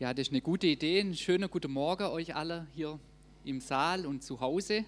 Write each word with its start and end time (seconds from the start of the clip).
Ja, 0.00 0.14
das 0.14 0.28
ist 0.28 0.32
eine 0.32 0.42
gute 0.42 0.68
Idee. 0.68 1.00
Einen 1.00 1.16
schönen 1.16 1.50
guten 1.50 1.72
Morgen 1.72 2.04
euch 2.04 2.36
alle 2.36 2.68
hier 2.72 3.00
im 3.44 3.60
Saal 3.60 4.06
und 4.06 4.22
zu 4.22 4.38
Hause. 4.38 4.74
Ihr 4.74 4.84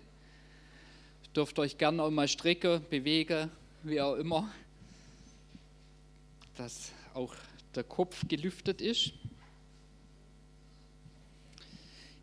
dürft 1.34 1.58
euch 1.58 1.76
gerne 1.78 2.00
auch 2.04 2.12
mal 2.12 2.28
strecken, 2.28 2.80
bewegen, 2.88 3.50
wie 3.82 4.00
auch 4.00 4.14
immer, 4.14 4.48
dass 6.56 6.92
auch 7.12 7.34
der 7.74 7.82
Kopf 7.82 8.28
gelüftet 8.28 8.80
ist. 8.80 9.12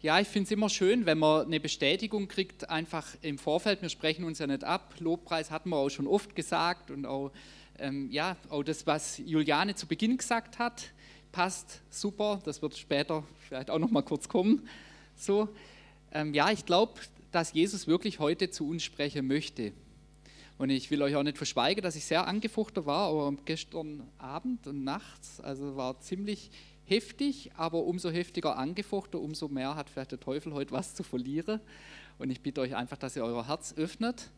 Ja, 0.02 0.22
ich 0.22 0.30
finde 0.30 0.46
es 0.46 0.52
immer 0.52 0.70
schön, 0.70 1.06
wenn 1.06 1.18
man 1.18 1.46
eine 1.46 1.60
Bestätigung 1.60 2.30
kriegt, 2.30 2.70
einfach 2.70 3.06
im 3.22 3.38
Vorfeld. 3.38 3.82
Wir 3.82 3.90
sprechen 3.90 4.24
uns 4.24 4.40
ja 4.40 4.48
nicht 4.48 4.64
ab. 4.64 4.96
Lobpreis 5.00 5.52
hatten 5.52 5.72
wir 5.72 5.76
auch 5.76 5.90
schon 5.90 6.08
oft 6.08 6.38
gesagt 6.38 6.90
und 6.90 7.06
auch, 7.06 7.34
ähm, 7.80 8.10
ja, 8.12 8.38
auch 8.48 8.64
das, 8.64 8.88
was 8.88 9.18
Juliane 9.18 9.76
zu 9.76 9.88
Beginn 9.88 10.16
gesagt 10.16 10.58
hat 10.58 10.94
passt 11.38 11.82
super, 11.92 12.42
das 12.46 12.64
wird 12.64 12.76
später 12.76 13.24
vielleicht 13.38 13.70
auch 13.70 13.78
noch 13.78 13.92
mal 13.92 14.02
kurz 14.02 14.28
kommen. 14.28 14.68
So, 15.16 15.48
ähm, 16.12 16.34
ja, 16.34 16.50
ich 16.50 16.66
glaube, 16.66 17.00
dass 17.32 17.54
Jesus 17.54 17.86
wirklich 17.86 18.18
heute 18.18 18.50
zu 18.50 18.68
uns 18.68 18.82
sprechen 18.82 19.28
möchte. 19.28 19.72
Und 20.58 20.72
ich 20.72 20.90
will 20.90 21.00
euch 21.04 21.16
auch 21.16 21.22
nicht 21.22 21.38
verschweigen, 21.38 21.84
dass 21.84 21.96
ich 21.96 22.06
sehr 22.06 22.26
angefochten 22.26 22.88
war, 22.88 23.10
aber 23.10 23.38
gestern 23.46 24.02
Abend 24.18 24.66
und 24.66 24.84
nachts, 24.84 25.40
also 25.40 25.78
war 25.78 26.00
ziemlich 26.00 26.50
heftig, 26.86 27.52
aber 27.56 27.84
umso 27.84 28.10
heftiger 28.10 28.58
angefochten, 28.58 29.20
umso 29.20 29.48
mehr 29.48 29.76
hat 29.76 29.92
vielleicht 29.92 30.14
der 30.14 30.20
Teufel 30.20 30.56
heute 30.56 30.72
was 30.72 30.96
zu 30.96 31.04
verlieren. 31.04 31.62
Und 32.18 32.32
ich 32.32 32.42
bitte 32.42 32.62
euch 32.62 32.76
einfach, 32.76 32.98
dass 32.98 33.16
ihr 33.16 33.24
euer 33.24 33.48
Herz 33.48 33.76
öffnet. 33.78 34.32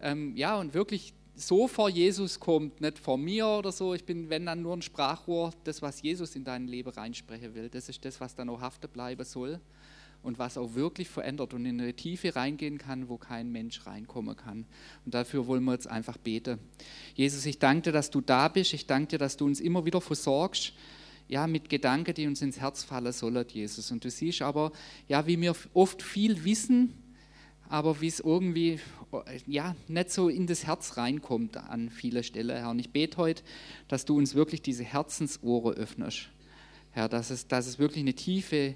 Ähm, 0.00 0.36
ja, 0.36 0.58
und 0.58 0.74
wirklich 0.74 1.12
so 1.40 1.66
vor 1.66 1.88
Jesus 1.88 2.38
kommt, 2.38 2.80
nicht 2.80 2.98
vor 2.98 3.16
mir 3.16 3.46
oder 3.46 3.72
so. 3.72 3.94
Ich 3.94 4.04
bin, 4.04 4.28
wenn 4.28 4.46
dann 4.46 4.62
nur 4.62 4.76
ein 4.76 4.82
Sprachrohr, 4.82 5.52
das, 5.64 5.80
was 5.80 6.02
Jesus 6.02 6.36
in 6.36 6.44
dein 6.44 6.68
Leben 6.68 6.90
reinsprechen 6.90 7.54
will. 7.54 7.68
Das 7.68 7.88
ist 7.88 8.04
das, 8.04 8.20
was 8.20 8.34
dann 8.34 8.48
auch 8.50 8.60
haften 8.60 8.88
bleiben 8.88 9.24
soll 9.24 9.58
und 10.22 10.38
was 10.38 10.58
auch 10.58 10.74
wirklich 10.74 11.08
verändert 11.08 11.54
und 11.54 11.64
in 11.64 11.80
eine 11.80 11.94
Tiefe 11.94 12.36
reingehen 12.36 12.76
kann, 12.76 13.08
wo 13.08 13.16
kein 13.16 13.50
Mensch 13.50 13.86
reinkommen 13.86 14.36
kann. 14.36 14.66
Und 15.04 15.14
dafür 15.14 15.46
wollen 15.46 15.64
wir 15.64 15.72
jetzt 15.72 15.88
einfach 15.88 16.18
beten. 16.18 16.58
Jesus, 17.14 17.46
ich 17.46 17.58
danke 17.58 17.84
dir, 17.84 17.92
dass 17.92 18.10
du 18.10 18.20
da 18.20 18.48
bist. 18.48 18.74
Ich 18.74 18.86
danke 18.86 19.08
dir, 19.08 19.18
dass 19.18 19.36
du 19.36 19.46
uns 19.46 19.60
immer 19.60 19.84
wieder 19.84 20.00
versorgst. 20.00 20.74
Ja, 21.26 21.46
mit 21.46 21.70
Gedanken, 21.70 22.12
die 22.12 22.26
uns 22.26 22.42
ins 22.42 22.60
Herz 22.60 22.82
fallen 22.82 23.12
sollen, 23.12 23.46
Jesus. 23.48 23.90
Und 23.92 24.04
du 24.04 24.10
siehst 24.10 24.42
aber, 24.42 24.72
ja, 25.08 25.26
wie 25.26 25.40
wir 25.40 25.54
oft 25.72 26.02
viel 26.02 26.44
wissen, 26.44 26.92
aber 27.70 28.00
wie 28.00 28.08
es 28.08 28.18
irgendwie 28.18 28.80
ja, 29.46 29.76
nicht 29.86 30.10
so 30.10 30.28
in 30.28 30.48
das 30.48 30.66
Herz 30.66 30.96
reinkommt 30.96 31.56
an 31.56 31.88
viele 31.88 32.24
Stellen, 32.24 32.56
Herr. 32.56 32.70
Und 32.70 32.80
ich 32.80 32.90
bete 32.90 33.16
heute, 33.16 33.44
dass 33.86 34.04
du 34.04 34.18
uns 34.18 34.34
wirklich 34.34 34.60
diese 34.60 34.82
Herzensohre 34.82 35.74
öffnest, 35.74 36.28
Herr, 36.90 37.08
dass 37.08 37.30
es, 37.30 37.46
dass 37.46 37.68
es 37.68 37.78
wirklich 37.78 38.02
eine 38.02 38.14
tiefe 38.14 38.74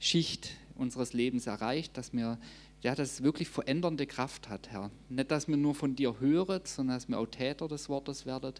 Schicht 0.00 0.50
unseres 0.74 1.12
Lebens 1.12 1.46
erreicht, 1.46 1.96
dass 1.96 2.12
wir 2.12 2.38
ja, 2.82 2.94
dass 2.94 3.14
es 3.14 3.22
wirklich 3.22 3.48
verändernde 3.48 4.06
Kraft 4.06 4.48
hat, 4.48 4.70
Herr. 4.70 4.90
Nicht, 5.08 5.30
dass 5.30 5.48
wir 5.48 5.56
nur 5.56 5.74
von 5.74 5.96
dir 5.96 6.20
hören, 6.20 6.60
sondern 6.64 6.96
dass 6.96 7.08
wir 7.08 7.18
auch 7.18 7.26
Täter 7.26 7.68
des 7.68 7.88
Wortes 7.88 8.26
werden, 8.26 8.52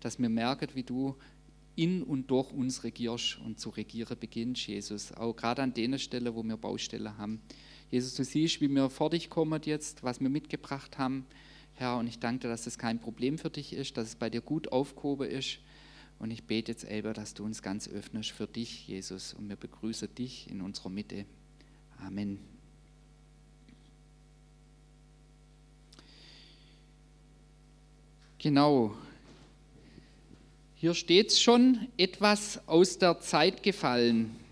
dass 0.00 0.18
wir 0.18 0.28
merken, 0.28 0.68
wie 0.74 0.82
du 0.82 1.16
in 1.74 2.02
und 2.02 2.30
durch 2.30 2.52
uns 2.52 2.84
regierst 2.84 3.38
und 3.44 3.58
zu 3.58 3.70
regieren 3.70 4.16
beginnst, 4.18 4.66
Jesus. 4.66 5.12
Auch 5.12 5.34
gerade 5.34 5.62
an 5.62 5.72
den 5.72 5.98
Stellen, 5.98 6.34
wo 6.34 6.42
wir 6.42 6.56
Baustellen 6.56 7.16
haben. 7.16 7.40
Jesus, 7.94 8.16
du 8.16 8.24
siehst, 8.24 8.60
wie 8.60 8.66
wir 8.66 8.90
vor 8.90 9.08
dich 9.08 9.30
kommen 9.30 9.60
jetzt, 9.64 10.02
was 10.02 10.20
wir 10.20 10.28
mitgebracht 10.28 10.98
haben, 10.98 11.24
Herr, 11.74 11.96
und 11.96 12.08
ich 12.08 12.18
danke 12.18 12.40
dir, 12.40 12.48
dass 12.48 12.66
es 12.66 12.76
kein 12.76 12.98
Problem 12.98 13.38
für 13.38 13.50
dich 13.50 13.72
ist, 13.72 13.96
dass 13.96 14.08
es 14.08 14.16
bei 14.16 14.28
dir 14.28 14.40
gut 14.40 14.72
aufgehoben 14.72 15.30
ist. 15.30 15.60
Und 16.18 16.32
ich 16.32 16.42
bete 16.42 16.72
jetzt, 16.72 16.82
Elber, 16.82 17.12
dass 17.12 17.34
du 17.34 17.44
uns 17.44 17.62
ganz 17.62 17.86
öffnest 17.86 18.32
für 18.32 18.48
dich, 18.48 18.88
Jesus, 18.88 19.32
und 19.32 19.48
wir 19.48 19.54
begrüßen 19.54 20.12
dich 20.12 20.50
in 20.50 20.60
unserer 20.60 20.88
Mitte. 20.88 21.24
Amen. 22.04 22.40
Genau. 28.38 28.96
Hier 30.74 30.94
steht 30.94 31.28
es 31.28 31.40
schon, 31.40 31.86
etwas 31.96 32.66
aus 32.66 32.98
der 32.98 33.20
Zeit 33.20 33.62
gefallen. 33.62 34.43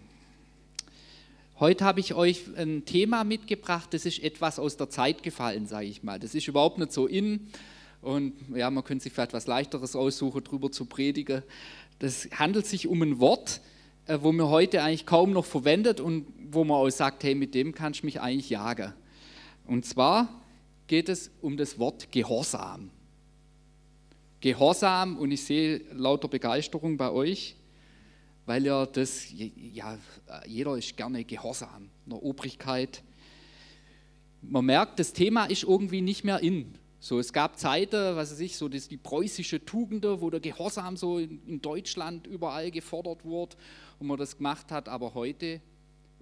Heute 1.62 1.84
habe 1.84 2.00
ich 2.00 2.14
euch 2.14 2.42
ein 2.56 2.86
Thema 2.86 3.22
mitgebracht, 3.22 3.94
das 3.94 4.04
ist 4.04 4.20
etwas 4.20 4.58
aus 4.58 4.76
der 4.76 4.90
Zeit 4.90 5.22
gefallen, 5.22 5.68
sage 5.68 5.86
ich 5.86 6.02
mal. 6.02 6.18
Das 6.18 6.34
ist 6.34 6.48
überhaupt 6.48 6.78
nicht 6.78 6.90
so 6.90 7.06
in 7.06 7.52
und 8.00 8.32
ja, 8.52 8.68
man 8.68 8.82
könnte 8.82 9.04
sich 9.04 9.12
vielleicht 9.12 9.32
was 9.32 9.46
Leichteres 9.46 9.94
aussuchen, 9.94 10.42
darüber 10.42 10.72
zu 10.72 10.86
predigen. 10.86 11.44
Das 12.00 12.28
handelt 12.32 12.66
sich 12.66 12.88
um 12.88 13.00
ein 13.02 13.20
Wort, 13.20 13.60
äh, 14.08 14.18
wo 14.22 14.32
man 14.32 14.48
heute 14.48 14.82
eigentlich 14.82 15.06
kaum 15.06 15.30
noch 15.30 15.44
verwendet 15.44 16.00
und 16.00 16.26
wo 16.50 16.64
man 16.64 16.78
auch 16.78 16.90
sagt, 16.90 17.22
hey, 17.22 17.36
mit 17.36 17.54
dem 17.54 17.72
kannst 17.76 18.02
du 18.02 18.06
mich 18.06 18.20
eigentlich 18.20 18.50
jagen. 18.50 18.92
Und 19.64 19.86
zwar 19.86 20.42
geht 20.88 21.08
es 21.08 21.30
um 21.42 21.56
das 21.56 21.78
Wort 21.78 22.10
Gehorsam. 22.10 22.90
Gehorsam 24.40 25.16
und 25.16 25.30
ich 25.30 25.44
sehe 25.44 25.82
lauter 25.92 26.26
Begeisterung 26.26 26.96
bei 26.96 27.12
euch 27.12 27.54
weil 28.46 28.64
ja 28.64 28.86
das, 28.86 29.26
ja, 29.30 29.98
jeder 30.46 30.76
ist 30.76 30.96
gerne 30.96 31.24
gehorsam, 31.24 31.88
in 32.04 32.10
der 32.10 32.22
Obrigkeit. 32.22 33.02
Man 34.40 34.64
merkt, 34.64 34.98
das 34.98 35.12
Thema 35.12 35.44
ist 35.44 35.62
irgendwie 35.62 36.00
nicht 36.00 36.24
mehr 36.24 36.40
in. 36.40 36.74
So, 36.98 37.18
es 37.18 37.32
gab 37.32 37.58
Zeiten, 37.58 38.16
was 38.16 38.32
weiß 38.32 38.40
ich, 38.40 38.56
so 38.56 38.68
das, 38.68 38.88
die 38.88 38.96
preußische 38.96 39.64
Tugende, 39.64 40.20
wo 40.20 40.30
der 40.30 40.40
Gehorsam 40.40 40.96
so 40.96 41.18
in, 41.18 41.44
in 41.46 41.60
Deutschland 41.60 42.26
überall 42.26 42.70
gefordert 42.70 43.24
wurde 43.24 43.56
und 43.98 44.06
man 44.06 44.18
das 44.18 44.36
gemacht 44.36 44.70
hat, 44.70 44.88
aber 44.88 45.14
heute 45.14 45.60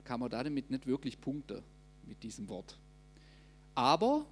kann 0.04 0.20
man 0.20 0.30
damit 0.30 0.70
nicht 0.70 0.86
wirklich 0.86 1.20
punkten 1.20 1.62
mit 2.06 2.22
diesem 2.22 2.48
Wort. 2.48 2.78
Aber 3.74 4.26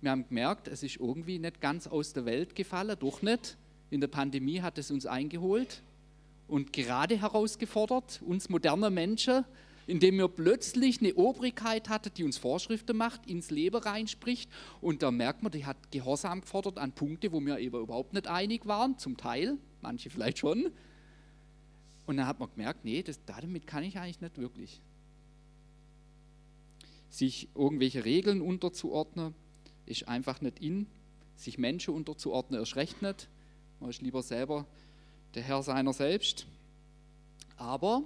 wir 0.00 0.10
haben 0.10 0.26
gemerkt, 0.28 0.68
es 0.68 0.82
ist 0.82 0.96
irgendwie 0.96 1.38
nicht 1.38 1.60
ganz 1.60 1.86
aus 1.86 2.12
der 2.12 2.24
Welt 2.24 2.54
gefallen, 2.54 2.96
doch 2.98 3.20
nicht. 3.22 3.56
In 3.90 4.00
der 4.00 4.08
Pandemie 4.08 4.60
hat 4.60 4.78
es 4.78 4.90
uns 4.90 5.04
eingeholt 5.04 5.82
und 6.50 6.72
gerade 6.72 7.16
herausgefordert, 7.16 8.20
uns 8.22 8.48
moderne 8.48 8.90
Menschen, 8.90 9.44
indem 9.86 10.18
wir 10.18 10.28
plötzlich 10.28 11.00
eine 11.00 11.14
Obrigkeit 11.14 11.88
hatten, 11.88 12.12
die 12.16 12.24
uns 12.24 12.38
Vorschriften 12.38 12.96
macht, 12.96 13.26
ins 13.26 13.50
Leben 13.50 13.76
reinspricht. 13.76 14.50
Und 14.80 15.02
da 15.02 15.10
merkt 15.10 15.42
man, 15.42 15.52
die 15.52 15.64
hat 15.64 15.90
Gehorsam 15.90 16.40
gefordert 16.40 16.78
an 16.78 16.92
Punkte, 16.92 17.32
wo 17.32 17.40
wir 17.40 17.58
eben 17.58 17.80
überhaupt 17.80 18.12
nicht 18.12 18.26
einig 18.26 18.66
waren, 18.66 18.98
zum 18.98 19.16
Teil, 19.16 19.58
manche 19.80 20.10
vielleicht 20.10 20.38
schon. 20.38 20.70
Und 22.06 22.16
dann 22.16 22.26
hat 22.26 22.40
man 22.40 22.50
gemerkt, 22.50 22.84
nee, 22.84 23.02
das, 23.02 23.20
damit 23.24 23.66
kann 23.66 23.84
ich 23.84 23.98
eigentlich 23.98 24.20
nicht 24.20 24.38
wirklich. 24.38 24.80
Sich 27.08 27.48
irgendwelche 27.54 28.04
Regeln 28.04 28.40
unterzuordnen, 28.40 29.34
ist 29.86 30.08
einfach 30.08 30.40
nicht 30.40 30.60
in. 30.60 30.86
Sich 31.36 31.58
Menschen 31.58 31.94
unterzuordnen, 31.94 32.60
erst 32.60 32.76
recht 32.76 33.02
nicht. 33.02 33.28
Man 33.80 33.90
ist 33.90 34.02
lieber 34.02 34.22
selber 34.22 34.66
der 35.34 35.42
Herr 35.42 35.62
seiner 35.62 35.92
selbst. 35.92 36.46
Aber 37.56 38.02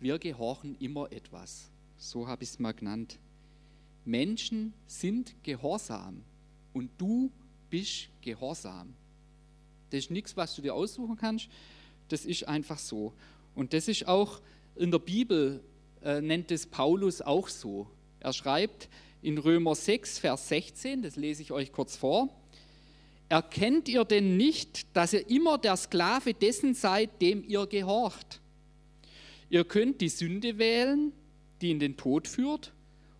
wir 0.00 0.18
gehorchen 0.18 0.76
immer 0.78 1.10
etwas. 1.10 1.70
So 1.96 2.28
habe 2.28 2.44
ich 2.44 2.50
es 2.50 2.58
mal 2.58 2.72
genannt. 2.72 3.18
Menschen 4.04 4.72
sind 4.86 5.34
gehorsam 5.42 6.22
und 6.72 6.90
du 6.98 7.32
bist 7.70 8.08
gehorsam. 8.20 8.94
Das 9.90 9.98
ist 9.98 10.10
nichts, 10.10 10.36
was 10.36 10.54
du 10.54 10.62
dir 10.62 10.74
aussuchen 10.74 11.16
kannst. 11.16 11.48
Das 12.08 12.24
ist 12.24 12.46
einfach 12.46 12.78
so. 12.78 13.14
Und 13.54 13.72
das 13.72 13.88
ist 13.88 14.06
auch 14.06 14.40
in 14.76 14.90
der 14.90 14.98
Bibel, 14.98 15.64
äh, 16.02 16.20
nennt 16.20 16.50
es 16.50 16.66
Paulus 16.66 17.22
auch 17.22 17.48
so. 17.48 17.88
Er 18.20 18.32
schreibt 18.32 18.88
in 19.22 19.38
Römer 19.38 19.74
6, 19.74 20.18
Vers 20.18 20.48
16, 20.48 21.02
das 21.02 21.16
lese 21.16 21.42
ich 21.42 21.50
euch 21.50 21.72
kurz 21.72 21.96
vor. 21.96 22.28
Erkennt 23.28 23.88
ihr 23.88 24.04
denn 24.04 24.36
nicht, 24.36 24.96
dass 24.96 25.12
ihr 25.12 25.28
immer 25.28 25.58
der 25.58 25.76
Sklave 25.76 26.32
dessen 26.32 26.74
seid, 26.74 27.20
dem 27.20 27.42
ihr 27.42 27.66
gehorcht? 27.66 28.40
Ihr 29.48 29.64
könnt 29.64 30.00
die 30.00 30.08
Sünde 30.08 30.58
wählen, 30.58 31.12
die 31.60 31.70
in 31.70 31.80
den 31.80 31.96
Tod 31.96 32.28
führt, 32.28 32.72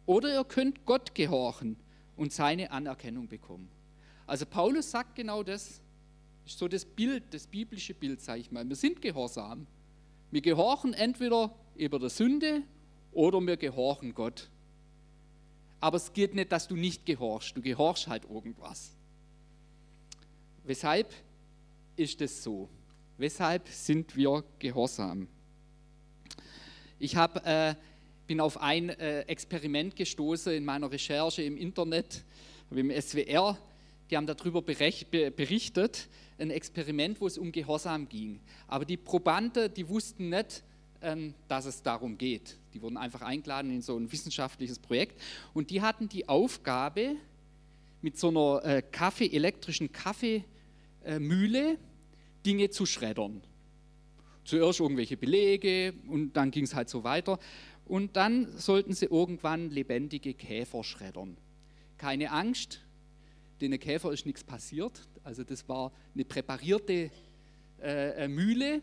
oder 0.06 0.32
ihr 0.32 0.44
könnt 0.44 0.84
Gott 0.86 1.14
gehorchen 1.14 1.76
und 2.16 2.32
seine 2.32 2.70
Anerkennung 2.70 3.26
bekommen. 3.26 3.68
Also 4.26 4.46
Paulus 4.46 4.90
sagt 4.90 5.16
genau 5.16 5.42
das, 5.42 5.80
ist 6.44 6.58
so 6.58 6.68
das 6.68 6.84
Bild, 6.84 7.24
das 7.30 7.46
biblische 7.46 7.94
Bild, 7.94 8.20
sage 8.20 8.40
ich 8.40 8.52
mal. 8.52 8.66
Wir 8.68 8.76
sind 8.76 9.02
gehorsam. 9.02 9.66
Wir 10.30 10.40
gehorchen 10.40 10.94
entweder 10.94 11.54
über 11.74 11.98
der 11.98 12.10
Sünde 12.10 12.62
oder 13.12 13.40
wir 13.40 13.56
gehorchen 13.56 14.14
Gott. 14.14 14.48
Aber 15.80 15.96
es 15.96 16.12
geht 16.12 16.34
nicht, 16.34 16.52
dass 16.52 16.68
du 16.68 16.76
nicht 16.76 17.04
gehorchst, 17.06 17.56
du 17.56 17.62
gehorchst 17.62 18.08
halt 18.08 18.24
irgendwas. 18.30 18.95
Weshalb 20.66 21.14
ist 21.94 22.20
es 22.20 22.42
so? 22.42 22.68
Weshalb 23.18 23.68
sind 23.68 24.16
wir 24.16 24.42
gehorsam? 24.58 25.28
Ich 26.98 27.14
hab, 27.14 27.46
äh, 27.46 27.76
bin 28.26 28.40
auf 28.40 28.60
ein 28.60 28.88
äh, 28.88 29.20
Experiment 29.22 29.94
gestoßen 29.94 30.52
in 30.52 30.64
meiner 30.64 30.90
Recherche 30.90 31.42
im 31.42 31.56
Internet, 31.56 32.24
im 32.72 32.90
SWR. 32.90 33.56
Die 34.10 34.16
haben 34.16 34.26
darüber 34.26 34.60
berichtet, 34.60 36.08
ein 36.36 36.50
Experiment, 36.50 37.20
wo 37.20 37.28
es 37.28 37.38
um 37.38 37.52
Gehorsam 37.52 38.08
ging. 38.08 38.40
Aber 38.66 38.84
die 38.84 38.96
Probanden, 38.96 39.72
die 39.72 39.88
wussten 39.88 40.30
nicht, 40.30 40.64
ähm, 41.00 41.34
dass 41.46 41.66
es 41.66 41.80
darum 41.80 42.18
geht. 42.18 42.56
Die 42.74 42.82
wurden 42.82 42.96
einfach 42.96 43.22
eingeladen 43.22 43.70
in 43.70 43.82
so 43.82 43.96
ein 43.96 44.10
wissenschaftliches 44.10 44.80
Projekt 44.80 45.22
und 45.54 45.70
die 45.70 45.80
hatten 45.80 46.08
die 46.08 46.28
Aufgabe, 46.28 47.14
mit 48.02 48.18
so 48.18 48.28
einer 48.28 48.64
äh, 48.64 48.82
Kaffee, 48.82 49.26
elektrischen 49.26 49.90
Kaffeemühle 51.06 51.78
Dinge 52.44 52.70
zu 52.70 52.84
schreddern. 52.86 53.42
Zuerst 54.44 54.80
irgendwelche 54.80 55.16
Belege 55.16 55.94
und 56.08 56.34
dann 56.34 56.50
ging 56.50 56.64
es 56.64 56.74
halt 56.74 56.88
so 56.88 57.02
weiter. 57.04 57.38
Und 57.84 58.16
dann 58.16 58.56
sollten 58.58 58.92
sie 58.92 59.06
irgendwann 59.06 59.70
lebendige 59.70 60.34
Käfer 60.34 60.84
schreddern. 60.84 61.36
Keine 61.96 62.30
Angst, 62.30 62.80
den 63.60 63.78
Käfer 63.78 64.12
ist 64.12 64.26
nichts 64.26 64.44
passiert. 64.44 65.08
Also 65.24 65.44
das 65.44 65.68
war 65.68 65.92
eine 66.14 66.24
präparierte 66.24 67.10
äh, 67.80 68.24
äh, 68.24 68.28
Mühle, 68.28 68.82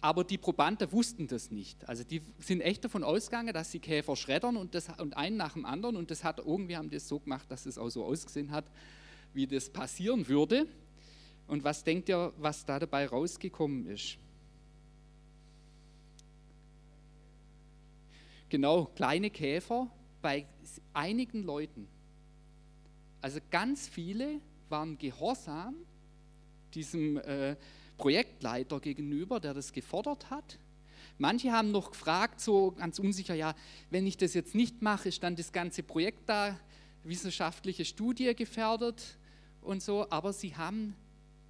aber 0.00 0.24
die 0.24 0.38
Probanden 0.38 0.90
wussten 0.92 1.26
das 1.26 1.50
nicht. 1.50 1.88
Also 1.88 2.04
die 2.04 2.20
sind 2.38 2.60
echt 2.60 2.84
davon 2.84 3.04
ausgegangen, 3.04 3.54
dass 3.54 3.70
sie 3.70 3.78
Käfer 3.78 4.16
schreddern 4.16 4.56
und, 4.56 4.74
das, 4.74 4.88
und 4.98 5.16
einen 5.16 5.36
nach 5.36 5.54
dem 5.54 5.64
anderen. 5.64 5.96
Und 5.96 6.10
das 6.10 6.24
hat 6.24 6.38
irgendwie 6.38 6.76
haben 6.76 6.90
das 6.90 7.08
so 7.08 7.20
gemacht, 7.20 7.50
dass 7.50 7.66
es 7.66 7.78
auch 7.78 7.88
so 7.88 8.04
ausgesehen 8.04 8.50
hat, 8.50 8.64
wie 9.32 9.46
das 9.46 9.70
passieren 9.70 10.28
würde. 10.28 10.66
Und 11.46 11.64
was 11.64 11.84
denkt 11.84 12.08
ihr, 12.08 12.32
was 12.38 12.64
da 12.64 12.78
dabei 12.78 13.06
rausgekommen 13.06 13.86
ist? 13.86 14.18
Genau, 18.48 18.86
kleine 18.96 19.30
Käfer 19.30 19.90
bei 20.20 20.46
einigen 20.92 21.42
Leuten. 21.42 21.88
Also 23.20 23.40
ganz 23.50 23.88
viele 23.88 24.40
waren 24.68 24.98
gehorsam 24.98 25.74
diesem 26.74 27.18
äh, 27.18 27.56
Projektleiter 27.96 28.80
gegenüber, 28.80 29.40
der 29.40 29.54
das 29.54 29.72
gefordert 29.72 30.30
hat. 30.30 30.58
Manche 31.18 31.52
haben 31.52 31.70
noch 31.70 31.92
gefragt, 31.92 32.40
so 32.40 32.72
ganz 32.72 32.98
unsicher, 32.98 33.34
ja, 33.34 33.54
wenn 33.90 34.06
ich 34.06 34.16
das 34.16 34.34
jetzt 34.34 34.54
nicht 34.54 34.82
mache, 34.82 35.08
ist 35.08 35.22
dann 35.22 35.36
das 35.36 35.52
ganze 35.52 35.82
Projekt 35.82 36.28
da, 36.28 36.58
wissenschaftliche 37.04 37.84
Studie 37.84 38.34
gefährdet 38.34 39.18
und 39.60 39.82
so, 39.82 40.08
aber 40.10 40.32
sie 40.32 40.56
haben 40.56 40.96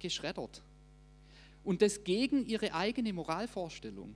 geschreddert. 0.03 0.61
Und 1.63 1.81
das 1.81 2.03
gegen 2.03 2.45
ihre 2.45 2.73
eigene 2.73 3.13
Moralvorstellung. 3.13 4.15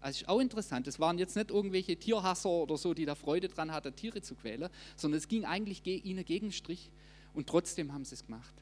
Also 0.00 0.22
ist 0.22 0.28
auch 0.28 0.40
interessant, 0.40 0.86
es 0.86 1.00
waren 1.00 1.16
jetzt 1.16 1.36
nicht 1.36 1.50
irgendwelche 1.50 1.96
Tierhasser 1.96 2.50
oder 2.50 2.76
so, 2.76 2.92
die 2.92 3.06
da 3.06 3.14
Freude 3.14 3.48
dran 3.48 3.72
hatten, 3.72 3.96
Tiere 3.96 4.20
zu 4.20 4.34
quälen, 4.34 4.68
sondern 4.94 5.18
es 5.18 5.28
ging 5.28 5.44
eigentlich 5.44 5.84
ihnen 5.86 6.24
gegen 6.24 6.52
Strich 6.52 6.90
und 7.32 7.48
trotzdem 7.48 7.92
haben 7.92 8.04
sie 8.04 8.14
es 8.14 8.26
gemacht. 8.26 8.54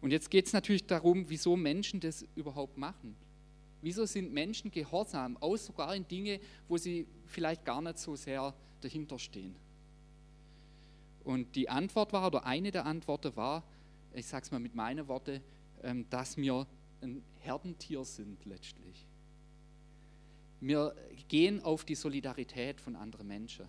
Und 0.00 0.10
jetzt 0.10 0.30
geht 0.30 0.46
es 0.46 0.52
natürlich 0.52 0.86
darum, 0.86 1.24
wieso 1.28 1.56
Menschen 1.56 2.00
das 2.00 2.24
überhaupt 2.36 2.76
machen. 2.76 3.16
Wieso 3.80 4.04
sind 4.06 4.32
Menschen 4.32 4.70
gehorsam, 4.70 5.36
auch 5.38 5.56
sogar 5.56 5.94
in 5.94 6.06
Dinge, 6.06 6.40
wo 6.68 6.76
sie 6.76 7.06
vielleicht 7.26 7.64
gar 7.64 7.80
nicht 7.80 7.98
so 7.98 8.14
sehr 8.16 8.54
dahinter 8.80 9.18
stehen? 9.18 9.54
Und 11.24 11.54
die 11.56 11.68
Antwort 11.68 12.12
war, 12.12 12.26
oder 12.26 12.46
eine 12.46 12.70
der 12.70 12.86
Antworten 12.86 13.34
war, 13.36 13.64
ich 14.14 14.26
sage 14.26 14.44
es 14.44 14.50
mal 14.50 14.60
mit 14.60 14.74
meinen 14.74 15.08
Worten, 15.08 15.40
ähm, 15.82 16.06
dass 16.10 16.36
wir 16.36 16.66
ein 17.00 17.22
Herdentier 17.38 18.04
sind 18.04 18.44
letztlich. 18.44 19.06
Wir 20.60 20.94
gehen 21.28 21.62
auf 21.62 21.84
die 21.84 21.94
Solidarität 21.94 22.80
von 22.80 22.96
anderen 22.96 23.28
Menschen. 23.28 23.66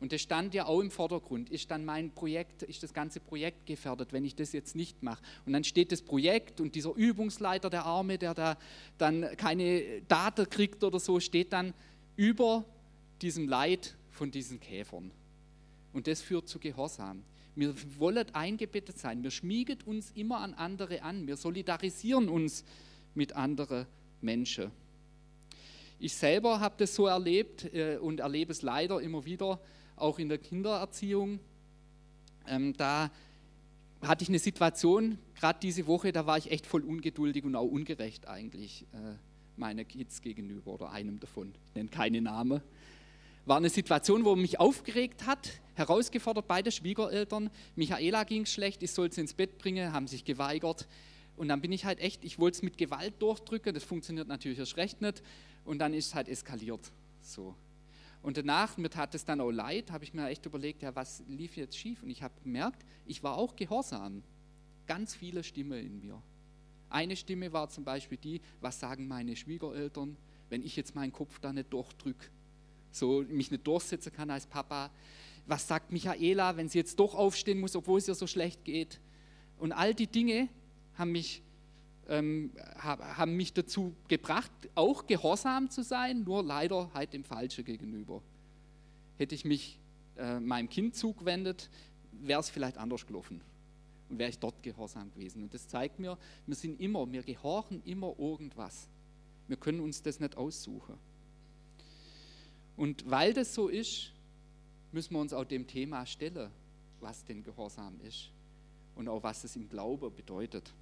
Und 0.00 0.12
das 0.12 0.20
stand 0.20 0.52
ja 0.52 0.66
auch 0.66 0.80
im 0.80 0.90
Vordergrund. 0.90 1.48
Ist 1.48 1.70
dann 1.70 1.84
mein 1.84 2.10
Projekt, 2.10 2.64
ist 2.64 2.82
das 2.82 2.92
ganze 2.92 3.20
Projekt 3.20 3.66
gefährdet, 3.66 4.12
wenn 4.12 4.24
ich 4.24 4.34
das 4.34 4.52
jetzt 4.52 4.74
nicht 4.74 5.00
mache? 5.04 5.22
Und 5.46 5.52
dann 5.52 5.62
steht 5.62 5.92
das 5.92 6.02
Projekt 6.02 6.60
und 6.60 6.74
dieser 6.74 6.92
Übungsleiter, 6.92 7.70
der 7.70 7.84
Arme, 7.86 8.18
der 8.18 8.34
da 8.34 8.58
dann 8.98 9.24
keine 9.36 10.02
Daten 10.08 10.50
kriegt 10.50 10.82
oder 10.82 10.98
so, 10.98 11.20
steht 11.20 11.52
dann 11.52 11.72
über 12.16 12.64
diesem 13.22 13.46
Leid 13.46 13.94
von 14.10 14.32
diesen 14.32 14.58
Käfern. 14.58 15.12
Und 15.92 16.08
das 16.08 16.20
führt 16.20 16.48
zu 16.48 16.58
Gehorsam. 16.58 17.22
Wir 17.54 17.74
wollen 17.98 18.34
eingebettet 18.34 18.98
sein. 18.98 19.22
Wir 19.22 19.30
schmiegen 19.30 19.78
uns 19.84 20.10
immer 20.12 20.40
an 20.40 20.54
andere 20.54 21.02
an. 21.02 21.26
Wir 21.26 21.36
solidarisieren 21.36 22.28
uns 22.28 22.64
mit 23.14 23.34
anderen 23.34 23.86
Menschen. 24.20 24.70
Ich 25.98 26.14
selber 26.14 26.60
habe 26.60 26.74
das 26.78 26.94
so 26.94 27.06
erlebt 27.06 27.72
äh, 27.74 27.96
und 27.98 28.20
erlebe 28.20 28.52
es 28.52 28.62
leider 28.62 29.00
immer 29.00 29.24
wieder, 29.24 29.60
auch 29.96 30.18
in 30.18 30.28
der 30.28 30.38
Kindererziehung. 30.38 31.38
Ähm, 32.48 32.74
da 32.76 33.10
hatte 34.00 34.24
ich 34.24 34.28
eine 34.28 34.40
Situation, 34.40 35.18
gerade 35.36 35.60
diese 35.62 35.86
Woche, 35.86 36.10
da 36.10 36.26
war 36.26 36.38
ich 36.38 36.50
echt 36.50 36.66
voll 36.66 36.82
ungeduldig 36.82 37.44
und 37.44 37.54
auch 37.54 37.70
ungerecht 37.70 38.26
eigentlich 38.26 38.84
äh, 38.92 39.14
meiner 39.56 39.84
Kids 39.84 40.22
gegenüber 40.22 40.72
oder 40.72 40.90
einem 40.90 41.20
davon. 41.20 41.52
Ich 41.68 41.74
nenne 41.76 41.88
keine 41.88 42.20
Namen. 42.20 42.62
War 43.44 43.58
eine 43.58 43.70
Situation, 43.70 44.24
wo 44.24 44.34
mich 44.34 44.58
aufgeregt 44.58 45.26
hat, 45.26 45.60
herausgefordert, 45.74 46.46
beide 46.48 46.70
Schwiegereltern. 46.70 47.50
Michaela 47.76 48.24
ging 48.24 48.46
schlecht, 48.46 48.82
ich 48.82 48.92
sollte 48.92 49.16
sie 49.16 49.20
ins 49.22 49.34
Bett 49.34 49.58
bringen, 49.58 49.92
haben 49.92 50.06
sich 50.06 50.24
geweigert. 50.24 50.88
Und 51.36 51.48
dann 51.48 51.60
bin 51.60 51.72
ich 51.72 51.84
halt 51.84 51.98
echt, 52.00 52.24
ich 52.24 52.38
wollte 52.38 52.56
es 52.56 52.62
mit 52.62 52.76
Gewalt 52.76 53.14
durchdrücken, 53.20 53.74
das 53.74 53.84
funktioniert 53.84 54.28
natürlich 54.28 54.58
erst 54.58 54.76
recht 54.76 55.00
nicht. 55.00 55.22
Und 55.64 55.78
dann 55.78 55.94
ist 55.94 56.08
es 56.08 56.14
halt 56.14 56.28
eskaliert. 56.28 56.92
So. 57.20 57.54
Und 58.22 58.36
danach, 58.36 58.76
mir 58.76 58.90
tat 58.90 59.14
es 59.14 59.24
dann 59.24 59.40
auch 59.40 59.50
leid, 59.50 59.90
habe 59.90 60.04
ich 60.04 60.14
mir 60.14 60.28
echt 60.28 60.46
überlegt, 60.46 60.82
ja, 60.82 60.94
was 60.94 61.24
lief 61.26 61.56
jetzt 61.56 61.76
schief? 61.76 62.02
Und 62.02 62.10
ich 62.10 62.22
habe 62.22 62.34
gemerkt, 62.42 62.84
ich 63.06 63.22
war 63.22 63.36
auch 63.36 63.56
gehorsam. 63.56 64.22
Ganz 64.86 65.14
viele 65.14 65.42
Stimmen 65.42 65.78
in 65.78 66.00
mir. 66.00 66.22
Eine 66.88 67.16
Stimme 67.16 67.52
war 67.52 67.68
zum 67.68 67.84
Beispiel 67.84 68.18
die, 68.18 68.40
was 68.60 68.78
sagen 68.78 69.08
meine 69.08 69.34
Schwiegereltern, 69.34 70.16
wenn 70.50 70.62
ich 70.62 70.76
jetzt 70.76 70.94
meinen 70.94 71.12
Kopf 71.12 71.38
da 71.40 71.52
nicht 71.52 71.72
durchdrücke, 71.72 72.26
so 72.90 73.22
mich 73.22 73.50
nicht 73.50 73.66
durchsetzen 73.66 74.12
kann 74.12 74.30
als 74.30 74.46
Papa. 74.46 74.90
Was 75.46 75.66
sagt 75.66 75.92
Michaela, 75.92 76.56
wenn 76.56 76.68
sie 76.68 76.78
jetzt 76.78 76.98
doch 76.98 77.14
aufstehen 77.14 77.60
muss, 77.60 77.74
obwohl 77.76 77.98
es 77.98 78.08
ihr 78.08 78.14
so 78.14 78.26
schlecht 78.26 78.64
geht? 78.64 79.00
Und 79.58 79.72
all 79.72 79.94
die 79.94 80.06
Dinge 80.06 80.48
haben 80.94 81.12
mich 81.12 81.42
ähm, 82.08 82.50
haben 82.78 83.36
mich 83.36 83.52
dazu 83.52 83.94
gebracht, 84.08 84.50
auch 84.74 85.06
gehorsam 85.06 85.70
zu 85.70 85.82
sein, 85.82 86.24
nur 86.24 86.42
leider 86.42 86.90
halt 86.94 87.12
dem 87.12 87.24
Falschen 87.24 87.64
gegenüber. 87.64 88.22
Hätte 89.18 89.34
ich 89.34 89.44
mich 89.44 89.78
äh, 90.16 90.40
meinem 90.40 90.68
Kind 90.68 90.96
zugewendet, 90.96 91.70
wäre 92.10 92.40
es 92.40 92.50
vielleicht 92.50 92.76
anders 92.76 93.06
gelaufen 93.06 93.40
und 94.08 94.18
wäre 94.18 94.30
ich 94.30 94.38
dort 94.38 94.62
gehorsam 94.62 95.10
gewesen. 95.12 95.42
Und 95.42 95.54
das 95.54 95.68
zeigt 95.68 95.98
mir, 95.98 96.18
wir 96.46 96.54
sind 96.56 96.80
immer, 96.80 97.10
wir 97.10 97.22
gehorchen 97.22 97.82
immer 97.84 98.14
irgendwas. 98.18 98.88
Wir 99.48 99.56
können 99.56 99.80
uns 99.80 100.02
das 100.02 100.20
nicht 100.20 100.36
aussuchen. 100.36 100.96
Und 102.76 103.08
weil 103.08 103.32
das 103.32 103.54
so 103.54 103.68
ist, 103.68 104.12
müssen 104.92 105.14
wir 105.14 105.20
uns 105.20 105.32
auch 105.32 105.44
dem 105.44 105.66
Thema 105.66 106.06
stellen, 106.06 106.50
was 107.00 107.24
denn 107.24 107.42
Gehorsam 107.42 108.00
ist 108.00 108.30
und 108.94 109.08
auch 109.08 109.22
was 109.22 109.44
es 109.44 109.56
im 109.56 109.68
Glaube 109.68 110.10
bedeutet. 110.10 110.72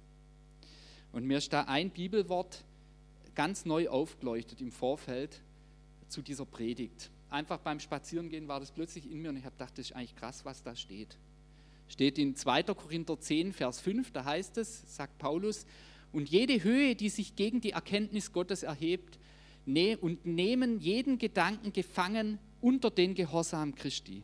Und 1.11 1.25
mir 1.25 1.37
ist 1.37 1.51
da 1.51 1.63
ein 1.63 1.89
Bibelwort 1.89 2.63
ganz 3.35 3.65
neu 3.65 3.89
aufgeleuchtet 3.89 4.61
im 4.61 4.71
Vorfeld 4.71 5.41
zu 6.07 6.21
dieser 6.21 6.45
Predigt. 6.45 7.09
Einfach 7.29 7.59
beim 7.59 7.79
Spazierengehen 7.79 8.47
war 8.47 8.59
das 8.59 8.71
plötzlich 8.71 9.09
in 9.09 9.21
mir 9.21 9.29
und 9.29 9.37
ich 9.37 9.45
habe 9.45 9.55
gedacht, 9.55 9.77
das 9.77 9.87
ist 9.87 9.95
eigentlich 9.95 10.15
krass, 10.15 10.43
was 10.43 10.63
da 10.63 10.75
steht. 10.75 11.17
Steht 11.87 12.17
in 12.17 12.35
2. 12.35 12.63
Korinther 12.63 13.19
10, 13.19 13.53
Vers 13.53 13.79
5, 13.79 14.11
da 14.11 14.25
heißt 14.25 14.57
es, 14.57 14.95
sagt 14.95 15.17
Paulus, 15.17 15.65
und 16.11 16.29
jede 16.29 16.61
Höhe, 16.61 16.95
die 16.95 17.09
sich 17.09 17.35
gegen 17.35 17.61
die 17.61 17.71
Erkenntnis 17.71 18.33
Gottes 18.33 18.63
erhebt, 18.63 19.17
ne 19.65 19.97
und 19.97 20.25
nehmen 20.25 20.79
jeden 20.79 21.17
Gedanken 21.17 21.71
gefangen 21.71 22.39
unter 22.61 22.89
den 22.89 23.15
Gehorsam 23.15 23.75
Christi. 23.75 24.23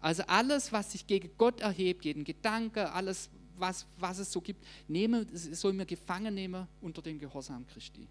Also 0.00 0.22
alles, 0.26 0.72
was 0.72 0.92
sich 0.92 1.06
gegen 1.06 1.30
Gott 1.36 1.60
erhebt, 1.60 2.04
jeden 2.04 2.24
Gedanke, 2.24 2.92
alles, 2.92 3.30
was, 3.56 3.86
was 3.98 4.18
es 4.18 4.30
so 4.30 4.40
gibt, 4.40 4.64
nehme, 4.86 5.26
soll 5.32 5.72
mir 5.72 5.86
gefangen 5.86 6.34
nehmen 6.34 6.68
unter 6.80 7.02
den 7.02 7.18
Gehorsam 7.18 7.66
Christi. 7.66 8.06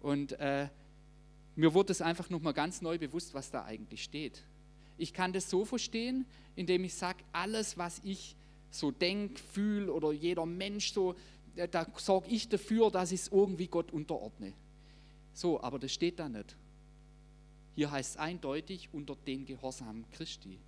Und 0.00 0.32
äh, 0.40 0.68
mir 1.54 1.72
wurde 1.72 1.92
es 1.92 2.02
einfach 2.02 2.30
nochmal 2.30 2.52
ganz 2.52 2.82
neu 2.82 2.98
bewusst, 2.98 3.32
was 3.34 3.50
da 3.50 3.64
eigentlich 3.64 4.02
steht. 4.02 4.42
Ich 4.98 5.12
kann 5.12 5.32
das 5.32 5.48
so 5.48 5.64
verstehen, 5.64 6.26
indem 6.54 6.84
ich 6.84 6.94
sage, 6.94 7.22
alles, 7.32 7.78
was 7.78 8.00
ich 8.02 8.34
so 8.70 8.90
denke, 8.90 9.40
fühle 9.40 9.92
oder 9.92 10.12
jeder 10.12 10.46
Mensch 10.46 10.92
so, 10.92 11.14
äh, 11.54 11.68
da 11.68 11.86
sorge 11.96 12.28
ich 12.28 12.48
dafür, 12.48 12.90
dass 12.90 13.12
ich 13.12 13.20
es 13.20 13.28
irgendwie 13.28 13.68
Gott 13.68 13.92
unterordne. 13.92 14.52
So, 15.32 15.60
aber 15.60 15.78
das 15.78 15.92
steht 15.92 16.18
da 16.18 16.28
nicht. 16.28 16.56
Hier 17.76 17.90
heißt 17.90 18.12
es 18.12 18.16
eindeutig 18.16 18.88
unter 18.92 19.14
den 19.14 19.44
Gehorsam 19.44 20.04
Christi. 20.10 20.58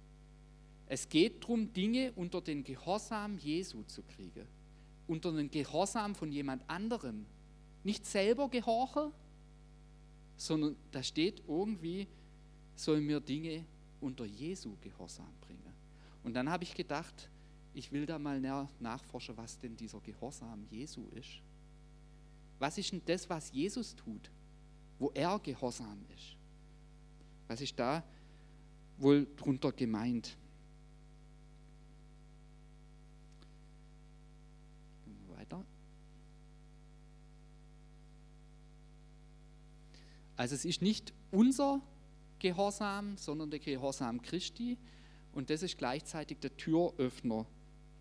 Es 0.87 1.09
geht 1.09 1.43
darum, 1.43 1.73
Dinge 1.73 2.13
unter 2.17 2.43
den 2.43 2.63
Gehorsam 2.63 3.39
Jesu 3.39 3.83
zu 3.85 4.03
kriegen. 4.03 4.47
Unter 5.07 5.33
den 5.33 5.51
Gehorsam 5.51 6.15
von 6.15 6.31
jemand 6.31 6.63
anderem. 6.69 7.25
Nicht 7.83 8.05
selber 8.05 8.51
gehorchen, 8.51 9.11
sondern 10.37 10.77
da 10.93 11.03
steht 11.03 11.43
irgendwie, 11.49 12.07
soll 12.77 13.01
mir 13.01 13.21
Dinge 13.21 13.65
unter 14.03 14.27
Jesu 14.27 14.77
Gehorsam 14.83 15.33
bringen. 15.41 15.73
Und 16.25 16.35
dann 16.35 16.51
habe 16.51 16.65
ich 16.65 16.75
gedacht, 16.75 17.31
ich 17.73 17.91
will 17.91 18.05
da 18.05 18.19
mal 18.19 18.39
nachforschen, 18.81 19.35
was 19.37 19.59
denn 19.59 19.75
dieser 19.77 20.01
Gehorsam 20.01 20.67
Jesu 20.71 21.09
ist. 21.15 21.41
Was 22.59 22.77
ist 22.77 22.93
denn 22.93 23.03
das, 23.07 23.31
was 23.31 23.51
Jesus 23.51 23.97
tut, 23.97 24.31
wo 24.99 25.11
er 25.15 25.39
gehorsam 25.39 26.05
ist? 26.15 26.38
Was 27.49 27.61
ist 27.61 27.79
da 27.79 28.05
wohl 28.99 29.27
drunter 29.37 29.73
gemeint? 29.73 30.37
Weiter. 35.29 35.65
Also 40.37 40.55
es 40.55 40.65
ist 40.65 40.83
nicht 40.83 41.13
unser 41.31 41.81
Gehorsam, 42.39 43.17
sondern 43.17 43.51
der 43.51 43.59
Gehorsam 43.59 44.23
Christi 44.23 44.79
und 45.33 45.51
das 45.51 45.63
ist 45.63 45.79
gleichzeitig 45.79 46.39
der 46.39 46.57
Türöffner 46.57 47.47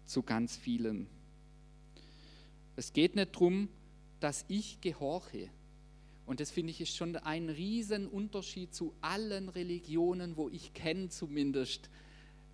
zu 0.05 0.23
ganz 0.23 0.55
vielem. 0.57 1.07
Es 2.75 2.93
geht 2.93 3.15
nicht 3.15 3.33
darum, 3.35 3.69
dass 4.19 4.45
ich 4.47 4.79
gehorche. 4.81 5.49
Und 6.27 6.41
das 6.41 6.51
finde 6.51 6.71
ich 6.71 6.81
ist 6.81 6.95
schon 6.95 7.15
ein 7.15 7.49
Riesenunterschied 7.49 8.75
zu 8.75 8.93
allen 8.99 9.47
Religionen, 9.47 10.35
wo 10.35 10.49
ich 10.49 10.73
kenne 10.73 11.07
zumindest, 11.07 11.89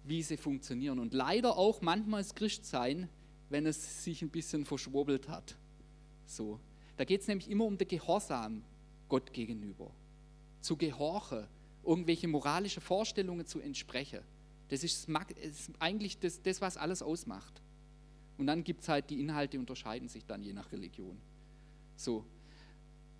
wie 0.03 0.21
sie 0.21 0.37
funktionieren. 0.37 0.99
Und 0.99 1.15
leider 1.15 1.57
auch 1.57 1.81
manchmal 1.81 2.21
das 2.21 2.35
Christsein, 2.35 3.09
wenn 3.49 3.65
es 3.65 4.03
sich 4.03 4.21
ein 4.21 4.29
bisschen 4.29 4.63
verschwurbelt 4.65 5.27
hat. 5.27 5.57
So. 6.27 6.59
Da 6.97 7.03
geht 7.03 7.21
es 7.21 7.27
nämlich 7.27 7.49
immer 7.49 7.65
um 7.65 7.75
den 7.75 7.87
Gehorsam 7.87 8.61
Gott 9.09 9.33
gegenüber. 9.33 9.89
Zu 10.61 10.77
gehorchen, 10.77 11.47
irgendwelche 11.83 12.27
moralische 12.27 12.79
Vorstellungen 12.79 13.47
zu 13.47 13.59
entsprechen. 13.59 14.19
Das 14.69 14.83
ist, 14.83 15.07
eigentlich 15.79 16.19
das, 16.19 16.43
das, 16.43 16.61
was 16.61 16.77
alles 16.77 17.01
ausmacht. 17.01 17.59
Und 18.37 18.45
dann 18.45 18.63
gibt 18.63 18.81
es 18.81 18.89
halt, 18.89 19.09
die 19.09 19.19
Inhalte 19.19 19.57
unterscheiden 19.57 20.07
sich 20.09 20.25
dann 20.25 20.43
je 20.43 20.53
nach 20.53 20.71
Religion. 20.71 21.17
So, 21.95 22.23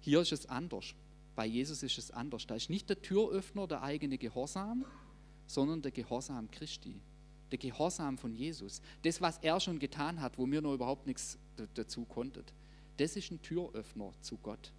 hier 0.04 0.20
ist 0.20 0.34
es 0.34 0.46
anders. 0.48 0.96
Bei 1.34 1.46
Jesus 1.46 1.82
ist 1.82 1.98
es 1.98 2.12
anders. 2.12 2.46
Da 2.46 2.56
ist 2.56 2.70
nicht 2.70 2.90
der 2.90 3.02
Türöffner 3.02 3.68
der 3.68 3.84
eigene 3.84 4.18
Gehorsam, 4.18 4.86
sondern 5.48 5.82
der 5.82 5.92
Gehorsam 5.92 6.52
Christi. 6.52 7.00
Der 7.52 7.58
Gehorsam 7.58 8.18
von 8.18 8.36
Jesus. 8.36 8.82
Das, 9.04 9.22
was 9.22 9.38
er 9.38 9.62
schon 9.62 9.80
getan 9.80 10.20
hat, 10.20 10.38
wo 10.38 10.46
mir 10.46 10.62
noch 10.62 10.74
überhaupt 10.74 11.08
nichts 11.08 11.38
dazu 11.74 12.04
konntet. 12.04 12.54
Das 12.98 13.16
ist 13.16 13.32
ein 13.32 13.42
Türöffner 13.42 14.12
zu 14.20 14.38
Gott. 14.40 14.74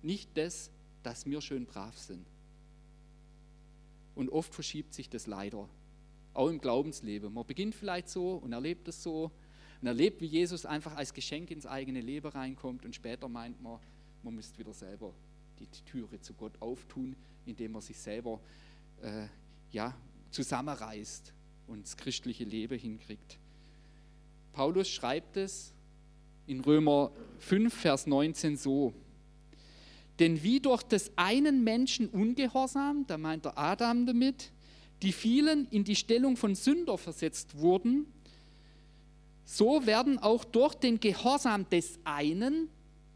Nicht 0.00 0.30
das, 0.38 0.70
dass 1.02 1.26
wir 1.26 1.42
schön 1.42 1.66
brav 1.66 1.98
sind. 1.98 2.26
Und 4.14 4.30
oft 4.30 4.54
verschiebt 4.54 4.94
sich 4.94 5.10
das 5.10 5.26
leider. 5.26 5.68
Auch 6.32 6.48
im 6.48 6.62
Glaubensleben. 6.62 7.34
Man 7.34 7.46
beginnt 7.46 7.74
vielleicht 7.74 8.08
so 8.08 8.36
und 8.36 8.54
erlebt 8.54 8.88
es 8.88 9.02
so 9.02 9.30
und 9.82 9.86
erlebt, 9.86 10.22
wie 10.22 10.26
Jesus 10.26 10.64
einfach 10.64 10.96
als 10.96 11.12
Geschenk 11.12 11.50
ins 11.50 11.66
eigene 11.66 12.00
Leben 12.00 12.28
reinkommt 12.28 12.86
und 12.86 12.94
später 12.94 13.28
meint 13.28 13.60
man, 13.60 13.78
man 14.22 14.34
müsste 14.34 14.58
wieder 14.58 14.72
selber 14.72 15.12
die 15.58 15.66
Türe 15.84 16.20
zu 16.20 16.34
Gott 16.34 16.52
auftun, 16.60 17.16
indem 17.46 17.72
man 17.72 17.82
sich 17.82 17.98
selber 17.98 18.40
äh, 19.02 19.26
ja, 19.70 19.94
zusammenreißt 20.30 21.32
und 21.66 21.84
das 21.84 21.96
christliche 21.96 22.44
Leben 22.44 22.78
hinkriegt. 22.78 23.38
Paulus 24.52 24.88
schreibt 24.88 25.36
es 25.36 25.72
in 26.46 26.60
Römer 26.60 27.10
5, 27.38 27.72
Vers 27.72 28.06
19 28.06 28.56
so. 28.56 28.92
Denn 30.18 30.42
wie 30.42 30.60
durch 30.60 30.82
des 30.82 31.10
einen 31.16 31.64
Menschen 31.64 32.08
Ungehorsam, 32.08 33.06
da 33.06 33.16
meint 33.16 33.44
der 33.44 33.56
Adam 33.56 34.06
damit, 34.06 34.52
die 35.00 35.12
vielen 35.12 35.66
in 35.70 35.84
die 35.84 35.96
Stellung 35.96 36.36
von 36.36 36.54
Sünder 36.54 36.98
versetzt 36.98 37.58
wurden, 37.58 38.06
so 39.44 39.86
werden 39.86 40.18
auch 40.18 40.44
durch 40.44 40.74
den 40.74 41.00
Gehorsam 41.00 41.68
des 41.68 41.98
einen, 42.04 42.68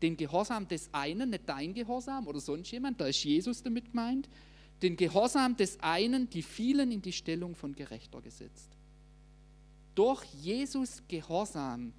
den 0.03 0.17
Gehorsam 0.17 0.69
des 0.69 0.89
einen, 0.93 1.31
nicht 1.31 1.49
dein 1.49 1.73
Gehorsam 1.73 2.27
oder 2.27 2.41
sonst 2.41 2.71
jemand, 2.71 3.01
da 3.01 3.07
ist 3.07 3.23
Jesus 3.25 3.63
damit 3.63 3.91
gemeint, 3.91 4.29
den 4.83 4.97
Gehorsam 4.97 5.57
des 5.57 5.81
einen, 5.81 6.29
die 6.29 6.43
vielen 6.43 6.93
in 6.93 7.01
die 7.01 7.13
Stellung 7.13 7.55
von 7.55 7.75
Gerechter 7.75 8.21
gesetzt. 8.21 8.77
Durch 9.95 10.23
Jesus 10.35 11.03
Gehorsam 11.09 11.93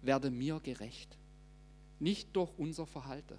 werden 0.00 0.38
wir 0.38 0.60
gerecht, 0.60 1.18
nicht 1.98 2.34
durch 2.34 2.50
unser 2.56 2.86
Verhalten. 2.86 3.38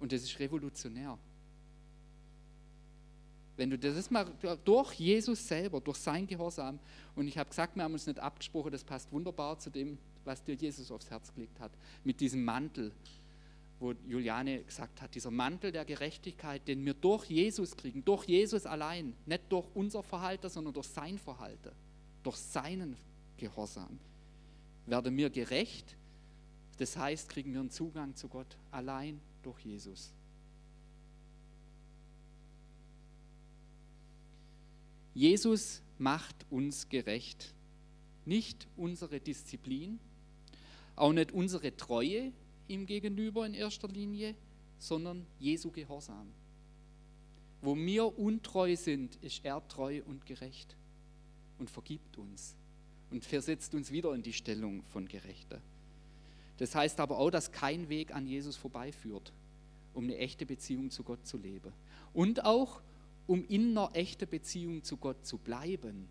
Und 0.00 0.12
das 0.12 0.22
ist 0.22 0.38
revolutionär. 0.38 1.18
Wenn 3.56 3.70
du 3.70 3.78
das 3.78 4.10
mal 4.10 4.26
durch 4.64 4.94
Jesus 4.94 5.46
selber, 5.46 5.80
durch 5.80 5.96
sein 5.96 6.26
Gehorsam, 6.26 6.78
und 7.14 7.26
ich 7.26 7.38
habe 7.38 7.48
gesagt, 7.48 7.74
wir 7.74 7.82
haben 7.82 7.94
uns 7.94 8.06
nicht 8.06 8.18
abgesprochen, 8.18 8.70
das 8.70 8.84
passt 8.84 9.10
wunderbar 9.12 9.58
zu 9.58 9.70
dem, 9.70 9.98
was 10.26 10.42
dir 10.42 10.54
Jesus 10.54 10.90
aufs 10.90 11.10
Herz 11.10 11.32
gelegt 11.32 11.58
hat, 11.60 11.72
mit 12.04 12.20
diesem 12.20 12.44
Mantel, 12.44 12.92
wo 13.78 13.92
Juliane 14.06 14.62
gesagt 14.64 15.02
hat, 15.02 15.14
dieser 15.14 15.30
Mantel 15.30 15.70
der 15.70 15.84
Gerechtigkeit, 15.84 16.66
den 16.66 16.84
wir 16.84 16.94
durch 16.94 17.26
Jesus 17.26 17.76
kriegen, 17.76 18.04
durch 18.04 18.24
Jesus 18.24 18.66
allein, 18.66 19.14
nicht 19.26 19.42
durch 19.50 19.66
unser 19.74 20.02
Verhalten, 20.02 20.48
sondern 20.48 20.74
durch 20.74 20.88
sein 20.88 21.18
Verhalten, 21.18 21.72
durch 22.22 22.36
seinen 22.36 22.96
Gehorsam, 23.36 23.98
werden 24.86 25.16
wir 25.16 25.30
gerecht. 25.30 25.96
Das 26.78 26.96
heißt, 26.96 27.28
kriegen 27.28 27.52
wir 27.52 27.60
einen 27.60 27.70
Zugang 27.70 28.14
zu 28.14 28.28
Gott 28.28 28.56
allein 28.70 29.20
durch 29.42 29.60
Jesus. 29.60 30.12
Jesus 35.14 35.80
macht 35.98 36.36
uns 36.50 36.90
gerecht. 36.90 37.54
Nicht 38.26 38.66
unsere 38.76 39.18
Disziplin, 39.18 39.98
auch 40.96 41.12
nicht 41.12 41.32
unsere 41.32 41.76
Treue 41.76 42.32
ihm 42.68 42.86
gegenüber 42.86 43.46
in 43.46 43.54
erster 43.54 43.88
Linie, 43.88 44.34
sondern 44.78 45.26
Jesu 45.38 45.70
Gehorsam. 45.70 46.28
Wo 47.62 47.76
wir 47.76 48.18
untreu 48.18 48.76
sind, 48.76 49.16
ist 49.16 49.44
er 49.44 49.66
treu 49.68 50.02
und 50.06 50.26
gerecht 50.26 50.76
und 51.58 51.70
vergibt 51.70 52.18
uns 52.18 52.54
und 53.10 53.24
versetzt 53.24 53.74
uns 53.74 53.90
wieder 53.90 54.14
in 54.14 54.22
die 54.22 54.32
Stellung 54.32 54.82
von 54.84 55.06
Gerechter. 55.06 55.60
Das 56.58 56.74
heißt 56.74 57.00
aber 57.00 57.18
auch, 57.18 57.30
dass 57.30 57.52
kein 57.52 57.88
Weg 57.88 58.14
an 58.14 58.26
Jesus 58.26 58.56
vorbeiführt, 58.56 59.32
um 59.94 60.04
eine 60.04 60.16
echte 60.16 60.46
Beziehung 60.46 60.90
zu 60.90 61.02
Gott 61.02 61.26
zu 61.26 61.36
leben. 61.36 61.72
Und 62.12 62.44
auch, 62.44 62.80
um 63.26 63.44
in 63.46 63.76
einer 63.76 63.90
echten 63.94 64.28
Beziehung 64.28 64.82
zu 64.82 64.96
Gott 64.96 65.26
zu 65.26 65.38
bleiben. 65.38 66.08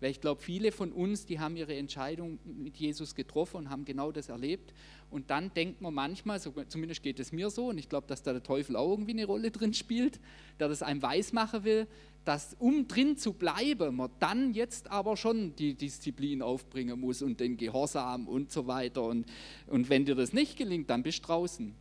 Weil 0.00 0.10
ich 0.10 0.20
glaube, 0.20 0.42
viele 0.42 0.72
von 0.72 0.92
uns, 0.92 1.24
die 1.24 1.38
haben 1.38 1.56
ihre 1.56 1.74
Entscheidung 1.74 2.38
mit 2.44 2.76
Jesus 2.76 3.14
getroffen 3.14 3.58
und 3.58 3.70
haben 3.70 3.84
genau 3.84 4.12
das 4.12 4.28
erlebt. 4.28 4.74
Und 5.10 5.30
dann 5.30 5.54
denkt 5.54 5.80
man 5.80 5.94
manchmal, 5.94 6.40
so, 6.40 6.52
zumindest 6.68 7.02
geht 7.02 7.20
es 7.20 7.32
mir 7.32 7.48
so, 7.50 7.68
und 7.68 7.78
ich 7.78 7.88
glaube, 7.88 8.06
dass 8.06 8.22
da 8.22 8.32
der 8.32 8.42
Teufel 8.42 8.76
auch 8.76 8.90
irgendwie 8.90 9.12
eine 9.12 9.24
Rolle 9.24 9.50
drin 9.50 9.72
spielt, 9.72 10.20
der 10.58 10.68
das 10.68 10.82
einem 10.82 11.02
weismachen 11.02 11.64
will, 11.64 11.86
dass 12.24 12.54
um 12.58 12.88
drin 12.88 13.16
zu 13.16 13.34
bleiben, 13.34 13.96
man 13.96 14.10
dann 14.18 14.54
jetzt 14.54 14.90
aber 14.90 15.16
schon 15.16 15.54
die 15.56 15.74
Disziplin 15.74 16.42
aufbringen 16.42 16.98
muss 16.98 17.22
und 17.22 17.38
den 17.38 17.56
Gehorsam 17.56 18.28
und 18.28 18.50
so 18.50 18.66
weiter. 18.66 19.04
Und, 19.04 19.26
und 19.66 19.88
wenn 19.88 20.04
dir 20.04 20.14
das 20.14 20.32
nicht 20.32 20.56
gelingt, 20.56 20.90
dann 20.90 21.02
bist 21.02 21.20
du 21.20 21.26
draußen. 21.26 21.74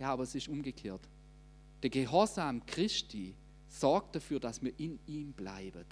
Ja, 0.00 0.12
aber 0.12 0.22
es 0.22 0.34
ist 0.34 0.48
umgekehrt. 0.48 1.02
Der 1.82 1.90
Gehorsam 1.90 2.64
Christi 2.66 3.34
sorgt 3.68 4.16
dafür, 4.16 4.40
dass 4.40 4.62
wir 4.62 4.72
in 4.78 4.98
ihm 5.06 5.32
bleiben. 5.32 5.84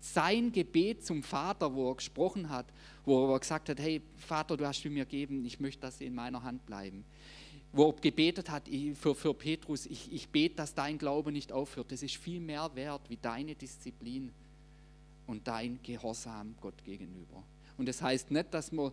Sein 0.00 0.50
Gebet 0.50 1.04
zum 1.04 1.22
Vater, 1.22 1.74
wo 1.74 1.90
er 1.90 1.96
gesprochen 1.96 2.48
hat, 2.48 2.66
wo 3.04 3.32
er 3.32 3.38
gesagt 3.38 3.68
hat, 3.68 3.78
hey 3.78 4.00
Vater, 4.16 4.56
du 4.56 4.66
hast 4.66 4.84
mir 4.84 5.04
gegeben, 5.04 5.44
ich 5.44 5.60
möchte, 5.60 5.82
dass 5.82 5.98
sie 5.98 6.06
in 6.06 6.14
meiner 6.14 6.42
Hand 6.42 6.64
bleiben. 6.64 7.04
Wo 7.72 7.90
er 7.90 7.92
gebetet 8.00 8.50
hat 8.50 8.68
für, 8.94 9.14
für 9.14 9.34
Petrus, 9.34 9.86
ich, 9.86 10.12
ich 10.12 10.28
bete, 10.28 10.56
dass 10.56 10.74
dein 10.74 10.98
Glaube 10.98 11.30
nicht 11.30 11.52
aufhört. 11.52 11.92
Das 11.92 12.02
ist 12.02 12.16
viel 12.16 12.40
mehr 12.40 12.70
wert 12.74 13.02
wie 13.08 13.16
deine 13.16 13.54
Disziplin 13.54 14.32
und 15.26 15.46
dein 15.46 15.78
Gehorsam 15.82 16.54
Gott 16.60 16.82
gegenüber. 16.82 17.42
Und 17.76 17.86
das 17.88 18.02
heißt 18.02 18.30
nicht, 18.30 18.52
dass 18.52 18.72
man 18.72 18.92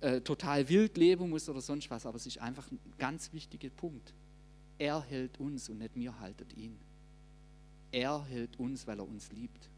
äh, 0.00 0.20
total 0.20 0.68
wild 0.68 0.96
leben 0.96 1.30
muss 1.30 1.48
oder 1.48 1.60
sonst 1.60 1.90
was, 1.90 2.06
aber 2.06 2.16
es 2.16 2.26
ist 2.26 2.38
einfach 2.38 2.70
ein 2.70 2.78
ganz 2.98 3.32
wichtiger 3.32 3.70
Punkt. 3.70 4.12
Er 4.78 5.02
hält 5.02 5.40
uns 5.40 5.68
und 5.68 5.78
nicht 5.78 5.94
wir 5.94 6.18
haltet 6.20 6.56
ihn. 6.56 6.76
Er 7.90 8.24
hält 8.24 8.58
uns, 8.58 8.86
weil 8.86 8.98
er 8.98 9.08
uns 9.08 9.30
liebt. 9.32 9.70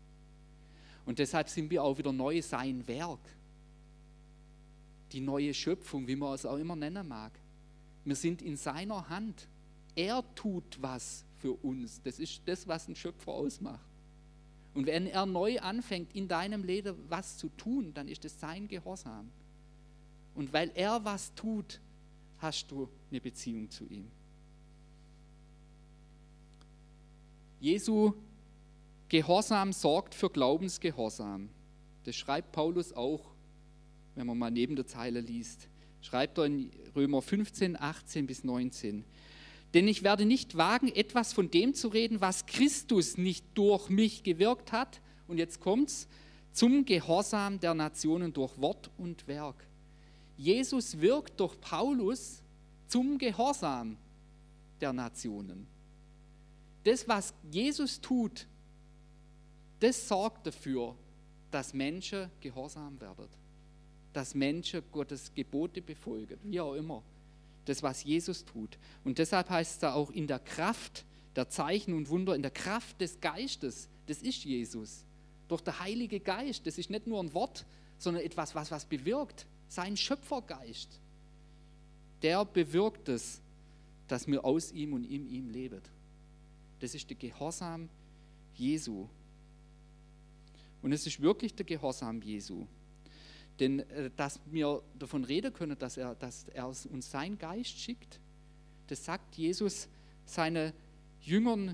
Und 1.06 1.20
deshalb 1.20 1.48
sind 1.48 1.70
wir 1.70 1.82
auch 1.82 1.96
wieder 1.96 2.12
neu 2.12 2.42
sein 2.42 2.86
Werk. 2.86 3.20
Die 5.12 5.20
neue 5.20 5.54
Schöpfung, 5.54 6.06
wie 6.06 6.16
man 6.16 6.34
es 6.34 6.44
auch 6.44 6.56
immer 6.56 6.76
nennen 6.76 7.06
mag. 7.06 7.32
Wir 8.04 8.16
sind 8.16 8.42
in 8.42 8.56
seiner 8.56 9.08
Hand. 9.08 9.48
Er 9.94 10.22
tut 10.34 10.82
was 10.82 11.24
für 11.40 11.52
uns. 11.52 12.02
Das 12.02 12.18
ist 12.18 12.42
das, 12.46 12.66
was 12.66 12.88
ein 12.88 12.96
Schöpfer 12.96 13.32
ausmacht. 13.32 13.80
Und 14.74 14.86
wenn 14.86 15.06
er 15.06 15.24
neu 15.24 15.58
anfängt, 15.60 16.14
in 16.14 16.28
deinem 16.28 16.62
Leben 16.64 16.96
was 17.08 17.38
zu 17.38 17.48
tun, 17.56 17.94
dann 17.94 18.08
ist 18.08 18.24
es 18.24 18.38
sein 18.38 18.68
Gehorsam. 18.68 19.30
Und 20.34 20.52
weil 20.52 20.70
er 20.74 21.02
was 21.02 21.32
tut, 21.34 21.80
hast 22.38 22.70
du 22.70 22.88
eine 23.10 23.20
Beziehung 23.20 23.70
zu 23.70 23.86
ihm. 23.86 24.10
Jesu 27.58 28.12
Gehorsam 29.08 29.72
sorgt 29.72 30.14
für 30.14 30.30
Glaubensgehorsam. 30.30 31.48
Das 32.04 32.16
schreibt 32.16 32.52
Paulus 32.52 32.92
auch, 32.92 33.32
wenn 34.14 34.26
man 34.26 34.38
mal 34.38 34.50
neben 34.50 34.76
der 34.76 34.86
Zeile 34.86 35.20
liest. 35.20 35.68
Schreibt 36.00 36.38
er 36.38 36.46
in 36.46 36.70
Römer 36.94 37.22
15, 37.22 37.80
18 37.80 38.26
bis 38.26 38.44
19. 38.44 39.04
Denn 39.74 39.88
ich 39.88 40.02
werde 40.02 40.24
nicht 40.24 40.56
wagen, 40.56 40.88
etwas 40.88 41.32
von 41.32 41.50
dem 41.50 41.74
zu 41.74 41.88
reden, 41.88 42.20
was 42.20 42.46
Christus 42.46 43.18
nicht 43.18 43.44
durch 43.54 43.90
mich 43.90 44.22
gewirkt 44.22 44.72
hat. 44.72 45.00
Und 45.28 45.38
jetzt 45.38 45.60
kommt's 45.60 46.08
zum 46.52 46.84
Gehorsam 46.84 47.60
der 47.60 47.74
Nationen 47.74 48.32
durch 48.32 48.58
Wort 48.60 48.90
und 48.96 49.28
Werk. 49.28 49.66
Jesus 50.36 51.00
wirkt 51.00 51.38
durch 51.40 51.60
Paulus 51.60 52.42
zum 52.86 53.18
Gehorsam 53.18 53.96
der 54.80 54.92
Nationen. 54.92 55.66
Das, 56.84 57.06
was 57.08 57.34
Jesus 57.50 58.00
tut, 58.00 58.46
das 59.80 60.08
sorgt 60.08 60.46
dafür, 60.46 60.94
dass 61.50 61.74
Menschen 61.74 62.30
gehorsam 62.40 63.00
werden, 63.00 63.28
dass 64.12 64.34
Menschen 64.34 64.82
Gottes 64.92 65.32
Gebote 65.34 65.82
befolgen, 65.82 66.38
wie 66.44 66.60
auch 66.60 66.74
immer. 66.74 67.02
Das, 67.64 67.82
was 67.82 68.04
Jesus 68.04 68.44
tut. 68.44 68.78
Und 69.04 69.18
deshalb 69.18 69.50
heißt 69.50 69.72
es 69.72 69.78
da 69.80 69.94
auch 69.94 70.10
in 70.10 70.26
der 70.26 70.38
Kraft 70.38 71.04
der 71.34 71.48
Zeichen 71.48 71.94
und 71.94 72.08
Wunder, 72.08 72.34
in 72.34 72.42
der 72.42 72.50
Kraft 72.50 73.00
des 73.00 73.20
Geistes, 73.20 73.88
das 74.06 74.22
ist 74.22 74.44
Jesus. 74.44 75.04
Durch 75.48 75.60
der 75.60 75.78
Heilige 75.80 76.20
Geist, 76.20 76.66
das 76.66 76.78
ist 76.78 76.90
nicht 76.90 77.06
nur 77.06 77.20
ein 77.20 77.34
Wort, 77.34 77.66
sondern 77.98 78.24
etwas, 78.24 78.54
was 78.54 78.70
was 78.70 78.84
bewirkt. 78.84 79.46
Sein 79.68 79.96
Schöpfergeist, 79.96 81.00
der 82.22 82.44
bewirkt 82.44 83.08
es, 83.08 83.40
dass 84.08 84.26
wir 84.26 84.44
aus 84.44 84.72
ihm 84.72 84.92
und 84.92 85.04
in 85.04 85.28
ihm 85.28 85.50
leben. 85.50 85.82
Das 86.80 86.94
ist 86.94 87.08
der 87.10 87.16
Gehorsam 87.16 87.88
Jesu. 88.54 89.08
Und 90.86 90.92
es 90.92 91.04
ist 91.04 91.20
wirklich 91.20 91.52
der 91.52 91.66
Gehorsam 91.66 92.22
Jesu. 92.22 92.64
Denn 93.58 93.80
äh, 93.80 94.08
dass 94.14 94.38
wir 94.52 94.84
davon 94.96 95.24
reden 95.24 95.52
können, 95.52 95.76
dass 95.76 95.96
er, 95.96 96.14
dass 96.14 96.44
er 96.44 96.68
uns 96.68 97.10
seinen 97.10 97.40
Geist 97.40 97.76
schickt, 97.76 98.20
das 98.86 99.04
sagt 99.04 99.34
Jesus 99.34 99.88
seine 100.26 100.72
Jüngern 101.22 101.70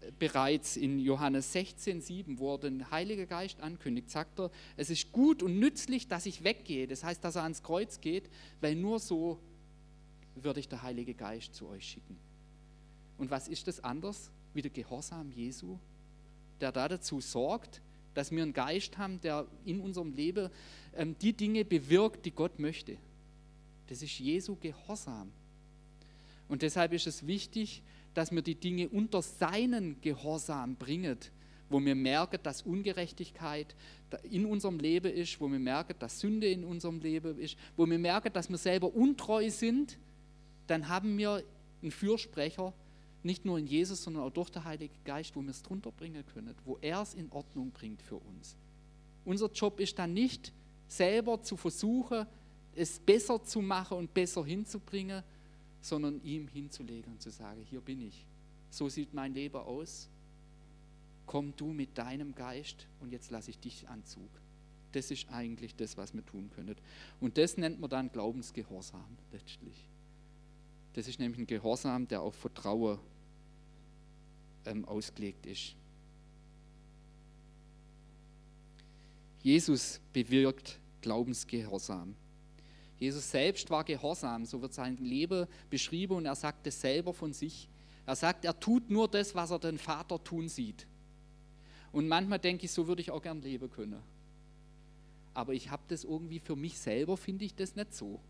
äh, 0.00 0.10
bereits 0.18 0.76
in 0.76 0.98
Johannes 0.98 1.52
16, 1.52 2.00
7, 2.00 2.40
wo 2.40 2.54
er 2.54 2.58
den 2.58 2.90
Heiligen 2.90 3.28
Geist 3.28 3.60
ankündigt, 3.60 4.10
sagt 4.10 4.40
er, 4.40 4.50
es 4.76 4.90
ist 4.90 5.12
gut 5.12 5.44
und 5.44 5.60
nützlich, 5.60 6.08
dass 6.08 6.26
ich 6.26 6.42
weggehe. 6.42 6.88
Das 6.88 7.04
heißt, 7.04 7.22
dass 7.22 7.36
er 7.36 7.44
ans 7.44 7.62
Kreuz 7.62 8.00
geht, 8.00 8.28
weil 8.60 8.74
nur 8.74 8.98
so 8.98 9.38
würde 10.34 10.58
ich 10.58 10.68
der 10.68 10.82
Heilige 10.82 11.14
Geist 11.14 11.54
zu 11.54 11.68
euch 11.68 11.86
schicken. 11.86 12.18
Und 13.16 13.30
was 13.30 13.46
ist 13.46 13.68
das 13.68 13.78
anders 13.84 14.32
wie 14.54 14.62
der 14.62 14.72
Gehorsam 14.72 15.30
Jesu, 15.30 15.78
der 16.60 16.72
da 16.72 16.88
dazu 16.88 17.20
sorgt, 17.20 17.80
dass 18.16 18.30
wir 18.30 18.42
einen 18.42 18.54
Geist 18.54 18.96
haben, 18.96 19.20
der 19.20 19.46
in 19.66 19.78
unserem 19.80 20.14
Leben 20.14 20.48
ähm, 20.94 21.14
die 21.20 21.34
Dinge 21.34 21.64
bewirkt, 21.64 22.24
die 22.24 22.30
Gott 22.30 22.58
möchte. 22.58 22.96
Das 23.88 24.00
ist 24.02 24.18
Jesu 24.18 24.56
Gehorsam. 24.56 25.30
Und 26.48 26.62
deshalb 26.62 26.92
ist 26.94 27.06
es 27.06 27.26
wichtig, 27.26 27.82
dass 28.14 28.32
wir 28.32 28.40
die 28.40 28.54
Dinge 28.54 28.88
unter 28.88 29.20
seinen 29.20 30.00
Gehorsam 30.00 30.76
bringen, 30.76 31.18
wo 31.68 31.78
wir 31.84 31.94
merken, 31.94 32.38
dass 32.42 32.62
Ungerechtigkeit 32.62 33.74
in 34.22 34.46
unserem 34.46 34.78
Leben 34.78 35.12
ist, 35.12 35.38
wo 35.38 35.48
wir 35.48 35.58
merken, 35.58 35.94
dass 35.98 36.20
Sünde 36.20 36.48
in 36.48 36.64
unserem 36.64 37.00
Leben 37.00 37.38
ist, 37.38 37.58
wo 37.76 37.84
wir 37.86 37.98
merken, 37.98 38.32
dass 38.32 38.48
wir 38.48 38.56
selber 38.56 38.94
untreu 38.94 39.50
sind, 39.50 39.98
dann 40.68 40.88
haben 40.88 41.18
wir 41.18 41.44
einen 41.82 41.90
Fürsprecher, 41.90 42.72
nicht 43.26 43.44
nur 43.44 43.58
in 43.58 43.66
Jesus, 43.66 44.02
sondern 44.02 44.22
auch 44.22 44.30
durch 44.30 44.50
den 44.50 44.64
Heiligen 44.64 44.94
Geist, 45.04 45.34
wo 45.36 45.42
wir 45.42 45.50
es 45.50 45.62
drunter 45.62 45.92
bringen 45.92 46.24
können, 46.26 46.54
wo 46.64 46.78
er 46.80 47.02
es 47.02 47.14
in 47.14 47.30
Ordnung 47.32 47.70
bringt 47.72 48.00
für 48.00 48.16
uns. 48.16 48.56
Unser 49.24 49.50
Job 49.50 49.80
ist 49.80 49.98
dann 49.98 50.14
nicht, 50.14 50.52
selber 50.88 51.42
zu 51.42 51.56
versuchen, 51.56 52.26
es 52.74 53.00
besser 53.00 53.42
zu 53.42 53.60
machen 53.60 53.98
und 53.98 54.14
besser 54.14 54.44
hinzubringen, 54.44 55.22
sondern 55.80 56.22
ihm 56.22 56.46
hinzulegen 56.48 57.12
und 57.12 57.22
zu 57.22 57.30
sagen, 57.30 57.62
hier 57.68 57.80
bin 57.80 58.00
ich. 58.00 58.24
So 58.70 58.88
sieht 58.88 59.12
mein 59.14 59.34
Leben 59.34 59.56
aus. 59.56 60.08
Komm 61.26 61.54
du 61.56 61.72
mit 61.72 61.98
deinem 61.98 62.34
Geist 62.34 62.86
und 63.00 63.12
jetzt 63.12 63.30
lasse 63.30 63.50
ich 63.50 63.58
dich 63.58 63.88
an 63.88 64.04
Zug. 64.04 64.30
Das 64.92 65.10
ist 65.10 65.28
eigentlich 65.30 65.74
das, 65.74 65.96
was 65.96 66.14
wir 66.14 66.24
tun 66.24 66.50
können. 66.54 66.76
Und 67.20 67.36
das 67.36 67.56
nennt 67.56 67.80
man 67.80 67.90
dann 67.90 68.12
Glaubensgehorsam 68.12 69.18
letztlich. 69.32 69.88
Das 70.92 71.08
ist 71.08 71.18
nämlich 71.18 71.40
ein 71.40 71.46
Gehorsam, 71.46 72.06
der 72.06 72.22
auf 72.22 72.36
Vertrauen 72.36 72.98
ähm, 74.66 74.84
ausgelegt 74.84 75.46
ist. 75.46 75.74
Jesus 79.42 80.00
bewirkt 80.12 80.78
Glaubensgehorsam. 81.00 82.16
Jesus 82.98 83.30
selbst 83.30 83.70
war 83.70 83.84
gehorsam, 83.84 84.44
so 84.44 84.60
wird 84.60 84.72
sein 84.72 84.96
Leben 84.96 85.46
beschrieben 85.70 86.16
und 86.16 86.26
er 86.26 86.34
sagt 86.34 86.66
es 86.66 86.80
selber 86.80 87.12
von 87.12 87.32
sich. 87.32 87.68
Er 88.06 88.16
sagt, 88.16 88.44
er 88.44 88.58
tut 88.58 88.90
nur 88.90 89.08
das, 89.08 89.34
was 89.34 89.50
er 89.50 89.58
den 89.58 89.78
Vater 89.78 90.22
tun 90.22 90.48
sieht. 90.48 90.86
Und 91.92 92.08
manchmal 92.08 92.38
denke 92.38 92.64
ich, 92.64 92.72
so 92.72 92.86
würde 92.86 93.02
ich 93.02 93.10
auch 93.10 93.22
gern 93.22 93.42
leben 93.42 93.70
können. 93.70 94.02
Aber 95.34 95.52
ich 95.52 95.70
habe 95.70 95.82
das 95.88 96.04
irgendwie 96.04 96.38
für 96.38 96.56
mich 96.56 96.78
selber, 96.78 97.16
finde 97.16 97.44
ich 97.44 97.54
das 97.54 97.76
nicht 97.76 97.94
so, 97.94 98.20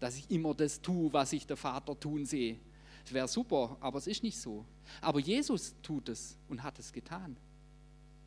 dass 0.00 0.16
ich 0.16 0.30
immer 0.30 0.54
das 0.54 0.80
tue, 0.80 1.12
was 1.12 1.32
ich 1.32 1.46
der 1.46 1.56
Vater 1.56 1.98
tun 1.98 2.26
sehe. 2.26 2.58
Wäre 3.10 3.28
super, 3.28 3.76
aber 3.80 3.98
es 3.98 4.06
ist 4.06 4.22
nicht 4.22 4.38
so. 4.38 4.64
Aber 5.00 5.20
Jesus 5.20 5.74
tut 5.82 6.08
es 6.08 6.36
und 6.48 6.62
hat 6.62 6.78
es 6.78 6.92
getan. 6.92 7.36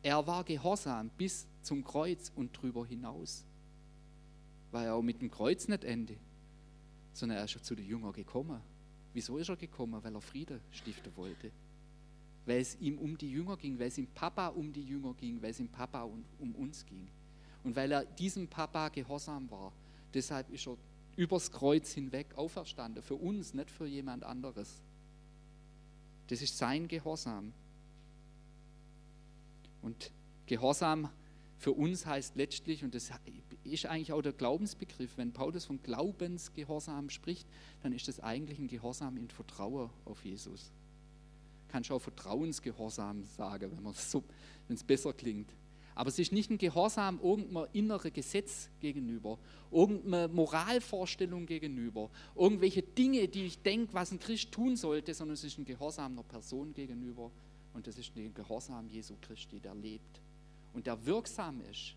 Er 0.02 0.26
war 0.26 0.44
gehorsam 0.44 1.10
bis 1.16 1.46
zum 1.62 1.82
Kreuz 1.82 2.30
und 2.34 2.52
drüber 2.52 2.86
hinaus. 2.86 3.44
Weil 4.70 4.86
er 4.86 4.94
auch 4.94 5.02
mit 5.02 5.20
dem 5.20 5.30
Kreuz 5.30 5.66
nicht 5.66 5.84
ende, 5.84 6.16
sondern 7.12 7.38
er 7.38 7.44
ist 7.44 7.64
zu 7.64 7.74
den 7.74 7.86
Jüngern 7.86 8.12
gekommen. 8.12 8.60
Wieso 9.12 9.38
ist 9.38 9.48
er 9.48 9.56
gekommen? 9.56 10.02
Weil 10.02 10.14
er 10.14 10.20
Frieden 10.20 10.60
stiften 10.70 11.14
wollte. 11.16 11.50
Weil 12.46 12.60
es 12.60 12.76
ihm 12.80 12.98
um 12.98 13.18
die 13.18 13.30
Jünger 13.30 13.56
ging, 13.56 13.78
weil 13.78 13.88
es 13.88 13.98
ihm 13.98 14.06
Papa 14.06 14.48
um 14.48 14.72
die 14.72 14.84
Jünger 14.84 15.14
ging, 15.14 15.42
weil 15.42 15.50
es 15.50 15.60
ihm 15.60 15.68
Papa 15.68 16.02
um 16.38 16.54
uns 16.54 16.86
ging. 16.86 17.08
Und 17.64 17.74
weil 17.74 17.90
er 17.90 18.04
diesem 18.04 18.46
Papa 18.46 18.88
gehorsam 18.88 19.50
war, 19.50 19.72
deshalb 20.14 20.48
ist 20.50 20.66
er 20.66 20.76
übers 21.18 21.50
Kreuz 21.50 21.90
hinweg 21.92 22.28
auferstanden. 22.36 23.02
Für 23.02 23.16
uns, 23.16 23.52
nicht 23.52 23.72
für 23.72 23.86
jemand 23.86 24.22
anderes. 24.22 24.80
Das 26.28 26.40
ist 26.40 26.56
sein 26.56 26.86
Gehorsam. 26.86 27.52
Und 29.82 30.12
Gehorsam 30.46 31.10
für 31.58 31.72
uns 31.72 32.06
heißt 32.06 32.36
letztlich, 32.36 32.84
und 32.84 32.94
das 32.94 33.10
ist 33.64 33.86
eigentlich 33.86 34.12
auch 34.12 34.22
der 34.22 34.32
Glaubensbegriff, 34.32 35.18
wenn 35.18 35.32
Paulus 35.32 35.64
von 35.64 35.82
Glaubensgehorsam 35.82 37.10
spricht, 37.10 37.48
dann 37.82 37.92
ist 37.92 38.06
das 38.06 38.20
eigentlich 38.20 38.60
ein 38.60 38.68
Gehorsam 38.68 39.16
in 39.16 39.28
Vertrauen 39.28 39.90
auf 40.04 40.24
Jesus. 40.24 40.70
Kannst 41.66 41.90
du 41.90 41.94
auch 41.94 42.02
Vertrauensgehorsam 42.02 43.24
sagen, 43.24 43.72
wenn 44.68 44.76
es 44.76 44.84
besser 44.84 45.12
klingt. 45.12 45.50
Aber 45.98 46.10
es 46.10 46.18
ist 46.20 46.30
nicht 46.30 46.48
ein 46.48 46.58
Gehorsam 46.58 47.18
irgendeinem 47.20 47.66
inneren 47.72 48.12
Gesetz 48.12 48.70
gegenüber, 48.78 49.36
irgendeiner 49.72 50.28
Moralvorstellung 50.28 51.44
gegenüber, 51.44 52.08
irgendwelche 52.36 52.82
Dinge, 52.82 53.26
die 53.26 53.46
ich 53.46 53.60
denke, 53.62 53.92
was 53.94 54.12
ein 54.12 54.20
Christ 54.20 54.52
tun 54.52 54.76
sollte, 54.76 55.12
sondern 55.12 55.34
es 55.34 55.42
ist 55.42 55.58
ein 55.58 55.64
Gehorsam 55.64 56.12
einer 56.12 56.22
Person 56.22 56.72
gegenüber. 56.72 57.32
Und 57.74 57.88
das 57.88 57.98
ist 57.98 58.14
ein 58.14 58.32
Gehorsam 58.32 58.88
Jesu 58.88 59.14
Christi, 59.20 59.58
der 59.58 59.74
lebt 59.74 60.20
und 60.72 60.86
der 60.86 61.04
wirksam 61.04 61.60
ist. 61.68 61.96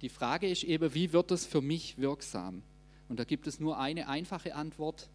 Die 0.00 0.10
Frage 0.10 0.48
ist 0.48 0.62
eben, 0.62 0.94
wie 0.94 1.12
wird 1.12 1.32
es 1.32 1.44
für 1.44 1.60
mich 1.60 1.98
wirksam? 1.98 2.62
Und 3.08 3.18
da 3.18 3.24
gibt 3.24 3.48
es 3.48 3.58
nur 3.58 3.80
eine 3.80 4.06
einfache 4.06 4.54
Antwort 4.54 5.10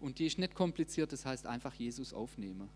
und 0.00 0.18
die 0.18 0.24
ist 0.24 0.38
nicht 0.38 0.54
kompliziert, 0.54 1.12
das 1.12 1.26
heißt 1.26 1.46
einfach 1.46 1.74
Jesus 1.74 2.14
aufnehmen. 2.14 2.70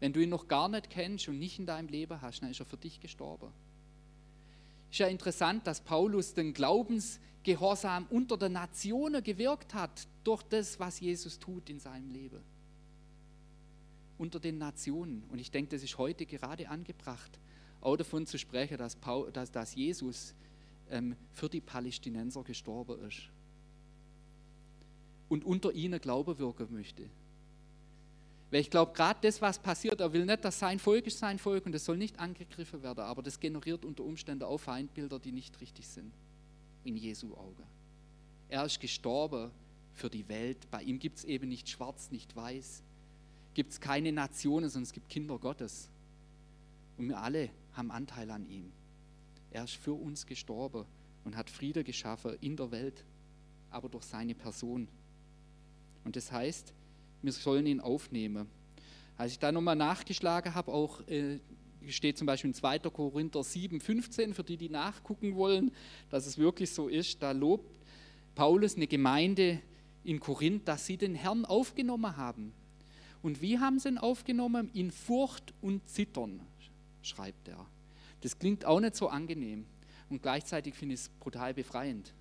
Wenn 0.00 0.12
du 0.12 0.20
ihn 0.20 0.28
noch 0.28 0.48
gar 0.48 0.68
nicht 0.68 0.90
kennst 0.90 1.28
und 1.28 1.38
nicht 1.38 1.58
in 1.58 1.66
deinem 1.66 1.88
Leben 1.88 2.20
hast, 2.20 2.40
dann 2.40 2.50
ist 2.50 2.60
er 2.60 2.66
für 2.66 2.76
dich 2.76 3.00
gestorben. 3.00 3.50
Ist 4.90 4.98
ja 4.98 5.06
interessant, 5.08 5.66
dass 5.66 5.80
Paulus 5.80 6.34
den 6.34 6.52
Glaubensgehorsam 6.52 8.06
unter 8.10 8.36
den 8.36 8.52
Nationen 8.52 9.22
gewirkt 9.22 9.74
hat 9.74 10.06
durch 10.24 10.42
das, 10.42 10.78
was 10.78 11.00
Jesus 11.00 11.38
tut 11.38 11.68
in 11.70 11.80
seinem 11.80 12.10
Leben. 12.10 12.40
Unter 14.18 14.38
den 14.38 14.58
Nationen. 14.58 15.24
Und 15.30 15.38
ich 15.38 15.50
denke, 15.50 15.70
das 15.70 15.82
ist 15.82 15.98
heute 15.98 16.26
gerade 16.26 16.68
angebracht, 16.68 17.38
auch 17.80 17.96
davon 17.96 18.26
zu 18.26 18.38
sprechen, 18.38 18.78
dass, 18.78 18.96
Paul, 18.96 19.30
dass, 19.32 19.50
dass 19.50 19.74
Jesus 19.74 20.34
ähm, 20.90 21.16
für 21.32 21.48
die 21.48 21.60
Palästinenser 21.60 22.42
gestorben 22.42 23.00
ist. 23.06 23.30
Und 25.28 25.44
unter 25.44 25.72
ihnen 25.72 26.00
Glaube 26.00 26.38
wirken 26.38 26.72
möchte. 26.72 27.10
Weil 28.50 28.60
ich 28.60 28.70
glaube, 28.70 28.92
gerade 28.92 29.18
das, 29.22 29.42
was 29.42 29.58
passiert, 29.58 30.00
er 30.00 30.12
will 30.12 30.24
nicht, 30.24 30.44
dass 30.44 30.58
sein 30.58 30.78
Volk 30.78 31.06
ist 31.06 31.18
sein 31.18 31.38
Volk 31.38 31.66
und 31.66 31.74
es 31.74 31.84
soll 31.84 31.96
nicht 31.96 32.18
angegriffen 32.20 32.82
werden, 32.82 33.00
aber 33.00 33.22
das 33.22 33.40
generiert 33.40 33.84
unter 33.84 34.04
Umständen 34.04 34.44
auch 34.44 34.58
Feindbilder, 34.58 35.18
die 35.18 35.32
nicht 35.32 35.60
richtig 35.60 35.88
sind 35.88 36.12
in 36.84 36.96
Jesu 36.96 37.34
Auge. 37.34 37.64
Er 38.48 38.64
ist 38.64 38.78
gestorben 38.78 39.50
für 39.94 40.08
die 40.08 40.28
Welt. 40.28 40.70
Bei 40.70 40.82
ihm 40.82 40.98
gibt 40.98 41.18
es 41.18 41.24
eben 41.24 41.48
nicht 41.48 41.68
schwarz, 41.68 42.10
nicht 42.10 42.36
weiß. 42.36 42.82
Gibt 43.54 43.72
es 43.72 43.80
keine 43.80 44.12
Nationen, 44.12 44.68
sondern 44.68 44.84
es 44.84 44.92
gibt 44.92 45.08
Kinder 45.08 45.38
Gottes. 45.38 45.90
Und 46.96 47.08
wir 47.08 47.18
alle 47.18 47.50
haben 47.72 47.90
Anteil 47.90 48.30
an 48.30 48.48
ihm. 48.48 48.70
Er 49.50 49.64
ist 49.64 49.74
für 49.74 49.94
uns 49.94 50.26
gestorben 50.26 50.84
und 51.24 51.36
hat 51.36 51.50
Friede 51.50 51.82
geschaffen 51.82 52.36
in 52.40 52.56
der 52.56 52.70
Welt, 52.70 53.04
aber 53.70 53.88
durch 53.88 54.04
seine 54.04 54.34
Person. 54.34 54.86
Und 56.04 56.14
das 56.14 56.30
heißt, 56.30 56.72
wir 57.26 57.32
sollen 57.32 57.66
ihn 57.66 57.80
aufnehmen. 57.80 58.48
Als 59.18 59.32
ich 59.32 59.38
da 59.38 59.52
nochmal 59.52 59.76
nachgeschlagen 59.76 60.54
habe, 60.54 60.72
auch 60.72 61.06
äh, 61.08 61.38
steht 61.88 62.18
zum 62.18 62.26
Beispiel 62.26 62.50
in 62.50 62.54
2. 62.54 62.78
Korinther 62.78 63.42
7, 63.42 63.80
15, 63.80 64.34
für 64.34 64.44
die, 64.44 64.56
die 64.56 64.68
nachgucken 64.68 65.36
wollen, 65.36 65.72
dass 66.10 66.26
es 66.26 66.38
wirklich 66.38 66.70
so 66.70 66.88
ist, 66.88 67.22
da 67.22 67.32
lobt 67.32 67.70
Paulus 68.34 68.76
eine 68.76 68.86
Gemeinde 68.86 69.60
in 70.04 70.20
Korinth, 70.20 70.68
dass 70.68 70.86
sie 70.86 70.96
den 70.96 71.14
Herrn 71.14 71.44
aufgenommen 71.44 72.16
haben. 72.16 72.52
Und 73.22 73.42
wie 73.42 73.58
haben 73.58 73.78
sie 73.78 73.88
ihn 73.88 73.98
aufgenommen? 73.98 74.70
In 74.72 74.90
Furcht 74.90 75.52
und 75.60 75.88
Zittern, 75.88 76.40
schreibt 77.02 77.48
er. 77.48 77.66
Das 78.20 78.38
klingt 78.38 78.64
auch 78.64 78.80
nicht 78.80 78.96
so 78.96 79.08
angenehm 79.08 79.66
und 80.10 80.22
gleichzeitig 80.22 80.74
finde 80.74 80.94
ich 80.94 81.00
es 81.00 81.08
brutal 81.08 81.54
befreiend. 81.54 82.12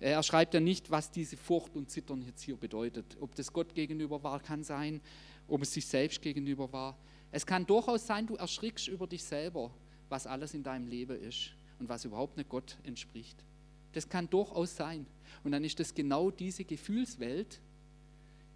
Er 0.00 0.22
schreibt 0.22 0.54
ja 0.54 0.60
nicht, 0.60 0.90
was 0.90 1.10
diese 1.10 1.36
Furcht 1.36 1.76
und 1.76 1.90
Zittern 1.90 2.22
jetzt 2.22 2.40
hier 2.42 2.56
bedeutet. 2.56 3.18
Ob 3.20 3.34
das 3.34 3.52
Gott 3.52 3.74
gegenüber 3.74 4.22
war, 4.22 4.40
kann 4.40 4.64
sein, 4.64 5.02
ob 5.46 5.60
es 5.60 5.74
sich 5.74 5.86
selbst 5.86 6.22
gegenüber 6.22 6.72
war. 6.72 6.96
Es 7.30 7.44
kann 7.44 7.66
durchaus 7.66 8.06
sein, 8.06 8.26
du 8.26 8.34
erschrickst 8.34 8.88
über 8.88 9.06
dich 9.06 9.22
selber, 9.22 9.70
was 10.08 10.26
alles 10.26 10.54
in 10.54 10.62
deinem 10.62 10.88
Leben 10.88 11.20
ist 11.20 11.52
und 11.78 11.88
was 11.88 12.06
überhaupt 12.06 12.38
nicht 12.38 12.48
Gott 12.48 12.78
entspricht. 12.82 13.44
Das 13.92 14.08
kann 14.08 14.28
durchaus 14.30 14.74
sein. 14.74 15.06
Und 15.44 15.52
dann 15.52 15.64
ist 15.64 15.78
das 15.78 15.94
genau 15.94 16.30
diese 16.30 16.64
Gefühlswelt, 16.64 17.60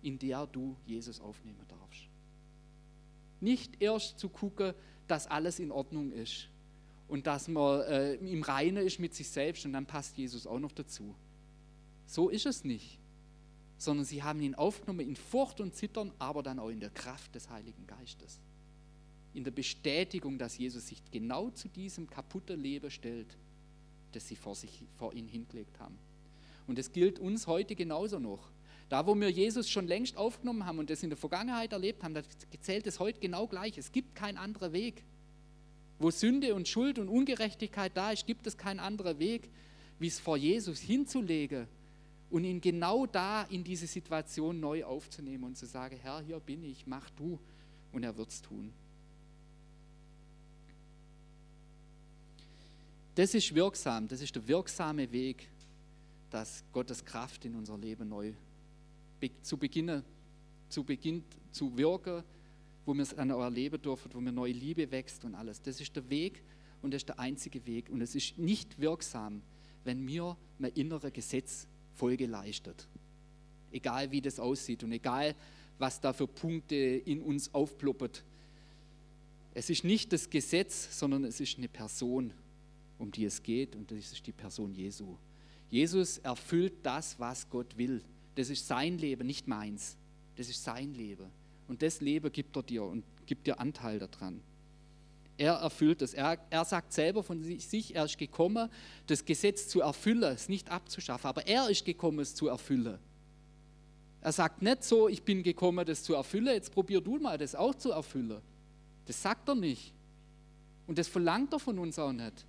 in 0.03 0.19
der 0.19 0.47
du 0.47 0.77
Jesus 0.87 1.21
aufnehmen 1.21 1.65
darfst. 1.69 2.09
Nicht 3.41 3.83
erst 3.83 4.19
zu 4.19 4.31
gucken, 4.31 4.73
dass 5.07 5.27
alles 5.27 5.59
in 5.59 5.71
Ordnung 5.71 6.11
ist 6.13 6.49
und 7.09 7.27
dass 7.27 7.49
man 7.49 7.83
äh, 7.83 8.15
im 8.15 8.43
Reinen 8.43 8.87
ist 8.87 8.99
mit 8.99 9.15
sich 9.15 9.29
selbst 9.29 9.67
und 9.67 9.75
dann 9.75 9.85
passt 9.85 10.17
Jesus 10.17 10.47
auch 10.47 10.59
noch 10.59 10.73
dazu. 10.73 11.15
So 12.07 12.29
ist 12.29 12.47
es 12.47 12.65
nicht, 12.65 12.99
sondern 13.79 14.05
sie 14.05 14.23
haben 14.23 14.41
ihn 14.41 14.55
aufgenommen 14.55 15.01
in 15.01 15.17
Furcht 15.17 15.61
und 15.61 15.75
Zittern, 15.75 16.13
aber 16.19 16.43
dann 16.43 16.59
auch 16.59 16.69
in 16.69 16.81
der 16.81 16.91
Kraft 16.91 17.35
des 17.35 17.51
Heiligen 17.51 17.87
Geistes. 17.87 18.41
In 19.33 19.45
der 19.45 19.51
Bestätigung, 19.51 20.39
dass 20.39 20.57
Jesus 20.59 20.89
sich 20.89 21.03
genau 21.11 21.51
zu 21.51 21.69
diesem 21.69 22.09
kaputten 22.09 22.61
Leben 22.61 22.91
stellt, 22.91 23.37
das 24.13 24.29
sie 24.29 24.37
vor, 24.37 24.55
sich, 24.55 24.85
vor 24.97 25.13
ihn 25.13 25.27
hingelegt 25.27 25.81
haben. 25.81 25.99
Und 26.67 26.79
es 26.79 26.93
gilt 26.93 27.19
uns 27.19 27.47
heute 27.47 27.75
genauso 27.75 28.19
noch. 28.19 28.51
Da, 28.89 29.07
wo 29.07 29.15
wir 29.15 29.31
Jesus 29.31 29.69
schon 29.69 29.89
längst 29.89 30.17
aufgenommen 30.17 30.67
haben 30.67 30.79
und 30.79 30.89
das 30.89 31.03
in 31.03 31.11
der 31.11 31.17
Vergangenheit 31.17 31.73
erlebt 31.73 32.05
haben, 32.05 32.15
da 32.15 32.23
zählt 32.61 32.87
es 32.87 33.01
heute 33.01 33.19
genau 33.19 33.47
gleich. 33.47 33.77
Es 33.77 33.91
gibt 33.91 34.15
keinen 34.15 34.39
anderen 34.39 34.73
Weg. 34.73 35.03
Wo 35.99 36.11
Sünde 36.11 36.55
und 36.55 36.69
Schuld 36.69 36.99
und 36.99 37.09
Ungerechtigkeit 37.09 37.97
da 37.97 38.13
ist, 38.13 38.27
gibt 38.27 38.47
es 38.47 38.57
keinen 38.57 38.81
anderen 38.81 39.19
Weg, 39.19 39.51
wie 39.99 40.07
es 40.07 40.21
vor 40.21 40.37
Jesus 40.37 40.81
hinzulegen 40.81 41.67
und 42.35 42.43
ihn 42.43 42.61
genau 42.61 43.07
da 43.07 43.45
in 43.45 43.63
diese 43.63 43.87
Situation 43.87 44.59
neu 44.59 44.83
aufzunehmen 44.83 45.45
und 45.45 45.57
zu 45.57 45.67
sagen, 45.67 45.97
Herr, 46.03 46.21
hier 46.21 46.41
bin 46.41 46.65
ich, 46.65 46.85
mach 46.85 47.09
du 47.11 47.39
und 47.93 48.03
er 48.03 48.17
wird 48.17 48.29
es 48.29 48.43
tun. 48.43 48.73
Das 53.15 53.35
ist 53.35 53.55
wirksam, 53.55 54.09
das 54.09 54.21
ist 54.21 54.35
der 54.35 54.49
wirksame 54.49 55.13
Weg, 55.13 55.49
dass 56.29 56.65
Gottes 56.73 57.05
Kraft 57.05 57.45
in 57.45 57.55
unser 57.55 57.79
Leben 57.79 58.09
neu 58.09 58.33
zu 59.43 59.57
beginnen, 59.57 60.03
zu 60.69 60.83
beginnt 60.83 61.37
zu 61.53 61.79
wirken, 61.79 62.25
wo 62.85 62.95
wir 62.95 63.03
es 63.03 63.15
dann 63.15 63.31
auch 63.31 63.43
erleben 63.43 63.81
dürfen, 63.81 64.13
wo 64.13 64.21
mir 64.21 64.33
neue 64.33 64.51
Liebe 64.51 64.91
wächst 64.91 65.25
und 65.25 65.37
alles. 65.37 65.63
Das 65.63 65.81
ist 65.81 65.95
der 65.95 66.11
Weg 66.11 66.43
und 66.83 66.93
das 66.93 67.03
ist 67.03 67.11
der 67.11 67.21
einzige 67.21 67.65
Weg. 67.65 67.91
Und 67.91 68.01
es 68.01 68.17
ist 68.17 68.39
nicht 68.39 68.81
wirksam, 68.81 69.41
wenn 69.85 70.05
mir 70.05 70.37
mein 70.59 70.73
innerer 70.73 71.13
Gesetz 71.13 71.69
Folge 71.95 72.27
leistet. 72.27 72.87
Egal 73.73 74.11
wie 74.11 74.21
das 74.21 74.39
aussieht 74.39 74.83
und 74.85 74.93
egal 74.93 75.35
was 75.79 76.01
da 76.01 76.13
für 76.13 76.27
Punkte 76.27 76.77
in 76.77 77.21
uns 77.21 77.53
aufploppet. 77.53 78.23
Es 79.55 79.71
ist 79.71 79.85
nicht 79.85 80.13
das 80.13 80.31
Gesetz, 80.31 80.99
sondern 80.99 81.25
es 81.25 81.41
ist 81.41 81.59
eine 81.59 81.69
Person, 81.69 82.33
um 82.99 83.11
die 83.11 83.25
es 83.25 83.43
geht 83.43 83.75
und 83.75 83.91
das 83.91 84.13
ist 84.13 84.27
die 84.27 84.33
Person 84.33 84.73
Jesu. 84.73 85.17
Jesus 85.71 86.19
erfüllt 86.19 86.75
das, 86.83 87.19
was 87.19 87.49
Gott 87.49 87.77
will. 87.77 88.03
Das 88.35 88.51
ist 88.51 88.67
sein 88.67 88.99
Leben, 88.99 89.27
nicht 89.27 89.49
meins. 89.49 89.97
Das 90.37 90.49
ist 90.49 90.63
sein 90.63 90.95
Leben. 90.95 91.27
Und 91.69 91.83
das 91.83 92.01
Leben 92.01 92.31
gibt 92.31 92.57
er 92.57 92.63
dir 92.63 92.85
und 92.85 93.05
gibt 93.27 93.47
dir 93.47 93.59
Anteil 93.59 93.99
daran. 93.99 94.41
Er 95.37 95.55
erfüllt 95.55 96.03
es. 96.03 96.15
Er, 96.15 96.39
er 96.51 96.65
sagt 96.65 96.93
selber 96.93 97.23
von 97.23 97.43
sich, 97.43 97.95
er 97.95 98.05
ist 98.05 98.19
gekommen, 98.19 98.71
das 99.07 99.25
Gesetz 99.25 99.69
zu 99.69 99.81
erfüllen, 99.81 100.33
es 100.33 100.49
nicht 100.49 100.71
abzuschaffen. 100.71 101.29
Aber 101.29 101.47
er 101.47 101.69
ist 101.69 101.85
gekommen, 101.85 102.21
es 102.21 102.35
zu 102.35 102.49
erfüllen. 102.49 102.99
Er 104.21 104.33
sagt 104.33 104.63
nicht 104.63 104.85
so, 104.85 105.09
ich 105.09 105.23
bin 105.23 105.43
gekommen, 105.43 105.85
das 105.85 106.03
zu 106.03 106.15
erfüllen, 106.15 106.55
jetzt 106.55 106.73
probier 106.73 107.01
du 107.01 107.19
mal, 107.19 107.37
das 107.37 107.55
auch 107.55 107.75
zu 107.75 107.91
erfüllen. 107.91 108.41
Das 109.07 109.21
sagt 109.21 109.49
er 109.49 109.55
nicht. 109.55 109.93
Und 110.87 110.99
das 110.99 111.09
verlangt 111.09 111.53
er 111.53 111.59
von 111.59 111.79
uns 111.79 111.99
auch 111.99 112.13
nicht. 112.13 112.47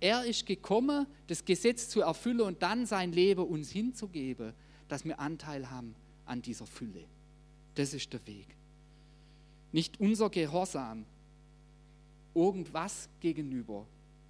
Er 0.00 0.24
ist 0.24 0.46
gekommen, 0.46 1.06
das 1.26 1.44
Gesetz 1.44 1.88
zu 1.88 2.02
erfüllen 2.02 2.42
und 2.42 2.62
dann 2.62 2.86
sein 2.86 3.12
Leben 3.12 3.44
uns 3.44 3.70
hinzugeben, 3.70 4.52
dass 4.86 5.04
wir 5.04 5.18
Anteil 5.18 5.68
haben 5.70 5.96
an 6.24 6.42
dieser 6.42 6.66
Fülle. 6.66 7.04
Das 7.74 7.94
ist 7.94 8.12
der 8.12 8.24
Weg. 8.26 8.46
Nicht 9.72 9.98
unser 9.98 10.30
Gehorsam 10.30 11.04
irgendwas 12.38 13.08
gegenüber, 13.20 13.86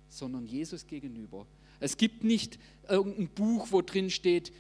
sondern 0.09 0.47
Jesus 0.47 0.87
gegenüber. 0.87 1.47
Es 1.81 1.97
gibt 1.97 2.25
nicht 2.25 2.59
irgendein 2.89 3.29
Buch, 3.29 3.69
wo 3.71 3.83
drin 3.83 4.11
steht, 4.11 4.53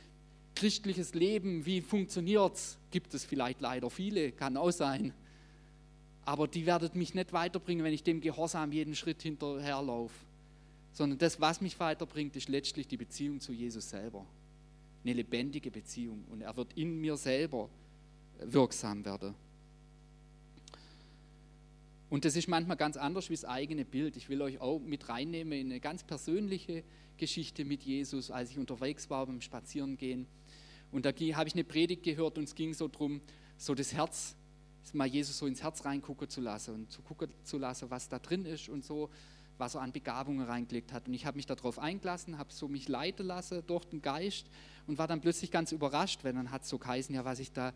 christliches 0.55 1.15
Leben, 1.15 1.67
wie 1.67 1.81
funktioniert 1.81 2.55
es? 2.55 2.79
Gibt 2.91 3.15
es 3.15 3.25
vielleicht 3.25 3.61
leider 3.61 3.91
viele, 3.91 4.33
kann 4.33 4.57
auch 4.57 4.71
sein. 4.71 5.13
Aber 6.25 6.47
die 6.47 6.67
werden 6.67 6.91
mich 6.95 7.15
nicht 7.15 7.33
weiterbringen, 7.33 7.85
wenn 7.85 7.95
ich 7.95 8.03
dem 8.03 8.21
Gehorsam 8.21 8.73
jeden 8.73 8.95
Schritt 8.95 9.23
hinterherlaufe 9.23 10.15
sondern 10.99 11.19
das, 11.19 11.41
was 11.41 11.61
mich 11.61 11.79
weiterbringt, 11.79 12.35
ist 12.35 12.49
letztlich 12.49 12.89
die 12.89 12.97
Beziehung 12.97 13.41
zu 13.41 13.53
Jesus 13.53 13.89
selber. 13.89 14.27
Eine 15.05 15.13
lebendige 15.13 15.71
Beziehung 15.71 16.25
und 16.31 16.41
er 16.41 16.57
wird 16.57 16.73
in 16.75 17.01
mir 17.01 17.17
selber 17.17 17.69
wirksam 18.41 19.05
werden. 19.05 19.35
Und 22.11 22.25
das 22.25 22.37
ist 22.37 22.49
manchmal 22.49 22.77
ganz 22.77 22.97
anders 22.97 23.29
wie 23.29 23.35
das 23.35 23.45
eigene 23.45 23.85
Bild. 23.85 24.17
Ich 24.17 24.29
will 24.29 24.41
euch 24.41 24.61
auch 24.61 24.81
mit 24.81 25.09
reinnehmen 25.09 25.53
in 25.53 25.67
eine 25.67 25.81
ganz 25.81 26.05
persönliche 26.05 26.83
Geschichte 27.19 27.65
mit 27.65 27.83
Jesus, 27.83 28.31
als 28.31 28.51
ich 28.51 28.59
unterwegs 28.59 29.11
war 29.11 29.27
beim 29.27 29.41
Spazierengehen. 29.41 30.27
Und 30.91 31.05
da 31.05 31.11
habe 31.11 31.49
ich 31.49 31.55
eine 31.55 31.65
Predigt 31.65 32.03
gehört 32.03 32.39
und 32.39 32.45
es 32.45 32.55
ging 32.55 32.73
so 32.73 32.89
darum, 32.89 33.21
so 33.59 33.75
das 33.75 33.93
Herz, 33.93 34.37
mal 34.95 35.07
Jesus 35.07 35.37
so 35.37 35.47
ins 35.47 35.63
Herz 35.63 35.85
reingucken 35.85 36.31
zu 36.31 36.41
lassen 36.41 36.75
und 36.75 36.91
zu 36.91 37.03
gucken 37.03 37.29
zu 37.45 37.59
lassen, 37.59 37.91
was 37.91 38.09
da 38.09 38.19
drin 38.19 38.47
ist 38.47 38.71
und 38.71 38.85
so 38.85 39.11
was 39.59 39.75
er 39.75 39.83
an 39.83 39.93
Begabungen 39.93 40.47
reingelegt 40.47 40.93
hat. 40.93 41.09
Und 41.09 41.15
ich 41.15 41.27
habe 41.27 41.37
mich 41.37 41.47
darauf 41.47 41.79
eingelassen, 41.79 42.39
habe 42.39 42.53
so 42.53 42.69
mich 42.69 42.89
leiten 42.89 43.27
lassen 43.27 43.63
durch 43.67 43.85
den 43.85 44.01
Geist 44.01 44.47
und 44.87 44.99
war 44.99 45.07
dann 45.07 45.21
plötzlich 45.21 45.51
ganz 45.51 45.73
überrascht, 45.73 46.25
weil 46.25 46.33
dann 46.33 46.51
hat 46.51 46.63
es 46.63 46.69
so 46.69 46.79
geheißen, 46.79 47.15
ja, 47.15 47.25
was 47.25 47.41
ich 47.41 47.53
da, 47.53 47.73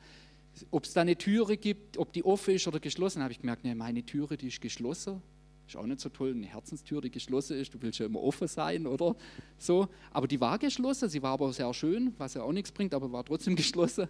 ob 0.71 0.85
es 0.85 0.93
da 0.93 1.01
eine 1.01 1.17
Türe 1.17 1.57
gibt, 1.57 1.97
ob 1.99 2.13
die 2.13 2.25
offen 2.25 2.55
ist 2.55 2.67
oder 2.67 2.81
geschlossen, 2.81 3.23
habe 3.23 3.33
ich 3.33 3.41
gemerkt, 3.41 3.65
nee, 3.65 3.75
meine 3.75 4.05
Türe, 4.05 4.37
die 4.37 4.49
ist 4.49 4.61
geschlossen. 4.61 5.23
Ist 5.67 5.77
auch 5.77 5.87
nicht 5.87 6.01
so 6.01 6.09
toll, 6.09 6.33
eine 6.33 6.47
Herzenstür, 6.47 7.01
die 7.01 7.11
geschlossen 7.11 7.57
ist, 7.57 7.73
du 7.73 7.81
willst 7.81 7.99
ja 7.99 8.07
immer 8.07 8.21
offen 8.21 8.49
sein 8.49 8.87
oder 8.87 9.17
so. 9.59 9.89
Aber 10.11 10.29
die 10.29 10.41
war 10.41 10.59
geschlossen, 10.59 11.09
sie 11.09 11.23
war 11.23 11.33
aber 11.33 11.53
sehr 11.53 11.73
schön, 11.73 12.15
was 12.19 12.35
ja 12.35 12.43
auch 12.43 12.53
nichts 12.53 12.73
bringt, 12.73 12.95
aber 12.95 13.11
war 13.13 13.25
trotzdem 13.25 13.57
geschlossen. 13.57 14.09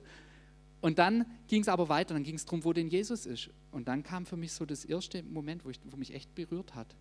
Und 0.80 0.98
dann 0.98 1.26
ging 1.46 1.62
es 1.62 1.68
aber 1.68 1.88
weiter, 1.88 2.14
dann 2.14 2.24
ging 2.24 2.34
es 2.34 2.44
darum, 2.44 2.64
wo 2.64 2.72
denn 2.72 2.88
Jesus 2.88 3.26
ist. 3.26 3.50
Und 3.70 3.86
dann 3.86 4.02
kam 4.02 4.26
für 4.26 4.36
mich 4.36 4.52
so 4.52 4.66
das 4.66 4.84
erste 4.84 5.22
Moment, 5.22 5.64
wo, 5.64 5.70
ich, 5.70 5.78
wo 5.84 5.96
mich 5.96 6.12
echt 6.12 6.34
berührt 6.34 6.74
hat 6.74 6.96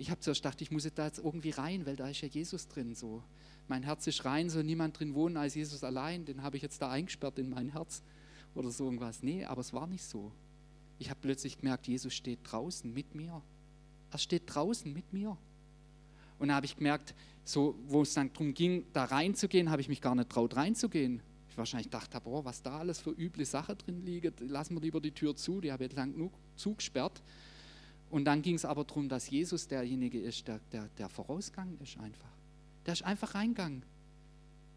ich 0.00 0.10
habe 0.10 0.20
zuerst 0.20 0.42
gedacht, 0.42 0.62
ich 0.62 0.70
muss 0.70 0.88
da 0.94 1.04
jetzt 1.04 1.18
irgendwie 1.18 1.50
rein, 1.50 1.84
weil 1.84 1.94
da 1.94 2.08
ist 2.08 2.22
ja 2.22 2.28
Jesus 2.28 2.68
drin. 2.68 2.94
So. 2.94 3.22
Mein 3.68 3.82
Herz 3.82 4.06
ist 4.06 4.24
rein, 4.24 4.48
soll 4.48 4.64
niemand 4.64 4.98
drin 4.98 5.14
wohnen 5.14 5.36
als 5.36 5.54
Jesus 5.54 5.84
allein. 5.84 6.24
Den 6.24 6.42
habe 6.42 6.56
ich 6.56 6.62
jetzt 6.62 6.80
da 6.80 6.90
eingesperrt 6.90 7.38
in 7.38 7.50
mein 7.50 7.68
Herz 7.68 8.02
oder 8.54 8.70
so 8.70 8.84
irgendwas. 8.84 9.22
Nee, 9.22 9.44
aber 9.44 9.60
es 9.60 9.72
war 9.72 9.86
nicht 9.86 10.04
so. 10.04 10.32
Ich 10.98 11.10
habe 11.10 11.20
plötzlich 11.20 11.58
gemerkt, 11.58 11.88
Jesus 11.88 12.12
steht 12.12 12.40
draußen 12.44 12.92
mit 12.92 13.14
mir. 13.14 13.42
Er 14.10 14.18
steht 14.18 14.42
draußen 14.46 14.92
mit 14.92 15.12
mir. 15.12 15.36
Und 16.38 16.48
da 16.48 16.54
habe 16.54 16.66
ich 16.66 16.76
gemerkt, 16.76 17.14
so, 17.44 17.74
wo 17.86 18.02
es 18.02 18.14
dann 18.14 18.32
darum 18.32 18.54
ging, 18.54 18.84
da 18.92 19.04
reinzugehen, 19.04 19.70
habe 19.70 19.82
ich 19.82 19.88
mich 19.88 20.00
gar 20.00 20.14
nicht 20.14 20.30
traut, 20.30 20.56
reinzugehen. 20.56 21.22
Ich 21.48 21.58
wahrscheinlich 21.58 21.90
dachte, 21.90 22.20
boah, 22.20 22.44
was 22.44 22.62
da 22.62 22.78
alles 22.78 23.00
für 23.00 23.10
üble 23.10 23.44
Sachen 23.44 23.76
drin 23.78 24.04
liegt, 24.04 24.40
lassen 24.40 24.74
wir 24.74 24.80
lieber 24.80 25.00
die 25.00 25.12
Tür 25.12 25.36
zu, 25.36 25.60
die 25.60 25.72
habe 25.72 25.84
ich 25.84 25.92
lang 25.92 26.12
genug 26.12 26.32
zugesperrt. 26.56 27.22
Und 28.10 28.24
dann 28.24 28.42
ging 28.42 28.56
es 28.56 28.64
aber 28.64 28.84
darum, 28.84 29.08
dass 29.08 29.30
Jesus 29.30 29.68
derjenige 29.68 30.20
ist, 30.20 30.48
der, 30.48 30.60
der, 30.72 30.88
der 30.98 31.08
vorausgegangen 31.08 31.78
ist 31.80 31.98
einfach. 31.98 32.30
Der 32.86 32.94
ist 32.94 33.04
einfach 33.04 33.34
reingegangen. 33.34 33.84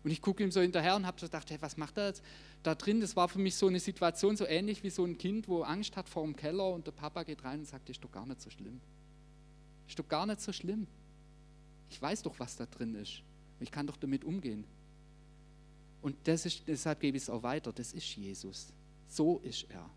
Und 0.03 0.11
ich 0.11 0.21
gucke 0.21 0.43
ihm 0.43 0.51
so 0.51 0.59
hinterher 0.59 0.95
und 0.95 1.05
habe 1.05 1.19
so 1.19 1.27
gedacht, 1.27 1.49
hey, 1.49 1.57
was 1.61 1.77
macht 1.77 1.97
er 1.97 2.07
jetzt 2.07 2.23
da 2.61 2.75
drin? 2.75 2.99
Das 2.99 3.15
war 3.15 3.29
für 3.29 3.39
mich 3.39 3.55
so 3.55 3.67
eine 3.67 3.79
Situation 3.79 4.35
so 4.35 4.45
ähnlich 4.45 4.83
wie 4.83 4.89
so 4.89 5.05
ein 5.05 5.17
Kind, 5.17 5.47
wo 5.47 5.63
Angst 5.63 5.95
hat 5.95 6.09
vor 6.09 6.23
dem 6.23 6.35
Keller 6.35 6.69
und 6.73 6.85
der 6.85 6.91
Papa 6.91 7.23
geht 7.23 7.43
rein 7.43 7.59
und 7.59 7.65
sagt, 7.65 7.89
ist 7.89 8.03
doch 8.03 8.11
gar 8.11 8.25
nicht 8.25 8.41
so 8.41 8.49
schlimm. 8.49 8.81
Ist 9.87 9.97
doch 9.97 10.07
gar 10.07 10.25
nicht 10.25 10.41
so 10.41 10.51
schlimm. 10.51 10.87
Ich 11.89 12.01
weiß 12.01 12.23
doch, 12.23 12.37
was 12.39 12.57
da 12.57 12.65
drin 12.65 12.95
ist. 12.95 13.21
Ich 13.59 13.71
kann 13.71 13.87
doch 13.87 13.97
damit 13.97 14.25
umgehen. 14.25 14.65
Und 16.01 16.17
das 16.25 16.45
ist, 16.45 16.63
deshalb 16.67 16.99
gebe 16.99 17.15
ich 17.15 17.23
es 17.23 17.29
auch 17.29 17.43
weiter. 17.43 17.71
Das 17.71 17.93
ist 17.93 18.15
Jesus. 18.17 18.73
So 19.07 19.39
ist 19.39 19.67
er. 19.69 19.89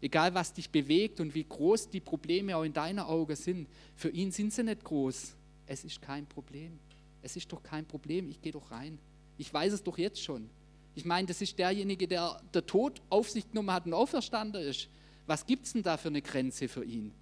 Egal, 0.00 0.32
was 0.32 0.52
dich 0.52 0.70
bewegt 0.70 1.18
und 1.18 1.34
wie 1.34 1.44
groß 1.44 1.90
die 1.90 2.00
Probleme 2.00 2.56
auch 2.56 2.62
in 2.62 2.72
deiner 2.72 3.08
Augen 3.08 3.34
sind, 3.34 3.68
für 3.96 4.10
ihn 4.10 4.30
sind 4.30 4.52
sie 4.52 4.62
nicht 4.62 4.84
groß. 4.84 5.34
Es 5.66 5.84
ist 5.84 6.00
kein 6.00 6.26
Problem. 6.26 6.78
Es 7.20 7.36
ist 7.36 7.52
doch 7.52 7.62
kein 7.62 7.84
Problem. 7.84 8.28
Ich 8.28 8.40
gehe 8.40 8.52
doch 8.52 8.70
rein. 8.70 8.98
Ich 9.40 9.52
weiß 9.54 9.72
es 9.72 9.82
doch 9.82 9.96
jetzt 9.96 10.22
schon. 10.22 10.50
Ich 10.94 11.06
meine, 11.06 11.26
das 11.26 11.40
ist 11.40 11.58
derjenige, 11.58 12.06
der 12.06 12.42
der 12.52 12.66
Tod 12.66 13.00
auf 13.08 13.30
sich 13.30 13.48
genommen 13.48 13.70
hat 13.72 13.86
und 13.86 13.94
auferstanden 13.94 14.62
ist. 14.62 14.90
Was 15.26 15.46
gibt 15.46 15.64
es 15.64 15.72
denn 15.72 15.82
da 15.82 15.96
für 15.96 16.08
eine 16.08 16.20
Grenze 16.20 16.68
für 16.68 16.84
ihn? 16.84 17.14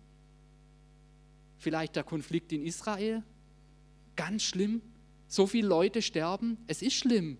Vielleicht 1.58 1.94
der 1.94 2.02
Konflikt 2.02 2.50
in 2.50 2.64
Israel? 2.64 3.22
Ganz 4.16 4.42
schlimm. 4.42 4.82
So 5.28 5.46
viele 5.46 5.68
Leute 5.68 6.02
sterben. 6.02 6.58
Es 6.66 6.82
ist 6.82 6.94
schlimm. 6.94 7.38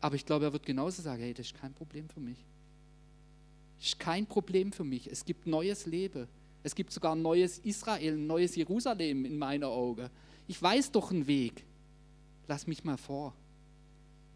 Aber 0.00 0.14
ich 0.14 0.24
glaube, 0.24 0.46
er 0.46 0.52
wird 0.54 0.64
genauso 0.64 1.02
sagen, 1.02 1.22
hey, 1.22 1.34
das 1.34 1.46
ist 1.46 1.60
kein 1.60 1.74
Problem 1.74 2.08
für 2.08 2.20
mich. 2.20 2.38
Das 3.76 3.88
ist 3.88 3.98
kein 3.98 4.24
Problem 4.24 4.72
für 4.72 4.84
mich. 4.84 5.08
Es 5.10 5.26
gibt 5.26 5.46
neues 5.46 5.84
Leben. 5.84 6.26
Es 6.62 6.74
gibt 6.74 6.90
sogar 6.90 7.14
ein 7.14 7.20
neues 7.20 7.58
Israel, 7.58 8.14
ein 8.14 8.26
neues 8.26 8.56
Jerusalem 8.56 9.26
in 9.26 9.36
meiner 9.36 9.68
Augen. 9.68 10.08
Ich 10.48 10.62
weiß 10.62 10.90
doch 10.90 11.10
einen 11.10 11.26
Weg. 11.26 11.66
Lass 12.48 12.66
mich 12.66 12.82
mal 12.82 12.96
vor. 12.96 13.34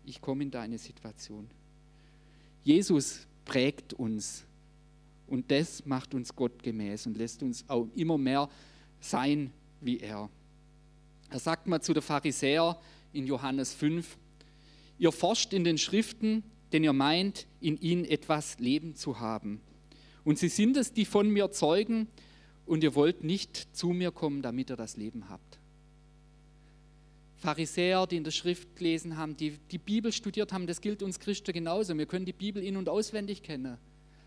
Ich 0.04 0.20
komme 0.20 0.44
in 0.44 0.50
deine 0.50 0.78
Situation. 0.78 1.48
Jesus 2.62 3.26
prägt 3.44 3.92
uns 3.92 4.44
und 5.26 5.50
das 5.50 5.84
macht 5.86 6.14
uns 6.14 6.34
gottgemäß 6.34 7.06
und 7.06 7.16
lässt 7.16 7.42
uns 7.42 7.64
auch 7.68 7.88
immer 7.94 8.18
mehr 8.18 8.48
sein 9.00 9.52
wie 9.80 9.98
er. 9.98 10.30
Er 11.30 11.38
sagt 11.38 11.66
mal 11.66 11.80
zu 11.80 11.92
der 11.92 12.02
Pharisäer 12.02 12.78
in 13.12 13.26
Johannes 13.26 13.74
5, 13.74 14.16
ihr 14.98 15.12
forscht 15.12 15.52
in 15.52 15.64
den 15.64 15.78
Schriften, 15.78 16.42
denn 16.72 16.84
ihr 16.84 16.92
meint, 16.92 17.46
in 17.60 17.76
ihnen 17.80 18.04
etwas 18.04 18.58
Leben 18.58 18.94
zu 18.94 19.20
haben. 19.20 19.60
Und 20.24 20.38
sie 20.38 20.48
sind 20.48 20.76
es, 20.76 20.92
die 20.92 21.04
von 21.04 21.28
mir 21.28 21.50
zeugen, 21.50 22.08
und 22.66 22.82
ihr 22.82 22.94
wollt 22.94 23.24
nicht 23.24 23.76
zu 23.76 23.88
mir 23.88 24.10
kommen, 24.10 24.42
damit 24.42 24.70
ihr 24.70 24.76
das 24.76 24.96
Leben 24.96 25.28
habt. 25.28 25.58
Pharisäer, 27.44 28.06
die 28.06 28.16
in 28.16 28.24
der 28.24 28.30
Schrift 28.30 28.74
gelesen 28.74 29.18
haben, 29.18 29.36
die 29.36 29.58
die 29.70 29.76
Bibel 29.76 30.12
studiert 30.12 30.50
haben, 30.50 30.66
das 30.66 30.80
gilt 30.80 31.02
uns 31.02 31.20
Christen 31.20 31.52
genauso. 31.52 31.96
Wir 31.98 32.06
können 32.06 32.24
die 32.24 32.32
Bibel 32.32 32.62
in- 32.62 32.78
und 32.78 32.88
auswendig 32.88 33.42
kennen. 33.42 33.76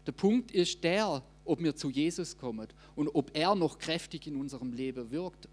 Der 0.05 0.11
Punkt 0.11 0.51
ist 0.51 0.83
der, 0.83 1.23
ob 1.43 1.59
wir 1.59 1.75
zu 1.75 1.89
Jesus 1.89 2.37
kommen 2.37 2.67
und 2.95 3.07
ob 3.07 3.35
er 3.35 3.55
noch 3.55 3.79
kräftig 3.79 4.27
in 4.27 4.35
unserem 4.35 4.71
Leben 4.71 5.09
wirkt. 5.09 5.49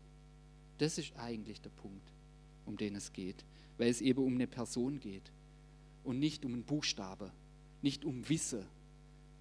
Das 0.76 0.98
ist 0.98 1.16
eigentlich 1.16 1.62
der 1.62 1.70
Punkt, 1.70 2.12
um 2.66 2.76
den 2.76 2.96
es 2.96 3.14
geht, 3.14 3.46
weil 3.78 3.88
es 3.88 4.02
eben 4.02 4.22
um 4.22 4.34
eine 4.34 4.46
Person 4.46 5.00
geht 5.00 5.32
und 6.02 6.18
nicht 6.18 6.44
um 6.44 6.52
einen 6.52 6.64
Buchstabe, 6.64 7.32
nicht 7.80 8.04
um 8.04 8.28
Wissen, 8.28 8.66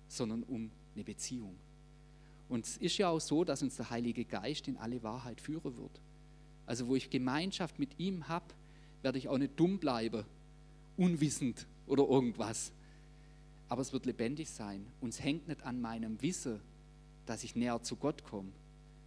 sondern 0.07 0.43
um 0.43 0.71
eine 0.95 1.03
Beziehung. 1.03 1.57
Und 2.47 2.63
es 2.63 2.77
ist 2.77 2.97
ja 2.97 3.09
auch 3.09 3.19
so, 3.19 3.43
dass 3.43 3.61
uns 3.61 3.75
der 3.75 3.89
Heilige 3.89 4.23
Geist 4.23 4.69
in 4.69 4.77
alle 4.77 5.03
Wahrheit 5.03 5.41
führen 5.41 5.75
wird. 5.77 5.99
Also 6.65 6.87
wo 6.87 6.95
ich 6.95 7.09
Gemeinschaft 7.09 7.79
mit 7.79 7.99
ihm 7.99 8.27
habe, 8.27 8.45
werde 9.01 9.17
ich 9.17 9.27
auch 9.27 9.37
nicht 9.37 9.59
dumm 9.59 9.79
bleiben, 9.79 10.25
unwissend 10.97 11.67
oder 11.87 12.03
irgendwas. 12.07 12.71
Aber 13.69 13.81
es 13.81 13.91
wird 13.91 14.05
lebendig 14.05 14.49
sein. 14.49 14.85
Und 15.01 15.09
es 15.09 15.21
hängt 15.21 15.47
nicht 15.47 15.63
an 15.63 15.81
meinem 15.81 16.21
Wissen, 16.21 16.59
dass 17.25 17.43
ich 17.43 17.55
näher 17.55 17.81
zu 17.81 17.95
Gott 17.95 18.23
komme, 18.23 18.51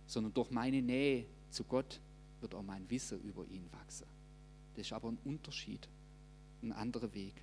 sondern 0.07 0.35
durch 0.35 0.51
meine 0.51 0.83
Nähe 0.83 1.27
zu 1.51 1.65
Gott 1.65 2.01
wird 2.41 2.55
auch 2.55 2.63
mein 2.63 2.89
Wissen 2.91 3.21
über 3.23 3.47
ihn 3.47 3.67
wachsen. 3.73 4.07
Das 4.75 4.87
ist 4.87 4.93
aber 4.93 5.09
ein 5.09 5.19
Unterschied, 5.25 5.89
ein 6.63 6.73
anderer 6.73 7.13
Weg. 7.15 7.35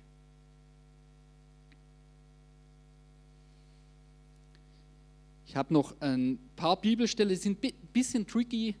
Ich 5.46 5.56
habe 5.56 5.72
noch 5.72 6.00
ein 6.00 6.38
paar 6.56 6.80
Bibelstellen, 6.80 7.28
die 7.28 7.36
sind 7.36 7.64
ein 7.64 7.72
bisschen 7.92 8.26
tricky, 8.26 8.74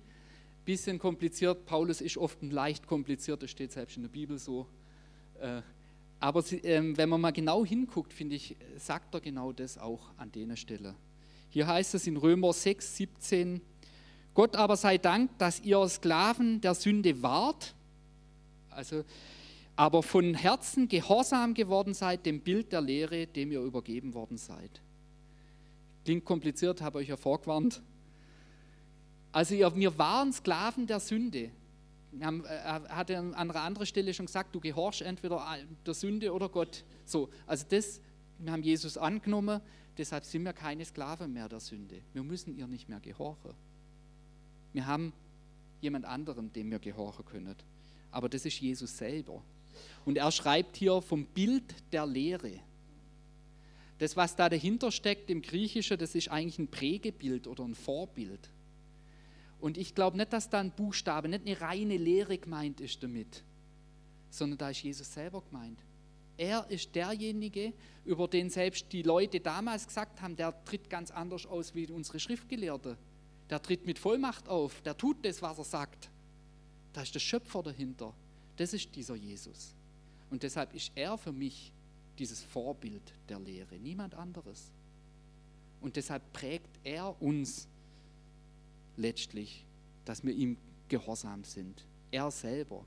bisschen 0.64 0.98
kompliziert. 0.98 1.66
Paulus 1.66 2.00
ist 2.00 2.16
oft 2.16 2.42
ein 2.42 2.50
leicht 2.50 2.86
kompliziert, 2.86 3.42
das 3.42 3.50
steht 3.50 3.72
selbst 3.72 3.96
in 3.96 4.02
der 4.02 4.10
Bibel 4.10 4.38
so. 4.38 4.66
Äh, 5.40 5.62
aber 6.20 6.42
ähm, 6.62 6.96
wenn 6.96 7.08
man 7.08 7.20
mal 7.20 7.32
genau 7.32 7.64
hinguckt, 7.64 8.12
finde 8.12 8.36
ich, 8.36 8.56
sagt 8.78 9.14
er 9.14 9.20
genau 9.20 9.52
das 9.52 9.76
auch 9.76 10.10
an 10.16 10.32
der 10.32 10.56
Stelle. 10.56 10.94
Hier 11.50 11.66
heißt 11.66 11.94
es 11.94 12.06
in 12.06 12.16
Römer 12.16 12.52
6, 12.52 12.96
17, 12.96 13.60
Gott 14.32 14.56
aber 14.56 14.76
sei 14.76 14.98
Dank, 14.98 15.38
dass 15.38 15.60
ihr 15.60 15.86
Sklaven 15.88 16.60
der 16.60 16.74
Sünde 16.74 17.22
wart, 17.22 17.74
also, 18.70 19.04
aber 19.76 20.02
von 20.02 20.34
Herzen 20.34 20.88
gehorsam 20.88 21.54
geworden 21.54 21.94
seid 21.94 22.26
dem 22.26 22.40
Bild 22.40 22.72
der 22.72 22.80
Lehre, 22.80 23.26
dem 23.28 23.52
ihr 23.52 23.60
übergeben 23.60 24.14
worden 24.14 24.36
seid. 24.36 24.82
Klingt 26.04 26.24
kompliziert, 26.24 26.80
habe 26.80 26.98
euch 26.98 27.08
ja 27.08 27.16
vorgewarnt. 27.16 27.82
Also 29.34 29.56
wir 29.56 29.98
waren 29.98 30.32
Sklaven 30.32 30.86
der 30.86 31.00
Sünde. 31.00 31.50
Er 32.20 32.28
äh, 32.28 32.88
hat 32.88 33.10
an 33.10 33.34
einer 33.34 33.56
anderen 33.56 33.84
Stelle 33.84 34.14
schon 34.14 34.26
gesagt, 34.26 34.54
du 34.54 34.60
gehorchst 34.60 35.02
entweder 35.02 35.44
der 35.84 35.92
Sünde 35.92 36.32
oder 36.32 36.48
Gott. 36.48 36.84
So, 37.04 37.28
also 37.44 37.66
das, 37.68 38.00
wir 38.38 38.52
haben 38.52 38.62
Jesus 38.62 38.96
angenommen, 38.96 39.60
deshalb 39.98 40.24
sind 40.24 40.44
wir 40.44 40.52
keine 40.52 40.84
Sklaven 40.84 41.32
mehr 41.32 41.48
der 41.48 41.58
Sünde. 41.58 42.00
Wir 42.12 42.22
müssen 42.22 42.56
ihr 42.56 42.68
nicht 42.68 42.88
mehr 42.88 43.00
gehorchen. 43.00 43.54
Wir 44.72 44.86
haben 44.86 45.12
jemand 45.80 46.04
anderen, 46.04 46.52
dem 46.52 46.70
wir 46.70 46.78
gehorchen 46.78 47.24
können. 47.24 47.56
Aber 48.12 48.28
das 48.28 48.46
ist 48.46 48.60
Jesus 48.60 48.96
selber. 48.96 49.42
Und 50.04 50.16
er 50.16 50.30
schreibt 50.30 50.76
hier 50.76 51.02
vom 51.02 51.26
Bild 51.26 51.74
der 51.92 52.06
Lehre. 52.06 52.60
Das, 53.98 54.16
was 54.16 54.36
da 54.36 54.48
dahinter 54.48 54.92
steckt 54.92 55.28
im 55.28 55.42
Griechischen, 55.42 55.98
das 55.98 56.14
ist 56.14 56.30
eigentlich 56.30 56.60
ein 56.60 56.68
Prägebild 56.68 57.48
oder 57.48 57.64
ein 57.64 57.74
Vorbild. 57.74 58.53
Und 59.60 59.78
ich 59.78 59.94
glaube 59.94 60.16
nicht, 60.16 60.32
dass 60.32 60.50
da 60.50 60.60
ein 60.60 60.70
Buchstabe, 60.70 61.28
nicht 61.28 61.46
eine 61.46 61.60
reine 61.60 61.96
Lehre 61.96 62.38
gemeint 62.38 62.80
ist 62.80 63.02
damit, 63.02 63.42
sondern 64.30 64.58
da 64.58 64.70
ist 64.70 64.82
Jesus 64.82 65.12
selber 65.12 65.42
gemeint. 65.42 65.78
Er 66.36 66.68
ist 66.68 66.94
derjenige, 66.94 67.72
über 68.04 68.26
den 68.26 68.50
selbst 68.50 68.92
die 68.92 69.02
Leute 69.02 69.40
damals 69.40 69.86
gesagt 69.86 70.20
haben, 70.20 70.36
der 70.36 70.64
tritt 70.64 70.90
ganz 70.90 71.10
anders 71.10 71.46
aus 71.46 71.74
wie 71.74 71.86
unsere 71.86 72.18
Schriftgelehrte. 72.18 72.98
Der 73.50 73.62
tritt 73.62 73.86
mit 73.86 73.98
Vollmacht 73.98 74.48
auf, 74.48 74.80
der 74.82 74.96
tut 74.96 75.24
das, 75.24 75.42
was 75.42 75.58
er 75.58 75.64
sagt. 75.64 76.10
Da 76.92 77.02
ist 77.02 77.14
der 77.14 77.20
Schöpfer 77.20 77.62
dahinter. 77.62 78.14
Das 78.56 78.72
ist 78.72 78.94
dieser 78.96 79.14
Jesus. 79.14 79.74
Und 80.30 80.42
deshalb 80.42 80.74
ist 80.74 80.92
er 80.94 81.16
für 81.18 81.32
mich 81.32 81.72
dieses 82.18 82.42
Vorbild 82.42 83.02
der 83.28 83.38
Lehre, 83.38 83.76
niemand 83.76 84.14
anderes. 84.14 84.72
Und 85.80 85.96
deshalb 85.96 86.32
prägt 86.32 86.78
er 86.82 87.20
uns 87.20 87.68
letztlich, 88.96 89.64
dass 90.04 90.24
wir 90.24 90.32
ihm 90.32 90.56
gehorsam 90.88 91.44
sind. 91.44 91.84
Er 92.10 92.30
selber 92.30 92.84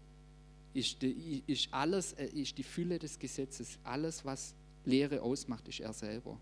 ist, 0.74 1.02
die, 1.02 1.44
ist 1.48 1.70
alles, 1.72 2.14
ist 2.14 2.58
die 2.58 2.64
Fülle 2.64 3.00
des 3.00 3.18
Gesetzes. 3.18 3.80
Alles, 3.84 4.24
was 4.24 4.54
Lehre 4.86 5.22
ausmacht, 5.22 5.68
ist 5.68 5.80
er 5.80 5.94
selber. 5.94 6.38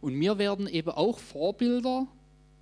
Und 0.00 0.18
wir 0.18 0.38
werden 0.38 0.66
eben 0.66 0.90
auch 0.90 1.18
Vorbilder 1.18 2.08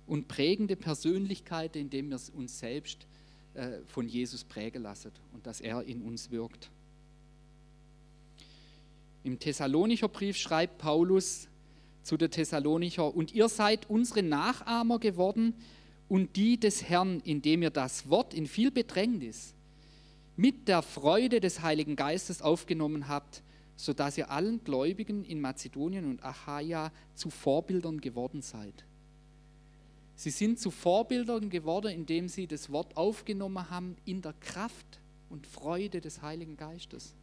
und 0.05 0.27
prägende 0.27 0.75
Persönlichkeiten, 0.75 1.79
indem 1.79 2.09
wir 2.09 2.19
uns 2.35 2.59
selbst 2.59 3.07
äh, 3.53 3.79
von 3.87 4.07
Jesus 4.07 4.43
prägen 4.43 4.83
lassen 4.83 5.11
und 5.33 5.47
dass 5.47 5.61
er 5.61 5.83
in 5.83 6.01
uns 6.01 6.29
wirkt. 6.29 6.69
Im 9.23 9.39
Thessalonicher 9.39 10.07
Brief 10.07 10.37
schreibt 10.37 10.77
Paulus 10.77 11.47
zu 12.03 12.17
der 12.17 12.29
Thessalonicher, 12.29 13.13
und 13.15 13.33
ihr 13.33 13.49
seid 13.49 13.89
unsere 13.89 14.23
Nachahmer 14.23 14.99
geworden 14.99 15.53
und 16.07 16.35
die 16.35 16.59
des 16.59 16.83
Herrn, 16.89 17.19
indem 17.21 17.61
ihr 17.63 17.69
das 17.69 18.09
Wort 18.09 18.33
in 18.33 18.47
viel 18.47 18.71
Bedrängnis 18.71 19.53
mit 20.35 20.67
der 20.67 20.81
Freude 20.81 21.39
des 21.39 21.61
Heiligen 21.61 21.95
Geistes 21.95 22.41
aufgenommen 22.41 23.07
habt, 23.07 23.43
sodass 23.75 24.17
ihr 24.17 24.29
allen 24.29 24.63
Gläubigen 24.63 25.23
in 25.23 25.41
Mazedonien 25.41 26.05
und 26.05 26.23
Achaia 26.23 26.91
zu 27.15 27.29
Vorbildern 27.29 28.01
geworden 28.01 28.41
seid. 28.41 28.85
Sie 30.15 30.29
sind 30.29 30.59
zu 30.59 30.71
Vorbildern 30.71 31.49
geworden, 31.49 31.91
indem 31.91 32.27
sie 32.27 32.47
das 32.47 32.71
Wort 32.71 32.97
aufgenommen 32.97 33.69
haben 33.69 33.95
in 34.05 34.21
der 34.21 34.33
Kraft 34.33 34.99
und 35.29 35.47
Freude 35.47 36.01
des 36.01 36.21
Heiligen 36.21 36.57
Geistes 36.57 37.15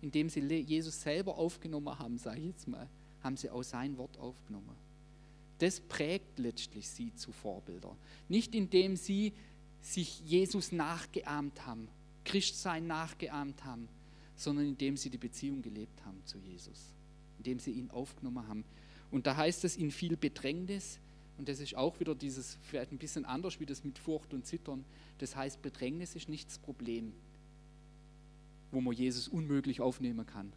indem 0.00 0.28
sie 0.28 0.40
Jesus 0.40 1.02
selber 1.02 1.36
aufgenommen 1.36 1.98
haben, 1.98 2.18
sage 2.18 2.40
ich 2.40 2.46
jetzt 2.46 2.68
mal, 2.68 2.88
haben 3.26 3.36
sie 3.36 3.50
auch 3.50 3.62
sein 3.62 3.98
Wort 3.98 4.16
aufgenommen. 4.18 4.76
Das 5.58 5.80
prägt 5.80 6.38
letztlich 6.38 6.88
sie 6.88 7.14
zu 7.14 7.32
Vorbildern. 7.32 7.96
Nicht 8.28 8.54
indem 8.54 8.96
sie 8.96 9.32
sich 9.80 10.20
Jesus 10.20 10.72
nachgeahmt 10.72 11.66
haben 11.66 11.88
Christsein 12.26 12.86
nachgeahmt 12.86 13.64
haben, 13.64 13.88
sondern 14.34 14.66
indem 14.66 14.98
sie 14.98 15.08
die 15.08 15.16
Beziehung 15.16 15.62
gelebt 15.62 16.04
haben 16.04 16.20
zu 16.26 16.36
Jesus, 16.38 16.92
indem 17.38 17.58
sie 17.58 17.70
ihn 17.70 17.90
aufgenommen 17.90 18.46
haben. 18.46 18.64
Und 19.10 19.26
da 19.26 19.36
heißt 19.36 19.64
es 19.64 19.76
in 19.76 19.90
viel 19.90 20.18
Bedrängnis, 20.18 20.98
und 21.38 21.48
das 21.48 21.60
ist 21.60 21.74
auch 21.74 21.98
wieder 22.00 22.14
dieses, 22.14 22.58
vielleicht 22.62 22.92
ein 22.92 22.98
bisschen 22.98 23.24
anders 23.24 23.60
wie 23.60 23.66
das 23.66 23.84
mit 23.84 23.98
Furcht 23.98 24.34
und 24.34 24.46
Zittern. 24.46 24.84
Das 25.18 25.36
heißt, 25.36 25.62
Bedrängnis 25.62 26.16
ist 26.16 26.28
nicht 26.28 26.48
das 26.48 26.58
Problem, 26.58 27.12
wo 28.72 28.80
man 28.80 28.94
Jesus 28.94 29.28
unmöglich 29.28 29.80
aufnehmen 29.80 30.26
kann. 30.26 30.52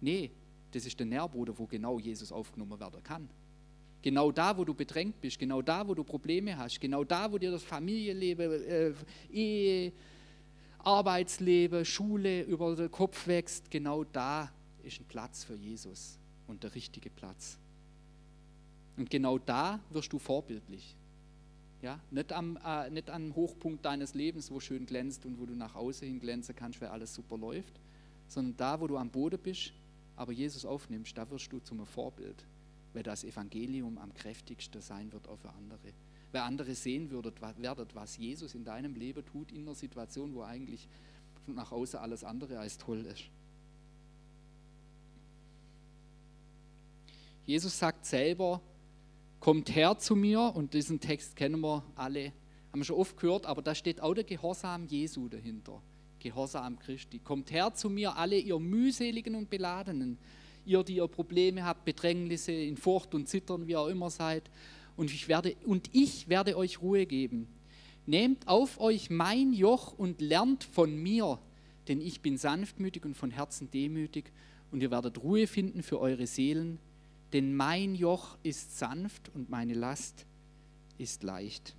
Nee, 0.00 0.30
das 0.70 0.86
ist 0.86 0.98
der 0.98 1.06
Nährboden, 1.06 1.56
wo 1.58 1.66
genau 1.66 1.98
Jesus 1.98 2.32
aufgenommen 2.32 2.78
werden 2.78 3.02
kann. 3.02 3.28
Genau 4.02 4.32
da, 4.32 4.56
wo 4.56 4.64
du 4.64 4.72
bedrängt 4.72 5.20
bist, 5.20 5.38
genau 5.38 5.60
da, 5.60 5.86
wo 5.86 5.94
du 5.94 6.04
Probleme 6.04 6.56
hast, 6.56 6.80
genau 6.80 7.04
da, 7.04 7.30
wo 7.30 7.36
dir 7.36 7.50
das 7.50 7.62
Familienleben, 7.62 8.64
äh, 8.64 8.92
Ehe, 9.30 9.92
Arbeitsleben, 10.78 11.84
Schule 11.84 12.42
über 12.42 12.74
den 12.74 12.90
Kopf 12.90 13.26
wächst, 13.26 13.70
genau 13.70 14.04
da 14.04 14.50
ist 14.82 15.00
ein 15.00 15.04
Platz 15.04 15.44
für 15.44 15.54
Jesus 15.54 16.18
und 16.46 16.62
der 16.62 16.74
richtige 16.74 17.10
Platz. 17.10 17.58
Und 18.96 19.10
genau 19.10 19.38
da 19.38 19.80
wirst 19.90 20.12
du 20.12 20.18
vorbildlich. 20.18 20.96
Ja, 21.82 21.98
nicht, 22.10 22.32
am, 22.32 22.58
äh, 22.64 22.90
nicht 22.90 23.08
am 23.08 23.34
Hochpunkt 23.34 23.84
deines 23.84 24.14
Lebens, 24.14 24.50
wo 24.50 24.60
schön 24.60 24.84
glänzt 24.84 25.24
und 25.24 25.38
wo 25.40 25.46
du 25.46 25.54
nach 25.54 25.74
außen 25.74 26.06
hin 26.06 26.20
glänzen 26.20 26.54
kannst, 26.54 26.80
weil 26.80 26.88
alles 26.88 27.14
super 27.14 27.38
läuft, 27.38 27.80
sondern 28.28 28.56
da, 28.56 28.80
wo 28.80 28.86
du 28.86 28.98
am 28.98 29.10
Boden 29.10 29.38
bist, 29.42 29.72
aber 30.16 30.32
Jesus 30.32 30.64
aufnimmst, 30.64 31.16
da 31.16 31.28
wirst 31.30 31.52
du 31.52 31.60
zum 31.60 31.84
Vorbild, 31.86 32.44
weil 32.92 33.02
das 33.02 33.24
Evangelium 33.24 33.98
am 33.98 34.12
kräftigsten 34.14 34.80
sein 34.80 35.12
wird 35.12 35.28
auch 35.28 35.38
für 35.38 35.50
andere. 35.50 35.92
Weil 36.32 36.42
andere 36.42 36.74
sehen 36.74 37.10
würdet, 37.10 37.40
werdet, 37.40 37.94
was 37.94 38.16
Jesus 38.16 38.54
in 38.54 38.64
deinem 38.64 38.94
Leben 38.94 39.24
tut, 39.24 39.50
in 39.50 39.62
einer 39.62 39.74
Situation, 39.74 40.34
wo 40.34 40.42
eigentlich 40.42 40.88
nach 41.46 41.72
außen 41.72 41.98
alles 41.98 42.22
andere 42.22 42.58
als 42.58 42.78
toll 42.78 43.06
ist. 43.06 43.24
Jesus 47.46 47.78
sagt 47.78 48.06
selber, 48.06 48.60
kommt 49.40 49.74
her 49.74 49.98
zu 49.98 50.14
mir, 50.14 50.52
und 50.54 50.74
diesen 50.74 51.00
Text 51.00 51.34
kennen 51.34 51.60
wir 51.60 51.84
alle, 51.96 52.32
haben 52.70 52.80
wir 52.80 52.84
schon 52.84 52.96
oft 52.96 53.16
gehört, 53.16 53.46
aber 53.46 53.62
da 53.62 53.74
steht 53.74 54.00
auch 54.00 54.14
der 54.14 54.24
Gehorsam 54.24 54.86
Jesu 54.86 55.28
dahinter. 55.28 55.82
Gehorsam 56.20 56.78
Christi. 56.78 57.18
Kommt 57.18 57.50
her 57.50 57.74
zu 57.74 57.90
mir, 57.90 58.16
alle 58.16 58.38
ihr 58.38 58.58
mühseligen 58.58 59.34
und 59.34 59.50
beladenen, 59.50 60.18
ihr, 60.64 60.84
die 60.84 60.96
ihr 60.96 61.08
Probleme 61.08 61.64
habt, 61.64 61.84
Bedrängnisse, 61.84 62.52
in 62.52 62.76
Furcht 62.76 63.14
und 63.14 63.28
Zittern, 63.28 63.66
wie 63.66 63.76
auch 63.76 63.88
immer 63.88 64.10
seid, 64.10 64.50
und 64.96 65.12
ich 65.12 65.28
werde, 65.28 65.56
und 65.64 65.88
ich 65.92 66.28
werde 66.28 66.56
euch 66.56 66.80
Ruhe 66.82 67.06
geben. 67.06 67.48
Nehmt 68.06 68.46
auf 68.48 68.80
euch 68.80 69.10
mein 69.10 69.52
Joch 69.52 69.92
und 69.96 70.20
lernt 70.20 70.64
von 70.64 70.94
mir, 70.94 71.38
denn 71.88 72.00
ich 72.00 72.20
bin 72.20 72.36
sanftmütig 72.38 73.04
und 73.04 73.16
von 73.16 73.30
Herzen 73.30 73.70
demütig, 73.70 74.30
und 74.70 74.82
ihr 74.82 74.90
werdet 74.90 75.22
Ruhe 75.22 75.46
finden 75.46 75.82
für 75.82 75.98
eure 75.98 76.26
Seelen, 76.26 76.78
denn 77.32 77.54
mein 77.54 77.94
Joch 77.94 78.36
ist 78.42 78.78
sanft 78.78 79.30
und 79.34 79.50
meine 79.50 79.74
Last 79.74 80.26
ist 80.98 81.22
leicht. 81.22 81.74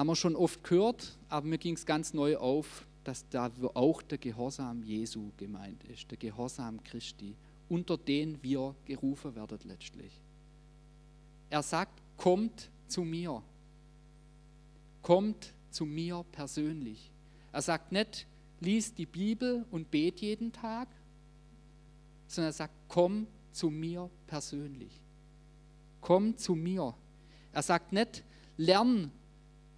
Haben 0.00 0.06
wir 0.06 0.16
schon 0.16 0.34
oft 0.34 0.64
gehört, 0.64 1.18
aber 1.28 1.46
mir 1.46 1.58
ging 1.58 1.74
es 1.74 1.84
ganz 1.84 2.14
neu 2.14 2.38
auf, 2.38 2.86
dass 3.04 3.28
da 3.28 3.50
auch 3.74 4.00
der 4.00 4.16
Gehorsam 4.16 4.82
Jesu 4.82 5.30
gemeint 5.36 5.84
ist, 5.84 6.10
der 6.10 6.16
Gehorsam 6.16 6.82
Christi, 6.82 7.36
unter 7.68 7.98
den 7.98 8.42
wir 8.42 8.74
gerufen 8.86 9.34
werden 9.34 9.58
letztlich. 9.64 10.18
Er 11.50 11.62
sagt, 11.62 12.00
kommt 12.16 12.70
zu 12.88 13.02
mir. 13.02 13.42
Kommt 15.02 15.52
zu 15.68 15.84
mir 15.84 16.24
persönlich. 16.32 17.12
Er 17.52 17.60
sagt 17.60 17.92
nicht, 17.92 18.26
lies 18.60 18.94
die 18.94 19.04
Bibel 19.04 19.66
und 19.70 19.90
bet 19.90 20.22
jeden 20.22 20.50
Tag, 20.50 20.88
sondern 22.26 22.48
er 22.48 22.54
sagt, 22.54 22.74
komm 22.88 23.26
zu 23.52 23.68
mir 23.68 24.08
persönlich. 24.26 24.98
Komm 26.00 26.38
zu 26.38 26.54
mir. 26.54 26.94
Er 27.52 27.62
sagt 27.62 27.92
nicht, 27.92 28.24
lern 28.56 29.12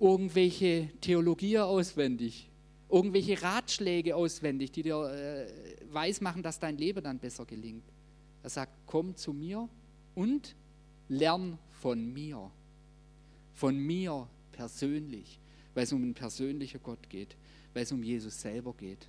irgendwelche 0.02 0.90
Theologie 1.00 1.60
auswendig, 1.60 2.50
irgendwelche 2.90 3.40
Ratschläge 3.40 4.16
auswendig, 4.16 4.72
die 4.72 4.82
dir 4.82 4.96
äh, 4.96 5.46
weismachen, 5.94 6.42
dass 6.42 6.58
dein 6.58 6.76
Leben 6.76 7.04
dann 7.04 7.20
besser 7.20 7.46
gelingt. 7.46 7.84
Er 8.42 8.50
sagt, 8.50 8.72
komm 8.86 9.14
zu 9.14 9.32
mir 9.32 9.68
und 10.16 10.56
lern 11.08 11.56
von 11.80 12.12
mir. 12.12 12.50
Von 13.54 13.78
mir 13.78 14.28
persönlich, 14.50 15.38
weil 15.72 15.84
es 15.84 15.92
um 15.92 16.02
einen 16.02 16.14
persönlichen 16.14 16.82
Gott 16.82 17.08
geht, 17.08 17.36
weil 17.72 17.84
es 17.84 17.92
um 17.92 18.02
Jesus 18.02 18.40
selber 18.40 18.74
geht. 18.74 19.06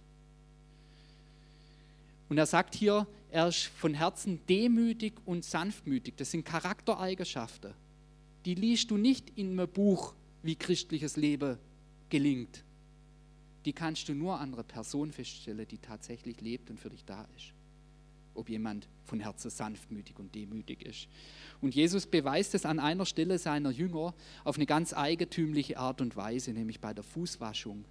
Und 2.29 2.37
er 2.37 2.45
sagt 2.45 2.75
hier, 2.75 3.07
er 3.31 3.47
ist 3.47 3.63
von 3.63 3.95
Herzen 3.95 4.39
demütig 4.47 5.13
und 5.25 5.43
sanftmütig. 5.43 6.13
Das 6.17 6.29
sind 6.29 6.45
Charaktereigenschaften. 6.45 7.73
Die 8.45 8.53
liest 8.53 8.91
du 8.91 8.97
nicht 8.97 9.31
in 9.35 9.59
einem 9.59 9.67
Buch, 9.67 10.13
wie 10.43 10.55
christliches 10.55 11.17
Leben 11.17 11.57
gelingt. 12.09 12.63
Die 13.65 13.73
kannst 13.73 14.07
du 14.09 14.13
nur 14.13 14.39
an 14.39 14.53
einer 14.53 14.63
Person 14.63 15.11
feststellen, 15.11 15.67
die 15.67 15.77
tatsächlich 15.77 16.41
lebt 16.41 16.69
und 16.69 16.79
für 16.79 16.89
dich 16.89 17.05
da 17.05 17.27
ist. 17.35 17.53
Ob 18.35 18.49
jemand 18.49 18.87
von 19.05 19.19
Herzen 19.19 19.49
sanftmütig 19.49 20.19
und 20.19 20.35
demütig 20.35 20.85
ist. 20.85 21.07
Und 21.61 21.73
Jesus 21.73 22.05
beweist 22.05 22.55
es 22.55 22.65
an 22.65 22.79
einer 22.79 23.05
Stelle 23.05 23.37
seiner 23.37 23.71
Jünger 23.71 24.13
auf 24.43 24.57
eine 24.57 24.65
ganz 24.65 24.93
eigentümliche 24.93 25.77
Art 25.77 26.01
und 26.01 26.15
Weise, 26.15 26.51
nämlich 26.51 26.79
bei 26.79 26.93
der 26.93 27.03
Fußwaschung 27.03 27.85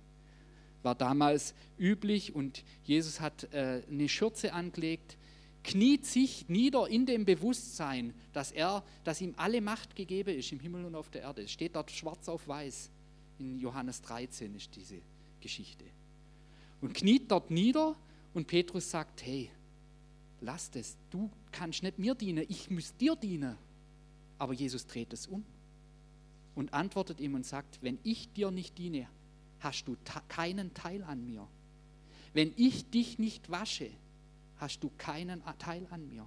war 0.82 0.94
damals 0.94 1.54
üblich 1.78 2.34
und 2.34 2.64
Jesus 2.84 3.20
hat 3.20 3.52
äh, 3.52 3.82
eine 3.90 4.08
Schürze 4.08 4.52
angelegt, 4.52 5.16
kniet 5.64 6.06
sich 6.06 6.48
nieder 6.48 6.88
in 6.88 7.06
dem 7.06 7.24
Bewusstsein, 7.24 8.14
dass, 8.32 8.52
er, 8.52 8.82
dass 9.04 9.20
ihm 9.20 9.34
alle 9.36 9.60
Macht 9.60 9.94
gegeben 9.94 10.36
ist 10.36 10.52
im 10.52 10.60
Himmel 10.60 10.84
und 10.84 10.94
auf 10.94 11.10
der 11.10 11.22
Erde. 11.22 11.42
Es 11.42 11.52
steht 11.52 11.76
dort 11.76 11.90
schwarz 11.90 12.28
auf 12.28 12.48
weiß. 12.48 12.90
In 13.38 13.58
Johannes 13.58 14.02
13 14.02 14.54
ist 14.54 14.74
diese 14.74 15.00
Geschichte. 15.40 15.84
Und 16.80 16.94
kniet 16.94 17.30
dort 17.30 17.50
nieder 17.50 17.96
und 18.34 18.46
Petrus 18.46 18.90
sagt, 18.90 19.24
hey, 19.24 19.50
lass 20.40 20.70
das, 20.70 20.96
du 21.10 21.30
kannst 21.52 21.82
nicht 21.82 21.98
mir 21.98 22.14
dienen, 22.14 22.44
ich 22.48 22.70
muss 22.70 22.94
dir 22.96 23.14
dienen. 23.16 23.56
Aber 24.38 24.52
Jesus 24.52 24.86
dreht 24.86 25.12
es 25.12 25.26
um 25.26 25.44
und 26.54 26.74
antwortet 26.74 27.20
ihm 27.20 27.34
und 27.34 27.46
sagt, 27.46 27.78
wenn 27.82 27.98
ich 28.02 28.32
dir 28.32 28.50
nicht 28.50 28.76
diene, 28.78 29.08
hast 29.60 29.86
du 29.86 29.96
keinen 30.28 30.74
Teil 30.74 31.04
an 31.04 31.24
mir. 31.24 31.46
Wenn 32.34 32.52
ich 32.56 32.90
dich 32.90 33.18
nicht 33.18 33.50
wasche, 33.50 33.90
hast 34.62 34.80
du 34.80 34.90
keinen 34.96 35.42
Teil 35.58 35.86
an 35.90 36.08
mir. 36.08 36.26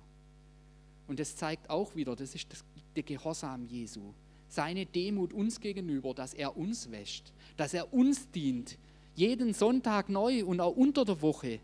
Und 1.07 1.19
das 1.19 1.35
zeigt 1.35 1.69
auch 1.69 1.95
wieder, 1.95 2.15
das 2.15 2.35
ist 2.35 2.51
das, 2.51 2.63
der 2.95 3.03
Gehorsam 3.03 3.65
Jesu. 3.65 4.13
Seine 4.49 4.85
Demut 4.85 5.33
uns 5.33 5.59
gegenüber, 5.59 6.13
dass 6.13 6.33
er 6.33 6.55
uns 6.55 6.91
wäscht, 6.91 7.31
dass 7.57 7.73
er 7.73 7.93
uns 7.93 8.29
dient, 8.31 8.77
jeden 9.15 9.53
Sonntag 9.53 10.09
neu 10.09 10.45
und 10.45 10.59
auch 10.59 10.75
unter 10.75 11.05
der 11.05 11.21
Woche. 11.21 11.59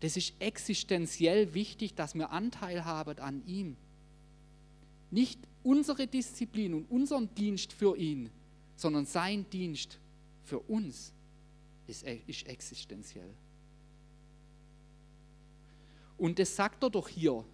Das 0.00 0.16
ist 0.16 0.34
existenziell 0.38 1.54
wichtig, 1.54 1.94
dass 1.94 2.14
wir 2.14 2.30
Anteil 2.30 2.84
haben 2.84 3.18
an 3.18 3.42
ihm. 3.46 3.76
Nicht 5.10 5.40
unsere 5.62 6.06
Disziplin 6.06 6.74
und 6.74 6.90
unseren 6.90 7.34
Dienst 7.34 7.72
für 7.72 7.96
ihn, 7.96 8.30
sondern 8.76 9.06
sein 9.06 9.48
Dienst 9.50 9.98
für 10.44 10.60
uns 10.60 11.12
ist, 11.86 12.04
ist 12.04 12.46
existenziell. 12.46 13.34
Und 16.18 16.38
das 16.38 16.54
sagt 16.54 16.82
er 16.82 16.90
doch 16.90 17.08
hier. 17.08 17.44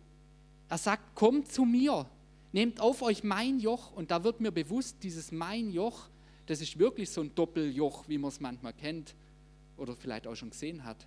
Er 0.68 0.78
sagt, 0.78 1.14
kommt 1.14 1.52
zu 1.52 1.64
mir, 1.64 2.06
nehmt 2.52 2.80
auf 2.80 3.02
euch 3.02 3.22
mein 3.22 3.60
Joch. 3.60 3.92
Und 3.92 4.10
da 4.10 4.24
wird 4.24 4.40
mir 4.40 4.50
bewusst, 4.50 4.96
dieses 5.02 5.30
mein 5.30 5.70
Joch, 5.70 6.08
das 6.46 6.60
ist 6.60 6.78
wirklich 6.78 7.10
so 7.10 7.20
ein 7.20 7.34
Doppeljoch, 7.34 8.08
wie 8.08 8.18
man 8.18 8.28
es 8.28 8.40
manchmal 8.40 8.72
kennt 8.72 9.14
oder 9.76 9.94
vielleicht 9.94 10.26
auch 10.26 10.34
schon 10.34 10.50
gesehen 10.50 10.84
hat. 10.84 11.06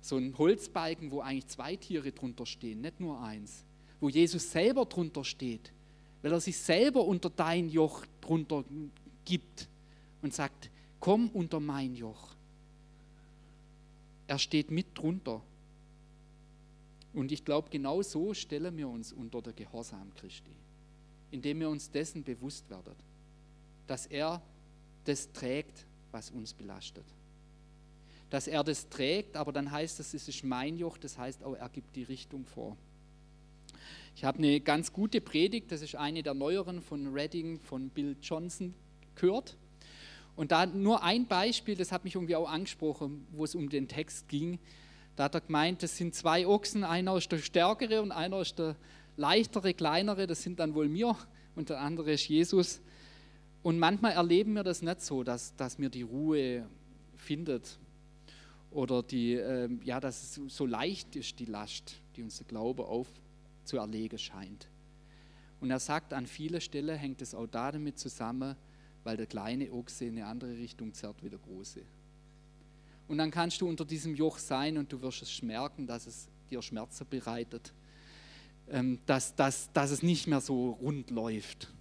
So 0.00 0.16
ein 0.16 0.36
Holzbalken, 0.36 1.10
wo 1.10 1.20
eigentlich 1.20 1.46
zwei 1.46 1.76
Tiere 1.76 2.12
drunter 2.12 2.46
stehen, 2.46 2.80
nicht 2.80 3.00
nur 3.00 3.20
eins. 3.20 3.64
Wo 4.00 4.08
Jesus 4.08 4.50
selber 4.50 4.84
drunter 4.84 5.24
steht, 5.24 5.72
weil 6.22 6.32
er 6.32 6.40
sich 6.40 6.58
selber 6.58 7.04
unter 7.04 7.30
dein 7.30 7.68
Joch 7.68 8.04
drunter 8.20 8.64
gibt 9.24 9.68
und 10.20 10.34
sagt, 10.34 10.70
komm 11.00 11.28
unter 11.30 11.60
mein 11.60 11.94
Joch. 11.94 12.34
Er 14.26 14.38
steht 14.38 14.70
mit 14.70 14.86
drunter. 14.94 15.42
Und 17.14 17.30
ich 17.30 17.44
glaube, 17.44 17.70
genau 17.70 18.02
so 18.02 18.34
stellen 18.34 18.76
wir 18.76 18.88
uns 18.88 19.12
unter 19.12 19.40
der 19.40 19.52
Gehorsam 19.52 20.12
Christi, 20.14 20.50
indem 21.30 21.60
wir 21.60 21.70
uns 21.70 21.90
dessen 21.90 22.24
bewusst 22.24 22.68
werden, 22.68 22.94
dass 23.86 24.06
er 24.06 24.42
das 25.04 25.32
trägt, 25.32 25.86
was 26.10 26.30
uns 26.30 26.52
belastet. 26.52 27.04
Dass 28.30 28.48
er 28.48 28.64
das 28.64 28.88
trägt, 28.88 29.36
aber 29.36 29.52
dann 29.52 29.70
heißt 29.70 30.00
es, 30.00 30.12
es 30.12 30.28
ist 30.28 30.42
mein 30.42 30.76
Joch, 30.76 30.98
das 30.98 31.16
heißt 31.16 31.44
auch, 31.44 31.54
er 31.54 31.68
gibt 31.68 31.94
die 31.94 32.02
Richtung 32.02 32.44
vor. 32.46 32.76
Ich 34.16 34.24
habe 34.24 34.38
eine 34.38 34.60
ganz 34.60 34.92
gute 34.92 35.20
Predigt, 35.20 35.70
das 35.70 35.82
ist 35.82 35.94
eine 35.94 36.22
der 36.22 36.34
neueren 36.34 36.82
von 36.82 37.12
Reading 37.12 37.60
von 37.60 37.90
Bill 37.90 38.16
Johnson 38.20 38.74
gehört. 39.14 39.56
Und 40.36 40.50
da 40.50 40.66
nur 40.66 41.02
ein 41.04 41.26
Beispiel, 41.26 41.76
das 41.76 41.92
hat 41.92 42.02
mich 42.02 42.16
irgendwie 42.16 42.34
auch 42.34 42.48
angesprochen, 42.48 43.26
wo 43.30 43.44
es 43.44 43.54
um 43.54 43.68
den 43.68 43.86
Text 43.86 44.28
ging. 44.28 44.58
Da 45.16 45.24
hat 45.24 45.34
er 45.34 45.40
gemeint, 45.40 45.82
das 45.82 45.96
sind 45.96 46.14
zwei 46.14 46.46
Ochsen, 46.46 46.82
einer 46.82 47.16
ist 47.16 47.30
der 47.30 47.38
stärkere 47.38 48.02
und 48.02 48.10
einer 48.10 48.40
ist 48.40 48.58
der 48.58 48.76
leichtere, 49.16 49.74
kleinere, 49.74 50.26
das 50.26 50.42
sind 50.42 50.58
dann 50.58 50.74
wohl 50.74 50.88
mir 50.88 51.16
und 51.54 51.68
der 51.68 51.80
andere 51.80 52.12
ist 52.12 52.28
Jesus. 52.28 52.80
Und 53.62 53.78
manchmal 53.78 54.12
erleben 54.12 54.54
wir 54.54 54.64
das 54.64 54.82
nicht 54.82 55.00
so, 55.00 55.22
dass, 55.22 55.54
dass 55.56 55.78
mir 55.78 55.88
die 55.88 56.02
Ruhe 56.02 56.68
findet 57.16 57.78
oder 58.70 59.02
die, 59.02 59.34
äh, 59.34 59.68
ja, 59.84 60.00
dass 60.00 60.36
es 60.36 60.54
so 60.54 60.66
leicht 60.66 61.14
ist, 61.16 61.38
die 61.38 61.44
Last, 61.44 61.94
die 62.16 62.22
uns 62.22 62.38
der 62.38 62.46
Glaube 62.46 62.86
aufzuerlegen 62.86 64.18
scheint. 64.18 64.68
Und 65.60 65.70
er 65.70 65.78
sagt, 65.78 66.12
an 66.12 66.26
vielen 66.26 66.60
Stellen 66.60 66.98
hängt 66.98 67.22
es 67.22 67.34
auch 67.34 67.46
damit 67.46 67.98
zusammen, 67.98 68.56
weil 69.04 69.16
der 69.16 69.26
kleine 69.26 69.72
Ochse 69.72 70.06
in 70.06 70.18
eine 70.18 70.26
andere 70.26 70.58
Richtung 70.58 70.92
zerrt 70.92 71.22
wie 71.22 71.30
der 71.30 71.38
große. 71.38 71.82
Und 73.08 73.18
dann 73.18 73.30
kannst 73.30 73.60
du 73.60 73.68
unter 73.68 73.84
diesem 73.84 74.14
Joch 74.14 74.38
sein 74.38 74.78
und 74.78 74.92
du 74.92 75.00
wirst 75.02 75.22
es 75.22 75.42
merken, 75.42 75.86
dass 75.86 76.06
es 76.06 76.28
dir 76.50 76.62
Schmerzen 76.62 77.06
bereitet, 77.08 77.72
ähm, 78.68 78.98
dass, 79.06 79.34
dass, 79.34 79.70
dass 79.72 79.90
es 79.90 80.02
nicht 80.02 80.26
mehr 80.26 80.40
so 80.40 80.70
rund 80.70 81.10
läuft. 81.10 81.72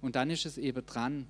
Und 0.00 0.16
dann 0.16 0.30
ist 0.30 0.44
es 0.44 0.58
eben 0.58 0.84
dran, 0.84 1.28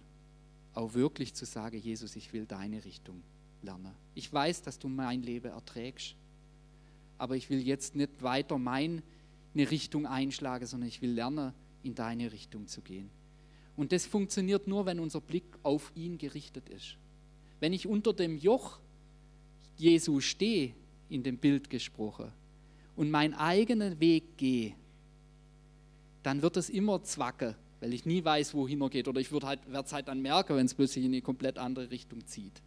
auch 0.75 0.95
wirklich 0.95 1.35
zu 1.35 1.45
sagen, 1.45 1.79
Jesus, 1.79 2.17
ich 2.17 2.33
will 2.33 2.47
deine 2.47 2.85
Richtung 2.85 3.23
lernen. 3.63 3.93
Ich 4.15 4.33
weiß, 4.33 4.63
dass 4.63 4.79
du 4.79 4.89
mein 4.89 5.23
Leben 5.23 5.53
erträgst, 5.53 6.17
aber 7.19 7.37
ich 7.37 7.51
will 7.51 7.61
jetzt 7.61 7.95
nicht 7.95 8.23
weiter 8.23 8.59
meine 8.59 9.03
Richtung 9.55 10.07
einschlagen, 10.07 10.67
sondern 10.67 10.89
ich 10.89 11.03
will 11.03 11.13
lernen, 11.13 11.53
in 11.83 11.95
deine 11.95 12.33
Richtung 12.33 12.67
zu 12.67 12.81
gehen. 12.81 13.11
Und 13.77 13.93
das 13.93 14.07
funktioniert 14.07 14.67
nur, 14.67 14.87
wenn 14.87 15.01
unser 15.01 15.21
Blick 15.21 15.45
auf 15.63 15.93
ihn 15.95 16.19
gerichtet 16.19 16.69
ist. 16.69 16.97
Wenn 17.61 17.73
ich 17.73 17.87
unter 17.87 18.13
dem 18.13 18.37
Joch 18.37 18.81
Jesu 19.77 20.21
stehe, 20.21 20.75
in 21.09 21.23
dem 21.23 21.39
Bild 21.39 21.69
gesprochen, 21.71 22.33
und 22.97 23.11
meinen 23.11 23.35
eigenen 23.35 24.01
Weg 24.01 24.37
gehe, 24.37 24.75
dann 26.23 26.43
wird 26.43 26.57
es 26.57 26.71
immer 26.71 27.03
zwacken, 27.03 27.55
weil 27.81 27.93
ich 27.93 28.07
nie 28.07 28.25
weiß, 28.25 28.55
wohin 28.55 28.81
er 28.81 28.91
geht. 28.91 29.09
Oder 29.09 29.21
ich 29.21 29.31
halt, 29.33 29.61
werde 29.71 29.87
es 29.87 29.93
halt 29.93 30.09
dann 30.09 30.21
merken, 30.23 30.57
wenn 30.57 30.67
es 30.67 30.75
plötzlich 30.75 31.05
in 31.05 31.13
eine 31.13 31.23
komplett 31.23 31.59
andere 31.59 31.91
Richtung 31.91 32.25
zieht. 32.27 32.63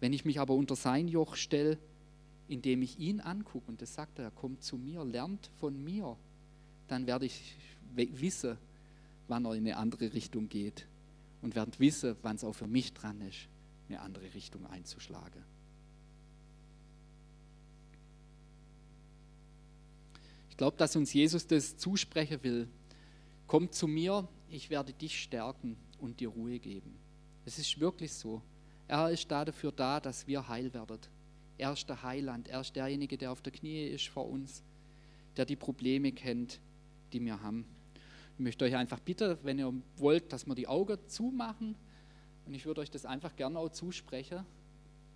Wenn 0.00 0.12
ich 0.12 0.24
mich 0.24 0.40
aber 0.40 0.54
unter 0.54 0.76
sein 0.76 1.08
Joch 1.08 1.36
stelle, 1.36 1.78
indem 2.48 2.82
ich 2.82 2.98
ihn 2.98 3.20
angucke, 3.20 3.68
und 3.68 3.82
das 3.82 3.94
sagt 3.94 4.18
er, 4.18 4.26
er 4.26 4.30
kommt 4.30 4.62
zu 4.62 4.76
mir, 4.76 5.04
lernt 5.04 5.50
von 5.60 5.82
mir, 5.84 6.16
dann 6.88 7.06
werde 7.06 7.26
ich 7.26 7.54
wissen, 7.94 8.56
wann 9.28 9.44
er 9.44 9.54
in 9.54 9.66
eine 9.66 9.76
andere 9.76 10.12
Richtung 10.14 10.48
geht 10.48 10.86
und 11.42 11.54
werde 11.54 11.78
wissen, 11.78 12.16
wann 12.22 12.36
es 12.36 12.44
auch 12.44 12.54
für 12.54 12.66
mich 12.66 12.92
dran 12.92 13.20
ist, 13.20 13.48
eine 13.90 14.00
andere 14.00 14.32
Richtung 14.34 14.66
einzuschlagen. 14.66 15.42
Ich 20.50 20.56
glaube, 20.56 20.76
dass 20.76 20.94
uns 20.96 21.12
Jesus 21.12 21.46
das 21.46 21.76
zusprechen 21.76 22.42
will. 22.42 22.68
Komm 23.46 23.72
zu 23.72 23.88
mir, 23.88 24.28
ich 24.48 24.70
werde 24.70 24.92
dich 24.92 25.20
stärken 25.20 25.76
und 25.98 26.20
dir 26.20 26.28
Ruhe 26.28 26.58
geben. 26.58 26.98
Es 27.44 27.58
ist 27.58 27.80
wirklich 27.80 28.12
so. 28.12 28.42
Er 28.86 29.10
ist 29.10 29.30
da 29.30 29.44
dafür 29.44 29.72
da, 29.72 30.00
dass 30.00 30.26
wir 30.26 30.48
heil 30.48 30.72
werden. 30.74 30.98
Er 31.58 31.72
ist 31.72 31.88
der 31.88 32.02
Heiland. 32.02 32.48
Er 32.48 32.60
ist 32.60 32.74
derjenige, 32.76 33.18
der 33.18 33.32
auf 33.32 33.42
der 33.42 33.52
Knie 33.52 33.86
ist 33.86 34.08
vor 34.08 34.28
uns, 34.28 34.62
der 35.36 35.44
die 35.44 35.56
Probleme 35.56 36.12
kennt, 36.12 36.60
die 37.12 37.20
wir 37.24 37.40
haben. 37.42 37.66
Ich 38.34 38.40
möchte 38.40 38.64
euch 38.64 38.76
einfach 38.76 39.00
bitten, 39.00 39.36
wenn 39.42 39.58
ihr 39.58 39.72
wollt, 39.96 40.32
dass 40.32 40.46
wir 40.46 40.54
die 40.54 40.68
Augen 40.68 40.98
zumachen. 41.06 41.74
Und 42.50 42.56
ich 42.56 42.66
würde 42.66 42.80
euch 42.80 42.90
das 42.90 43.06
einfach 43.06 43.36
gerne 43.36 43.60
auch 43.60 43.68
zusprechen 43.68 44.44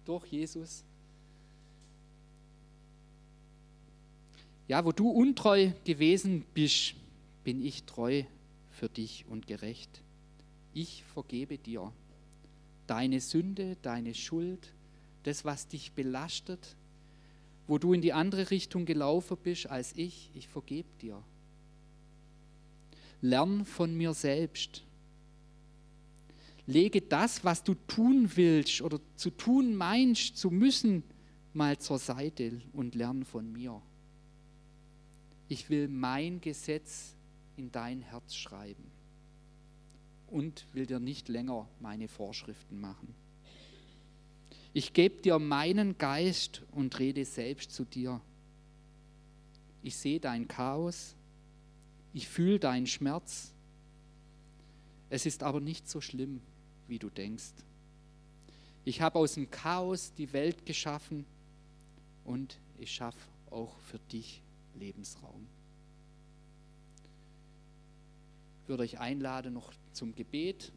durch 0.04 0.24
Jesus. 0.26 0.84
Ja, 4.68 4.84
wo 4.84 4.92
du 4.92 5.10
untreu 5.10 5.72
gewesen 5.82 6.44
bist, 6.54 6.94
bin 7.42 7.60
ich 7.60 7.82
treu 7.82 8.22
für 8.70 8.88
dich 8.88 9.24
und 9.28 9.48
gerecht. 9.48 10.00
Ich 10.74 11.02
vergebe 11.12 11.58
dir 11.58 11.92
deine 12.86 13.20
Sünde, 13.20 13.78
deine 13.82 14.14
Schuld, 14.14 14.72
das, 15.24 15.44
was 15.44 15.66
dich 15.66 15.90
belastet, 15.90 16.76
wo 17.66 17.78
du 17.78 17.94
in 17.94 18.00
die 18.00 18.12
andere 18.12 18.52
Richtung 18.52 18.84
gelaufen 18.84 19.36
bist 19.42 19.68
als 19.68 19.92
ich, 19.96 20.30
ich 20.34 20.46
vergebe 20.46 20.88
dir. 21.02 21.20
Lern 23.22 23.64
von 23.64 23.92
mir 23.92 24.14
selbst. 24.14 24.84
Lege 26.66 27.02
das, 27.02 27.44
was 27.44 27.62
du 27.62 27.74
tun 27.74 28.30
willst 28.36 28.80
oder 28.80 28.98
zu 29.16 29.30
tun 29.30 29.74
meinst, 29.74 30.36
zu 30.36 30.50
müssen, 30.50 31.02
mal 31.52 31.78
zur 31.78 31.98
Seite 31.98 32.60
und 32.72 32.94
lern 32.94 33.24
von 33.24 33.52
mir. 33.52 33.80
Ich 35.48 35.68
will 35.68 35.88
mein 35.88 36.40
Gesetz 36.40 37.14
in 37.56 37.70
dein 37.70 38.00
Herz 38.00 38.34
schreiben 38.34 38.90
und 40.26 40.66
will 40.72 40.86
dir 40.86 41.00
nicht 41.00 41.28
länger 41.28 41.68
meine 41.80 42.08
Vorschriften 42.08 42.80
machen. 42.80 43.14
Ich 44.72 44.92
gebe 44.92 45.22
dir 45.22 45.38
meinen 45.38 45.96
Geist 45.98 46.62
und 46.72 46.98
rede 46.98 47.24
selbst 47.24 47.72
zu 47.72 47.84
dir. 47.84 48.20
Ich 49.82 49.96
sehe 49.96 50.18
dein 50.18 50.48
Chaos, 50.48 51.14
ich 52.12 52.26
fühle 52.26 52.58
deinen 52.58 52.86
Schmerz. 52.86 53.52
Es 55.10 55.26
ist 55.26 55.42
aber 55.44 55.60
nicht 55.60 55.88
so 55.88 56.00
schlimm, 56.00 56.40
wie 56.88 56.98
du 56.98 57.10
denkst. 57.10 57.52
Ich 58.84 59.00
habe 59.00 59.18
aus 59.18 59.34
dem 59.34 59.50
Chaos 59.50 60.12
die 60.14 60.32
Welt 60.32 60.66
geschaffen 60.66 61.24
und 62.24 62.58
ich 62.78 62.92
schaffe 62.92 63.28
auch 63.50 63.78
für 63.78 63.98
dich 63.98 64.42
Lebensraum. 64.74 65.46
Ich 68.62 68.68
würde 68.68 68.82
euch 68.82 68.98
einladen 68.98 69.54
noch 69.54 69.72
zum 69.92 70.14
Gebet. 70.14 70.72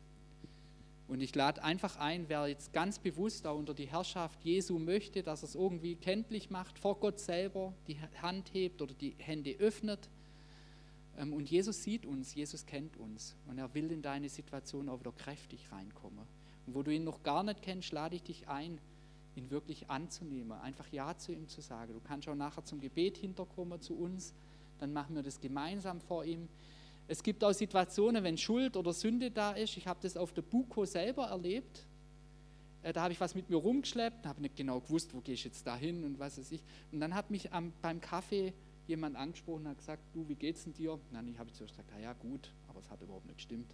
Und 1.07 1.21
ich 1.21 1.33
lade 1.33 1.63
einfach 1.63 1.95
ein, 1.95 2.27
wer 2.27 2.47
jetzt 2.47 2.73
ganz 2.73 2.99
bewusst 2.99 3.45
da 3.45 3.51
unter 3.51 3.73
die 3.73 3.87
Herrschaft 3.87 4.43
Jesu 4.43 4.77
möchte, 4.77 5.23
dass 5.23 5.41
er 5.41 5.47
es 5.47 5.55
irgendwie 5.55 5.95
kenntlich 5.95 6.49
macht, 6.49 6.77
vor 6.77 6.99
Gott 6.99 7.19
selber 7.19 7.73
die 7.87 7.97
Hand 8.21 8.53
hebt 8.53 8.81
oder 8.81 8.93
die 8.93 9.15
Hände 9.17 9.55
öffnet 9.57 10.09
und 11.17 11.49
Jesus 11.49 11.83
sieht 11.83 12.05
uns, 12.05 12.35
Jesus 12.35 12.65
kennt 12.65 12.95
uns 12.97 13.35
und 13.47 13.57
er 13.57 13.73
will 13.73 13.91
in 13.91 14.01
deine 14.01 14.29
Situation 14.29 14.87
auch 14.87 14.99
wieder 14.99 15.11
kräftig 15.11 15.71
reinkommen. 15.71 16.25
Und 16.67 16.75
wo 16.75 16.83
du 16.83 16.93
ihn 16.93 17.03
noch 17.03 17.23
gar 17.23 17.43
nicht 17.43 17.61
kennst, 17.61 17.91
lade 17.91 18.15
ich 18.15 18.23
dich 18.23 18.47
ein, 18.47 18.79
ihn 19.35 19.49
wirklich 19.49 19.89
anzunehmen, 19.89 20.51
einfach 20.51 20.87
Ja 20.91 21.17
zu 21.17 21.31
ihm 21.31 21.47
zu 21.47 21.61
sagen. 21.61 21.93
Du 21.93 21.99
kannst 22.01 22.27
auch 22.27 22.35
nachher 22.35 22.63
zum 22.63 22.79
Gebet 22.79 23.17
hinterkommen 23.17 23.81
zu 23.81 23.95
uns, 23.95 24.33
dann 24.79 24.93
machen 24.93 25.15
wir 25.15 25.23
das 25.23 25.39
gemeinsam 25.39 26.01
vor 26.01 26.23
ihm. 26.23 26.47
Es 27.07 27.23
gibt 27.23 27.43
auch 27.43 27.53
Situationen, 27.53 28.23
wenn 28.23 28.37
Schuld 28.37 28.75
oder 28.75 28.93
Sünde 28.93 29.31
da 29.31 29.51
ist. 29.51 29.77
Ich 29.77 29.87
habe 29.87 29.99
das 30.01 30.17
auf 30.17 30.33
der 30.33 30.41
Buko 30.41 30.85
selber 30.85 31.27
erlebt. 31.27 31.85
Äh, 32.83 32.93
da 32.93 33.03
habe 33.03 33.13
ich 33.13 33.19
was 33.19 33.33
mit 33.33 33.49
mir 33.49 33.55
rumgeschleppt, 33.55 34.25
habe 34.27 34.41
nicht 34.41 34.55
genau 34.55 34.81
gewusst, 34.81 35.13
wo 35.13 35.21
gehe 35.21 35.33
ich 35.33 35.43
jetzt 35.43 35.65
da 35.65 35.75
hin 35.75 36.03
und 36.03 36.19
was 36.19 36.37
weiß 36.37 36.51
ich. 36.51 36.61
Und 36.91 36.99
dann 36.99 37.15
hat 37.15 37.31
mich 37.31 37.53
am, 37.53 37.73
beim 37.81 38.01
Kaffee 38.01 38.53
jemand 38.87 39.15
angesprochen 39.15 39.63
und 39.63 39.69
hat 39.69 39.77
gesagt, 39.77 40.03
du, 40.13 40.27
wie 40.27 40.35
geht's 40.35 40.63
denn 40.63 40.73
dir? 40.73 40.93
Und 40.93 41.01
dann 41.11 41.37
habe 41.37 41.49
ich 41.49 41.55
zuerst 41.55 41.73
gesagt, 41.73 41.91
ja 42.01 42.13
gut, 42.13 42.53
aber 42.67 42.79
es 42.79 42.89
hat 42.89 43.01
überhaupt 43.01 43.25
nicht 43.25 43.37
gestimmt. 43.37 43.73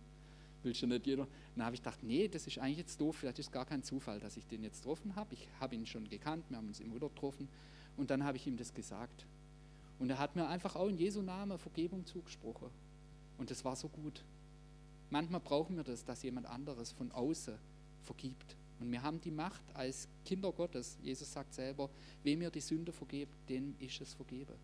Willst 0.64 0.82
du 0.82 0.88
nicht 0.88 1.05
jeder? 1.05 1.24
Und 1.24 1.30
dann 1.57 1.66
habe 1.66 1.76
ich 1.76 1.82
gedacht, 1.82 2.03
nee, 2.03 2.28
das 2.28 2.47
ist 2.47 2.57
eigentlich 2.57 2.78
jetzt 2.78 2.99
doof, 2.99 3.18
vielleicht 3.18 3.39
ist 3.39 3.51
gar 3.51 3.66
kein 3.66 3.84
Zufall, 3.84 4.20
dass 4.20 4.38
ich 4.38 4.47
den 4.47 4.64
jetzt 4.64 4.82
getroffen 4.82 5.16
habe. 5.16 5.34
Ich 5.34 5.47
habe 5.59 5.76
ihn 5.76 5.86
schon 5.86 6.09
gekannt, 6.09 6.45
wir 6.49 6.57
haben 6.57 6.68
uns 6.68 6.80
immer 6.80 6.95
wieder 6.95 7.09
getroffen. 7.09 7.49
Und 7.97 8.09
dann 8.09 8.24
habe 8.24 8.38
ich 8.38 8.47
ihm 8.47 8.57
das 8.57 8.74
gesagt. 8.74 9.26
Und 9.99 10.09
er 10.09 10.20
hat 10.20 10.36
mir 10.36 10.47
einfach 10.47 10.76
auch 10.76 10.88
in 10.88 10.97
Jesu 10.97 11.22
Namen 11.22 11.57
Vergebung 11.57 12.05
zugesprochen. 12.05 12.70
Und 13.38 13.51
das 13.51 13.64
war 13.66 13.76
so 13.76 13.89
gut. 13.89 14.24
Manchmal 15.09 15.41
brauchen 15.41 15.76
wir 15.76 15.84
das, 15.84 16.03
dass 16.05 16.24
jemand 16.24 16.47
anderes 16.47 16.91
von 16.91 17.11
außen 17.11 17.55
vergibt. 18.01 18.55
Und 18.80 18.91
wir 18.91 19.03
haben 19.03 19.22
die 19.22 19.32
Macht 19.32 19.64
als 19.74 20.07
Kinder 20.26 20.51
Gottes. 20.51 20.97
Jesus 21.01 21.32
sagt 21.32 21.53
selber, 21.53 21.89
wem 22.24 22.41
ihr 22.41 22.49
die 22.49 22.61
Sünde 22.61 22.91
vergebt, 22.91 23.34
dem 23.49 23.76
ist 23.80 24.01
es 24.01 24.14
vergeben. 24.14 24.55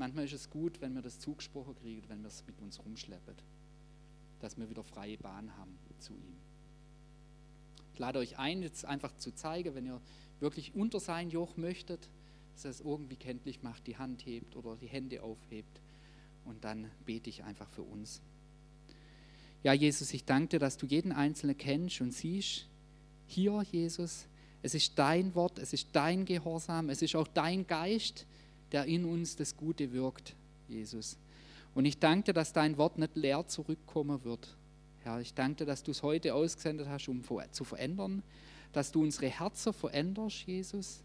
Manchmal 0.00 0.24
ist 0.24 0.32
es 0.32 0.48
gut, 0.48 0.80
wenn 0.80 0.94
wir 0.94 1.02
das 1.02 1.18
zugesprochen 1.18 1.74
kriegen, 1.74 2.08
wenn 2.08 2.22
wir 2.22 2.28
es 2.28 2.42
mit 2.46 2.58
uns 2.62 2.82
rumschleppen, 2.82 3.34
dass 4.38 4.56
wir 4.56 4.70
wieder 4.70 4.82
freie 4.82 5.18
Bahn 5.18 5.54
haben 5.58 5.78
zu 5.98 6.14
ihm. 6.14 6.38
Ich 7.92 7.98
lade 7.98 8.18
euch 8.18 8.38
ein, 8.38 8.62
jetzt 8.62 8.86
einfach 8.86 9.14
zu 9.18 9.30
zeigen, 9.34 9.74
wenn 9.74 9.84
ihr 9.84 10.00
wirklich 10.38 10.74
unter 10.74 11.00
sein 11.00 11.28
Joch 11.28 11.58
möchtet, 11.58 12.08
dass 12.54 12.64
er 12.64 12.70
es 12.70 12.80
irgendwie 12.80 13.16
kenntlich 13.16 13.62
macht, 13.62 13.86
die 13.86 13.98
Hand 13.98 14.24
hebt 14.24 14.56
oder 14.56 14.74
die 14.74 14.86
Hände 14.86 15.22
aufhebt. 15.22 15.82
Und 16.46 16.64
dann 16.64 16.90
bete 17.04 17.28
ich 17.28 17.44
einfach 17.44 17.68
für 17.68 17.82
uns. 17.82 18.22
Ja, 19.62 19.74
Jesus, 19.74 20.14
ich 20.14 20.24
danke 20.24 20.48
dir, 20.48 20.60
dass 20.60 20.78
du 20.78 20.86
jeden 20.86 21.12
Einzelnen 21.12 21.58
kennst 21.58 22.00
und 22.00 22.12
siehst. 22.12 22.66
Hier, 23.26 23.62
Jesus, 23.70 24.28
es 24.62 24.72
ist 24.72 24.98
dein 24.98 25.34
Wort, 25.34 25.58
es 25.58 25.74
ist 25.74 25.88
dein 25.92 26.24
Gehorsam, 26.24 26.88
es 26.88 27.02
ist 27.02 27.14
auch 27.16 27.28
dein 27.28 27.66
Geist, 27.66 28.26
der 28.72 28.86
in 28.86 29.04
uns 29.04 29.36
das 29.36 29.56
Gute 29.56 29.92
wirkt, 29.92 30.34
Jesus. 30.68 31.18
Und 31.74 31.84
ich 31.84 31.98
danke 31.98 32.26
dir, 32.26 32.32
dass 32.32 32.52
dein 32.52 32.76
Wort 32.78 32.98
nicht 32.98 33.16
leer 33.16 33.46
zurückkommen 33.46 34.24
wird, 34.24 34.56
Herr. 35.02 35.20
Ich 35.20 35.34
danke 35.34 35.58
dir, 35.58 35.66
dass 35.66 35.82
du 35.82 35.92
es 35.92 36.02
heute 36.02 36.34
ausgesendet 36.34 36.88
hast, 36.88 37.08
um 37.08 37.22
zu 37.52 37.64
verändern, 37.64 38.22
dass 38.72 38.92
du 38.92 39.02
unsere 39.02 39.28
Herzen 39.28 39.72
veränderst, 39.72 40.46
Jesus. 40.46 41.02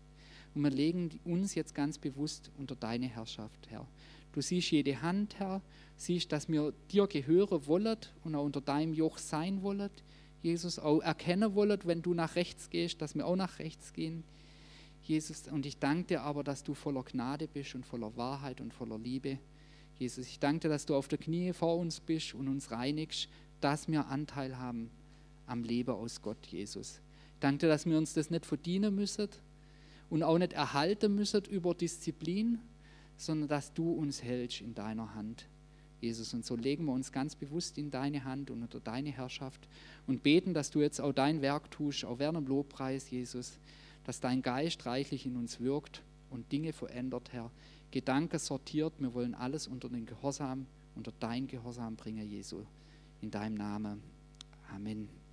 Und 0.53 0.63
wir 0.63 0.71
legen 0.71 1.19
uns 1.25 1.55
jetzt 1.55 1.75
ganz 1.75 1.97
bewusst 1.97 2.51
unter 2.57 2.75
deine 2.75 3.07
Herrschaft, 3.07 3.69
Herr. 3.69 3.85
Du 4.31 4.41
siehst 4.41 4.71
jede 4.71 5.01
Hand, 5.01 5.39
Herr, 5.39 5.61
siehst, 5.95 6.31
dass 6.31 6.49
wir 6.49 6.73
dir 6.91 7.07
gehören 7.07 7.67
wollen 7.67 7.97
und 8.23 8.35
auch 8.35 8.43
unter 8.43 8.61
deinem 8.61 8.93
Joch 8.93 9.17
sein 9.17 9.61
wollen. 9.61 9.89
Jesus, 10.41 10.77
auch 10.77 10.99
erkennen 10.99 11.55
wollen, 11.55 11.79
wenn 11.85 12.01
du 12.01 12.13
nach 12.13 12.35
rechts 12.35 12.69
gehst, 12.69 13.01
dass 13.01 13.15
wir 13.15 13.25
auch 13.25 13.35
nach 13.35 13.59
rechts 13.59 13.93
gehen. 13.93 14.23
Jesus, 15.05 15.47
und 15.51 15.67
ich 15.67 15.77
danke 15.77 16.07
dir 16.07 16.21
aber, 16.23 16.43
dass 16.43 16.63
du 16.63 16.73
voller 16.73 17.03
Gnade 17.03 17.47
bist 17.47 17.75
und 17.75 17.85
voller 17.85 18.17
Wahrheit 18.17 18.59
und 18.59 18.73
voller 18.73 18.97
Liebe. 18.97 19.37
Jesus, 19.99 20.25
ich 20.25 20.39
danke 20.39 20.61
dir, 20.61 20.69
dass 20.69 20.87
du 20.87 20.95
auf 20.95 21.07
der 21.07 21.19
Knie 21.19 21.53
vor 21.53 21.77
uns 21.77 21.99
bist 21.99 22.33
und 22.33 22.47
uns 22.47 22.71
reinigst, 22.71 23.29
dass 23.61 23.87
wir 23.87 24.07
Anteil 24.07 24.57
haben 24.57 24.89
am 25.45 25.63
Leben 25.63 25.91
aus 25.91 26.23
Gott, 26.23 26.43
Jesus. 26.47 27.01
Ich 27.33 27.39
danke 27.39 27.59
dir, 27.59 27.67
dass 27.67 27.85
wir 27.85 27.99
uns 27.99 28.13
das 28.13 28.31
nicht 28.31 28.47
verdienen 28.47 28.95
müssen 28.95 29.29
und 30.09 30.23
auch 30.23 30.39
nicht 30.39 30.53
erhalten 30.53 31.13
müssen 31.13 31.45
über 31.45 31.75
Disziplin, 31.75 32.59
sondern 33.15 33.47
dass 33.47 33.73
du 33.73 33.91
uns 33.91 34.23
hältst 34.23 34.61
in 34.61 34.73
deiner 34.73 35.13
Hand. 35.13 35.47
Jesus, 36.01 36.33
und 36.33 36.43
so 36.43 36.55
legen 36.55 36.85
wir 36.85 36.93
uns 36.93 37.11
ganz 37.11 37.35
bewusst 37.35 37.77
in 37.77 37.91
deine 37.91 38.23
Hand 38.23 38.49
und 38.49 38.63
unter 38.63 38.79
deine 38.79 39.11
Herrschaft 39.11 39.67
und 40.07 40.23
beten, 40.23 40.55
dass 40.55 40.71
du 40.71 40.81
jetzt 40.81 40.99
auch 40.99 41.13
dein 41.13 41.43
Werk 41.43 41.69
tust, 41.69 42.05
auch 42.05 42.17
während 42.17 42.39
dem 42.39 42.47
Lobpreis, 42.47 43.11
Jesus 43.11 43.59
dass 44.05 44.21
dein 44.21 44.41
Geist 44.41 44.85
reichlich 44.85 45.25
in 45.25 45.35
uns 45.35 45.59
wirkt 45.59 46.01
und 46.29 46.51
Dinge 46.51 46.73
verändert, 46.73 47.33
Herr. 47.33 47.51
Gedanken 47.91 48.39
sortiert, 48.39 48.93
wir 48.99 49.13
wollen 49.13 49.35
alles 49.35 49.67
unter 49.67 49.89
den 49.89 50.05
Gehorsam, 50.05 50.65
unter 50.95 51.11
dein 51.19 51.47
Gehorsam 51.47 51.95
bringen, 51.95 52.29
Jesu. 52.29 52.63
In 53.21 53.31
deinem 53.31 53.55
Namen. 53.55 54.01
Amen. 54.73 55.24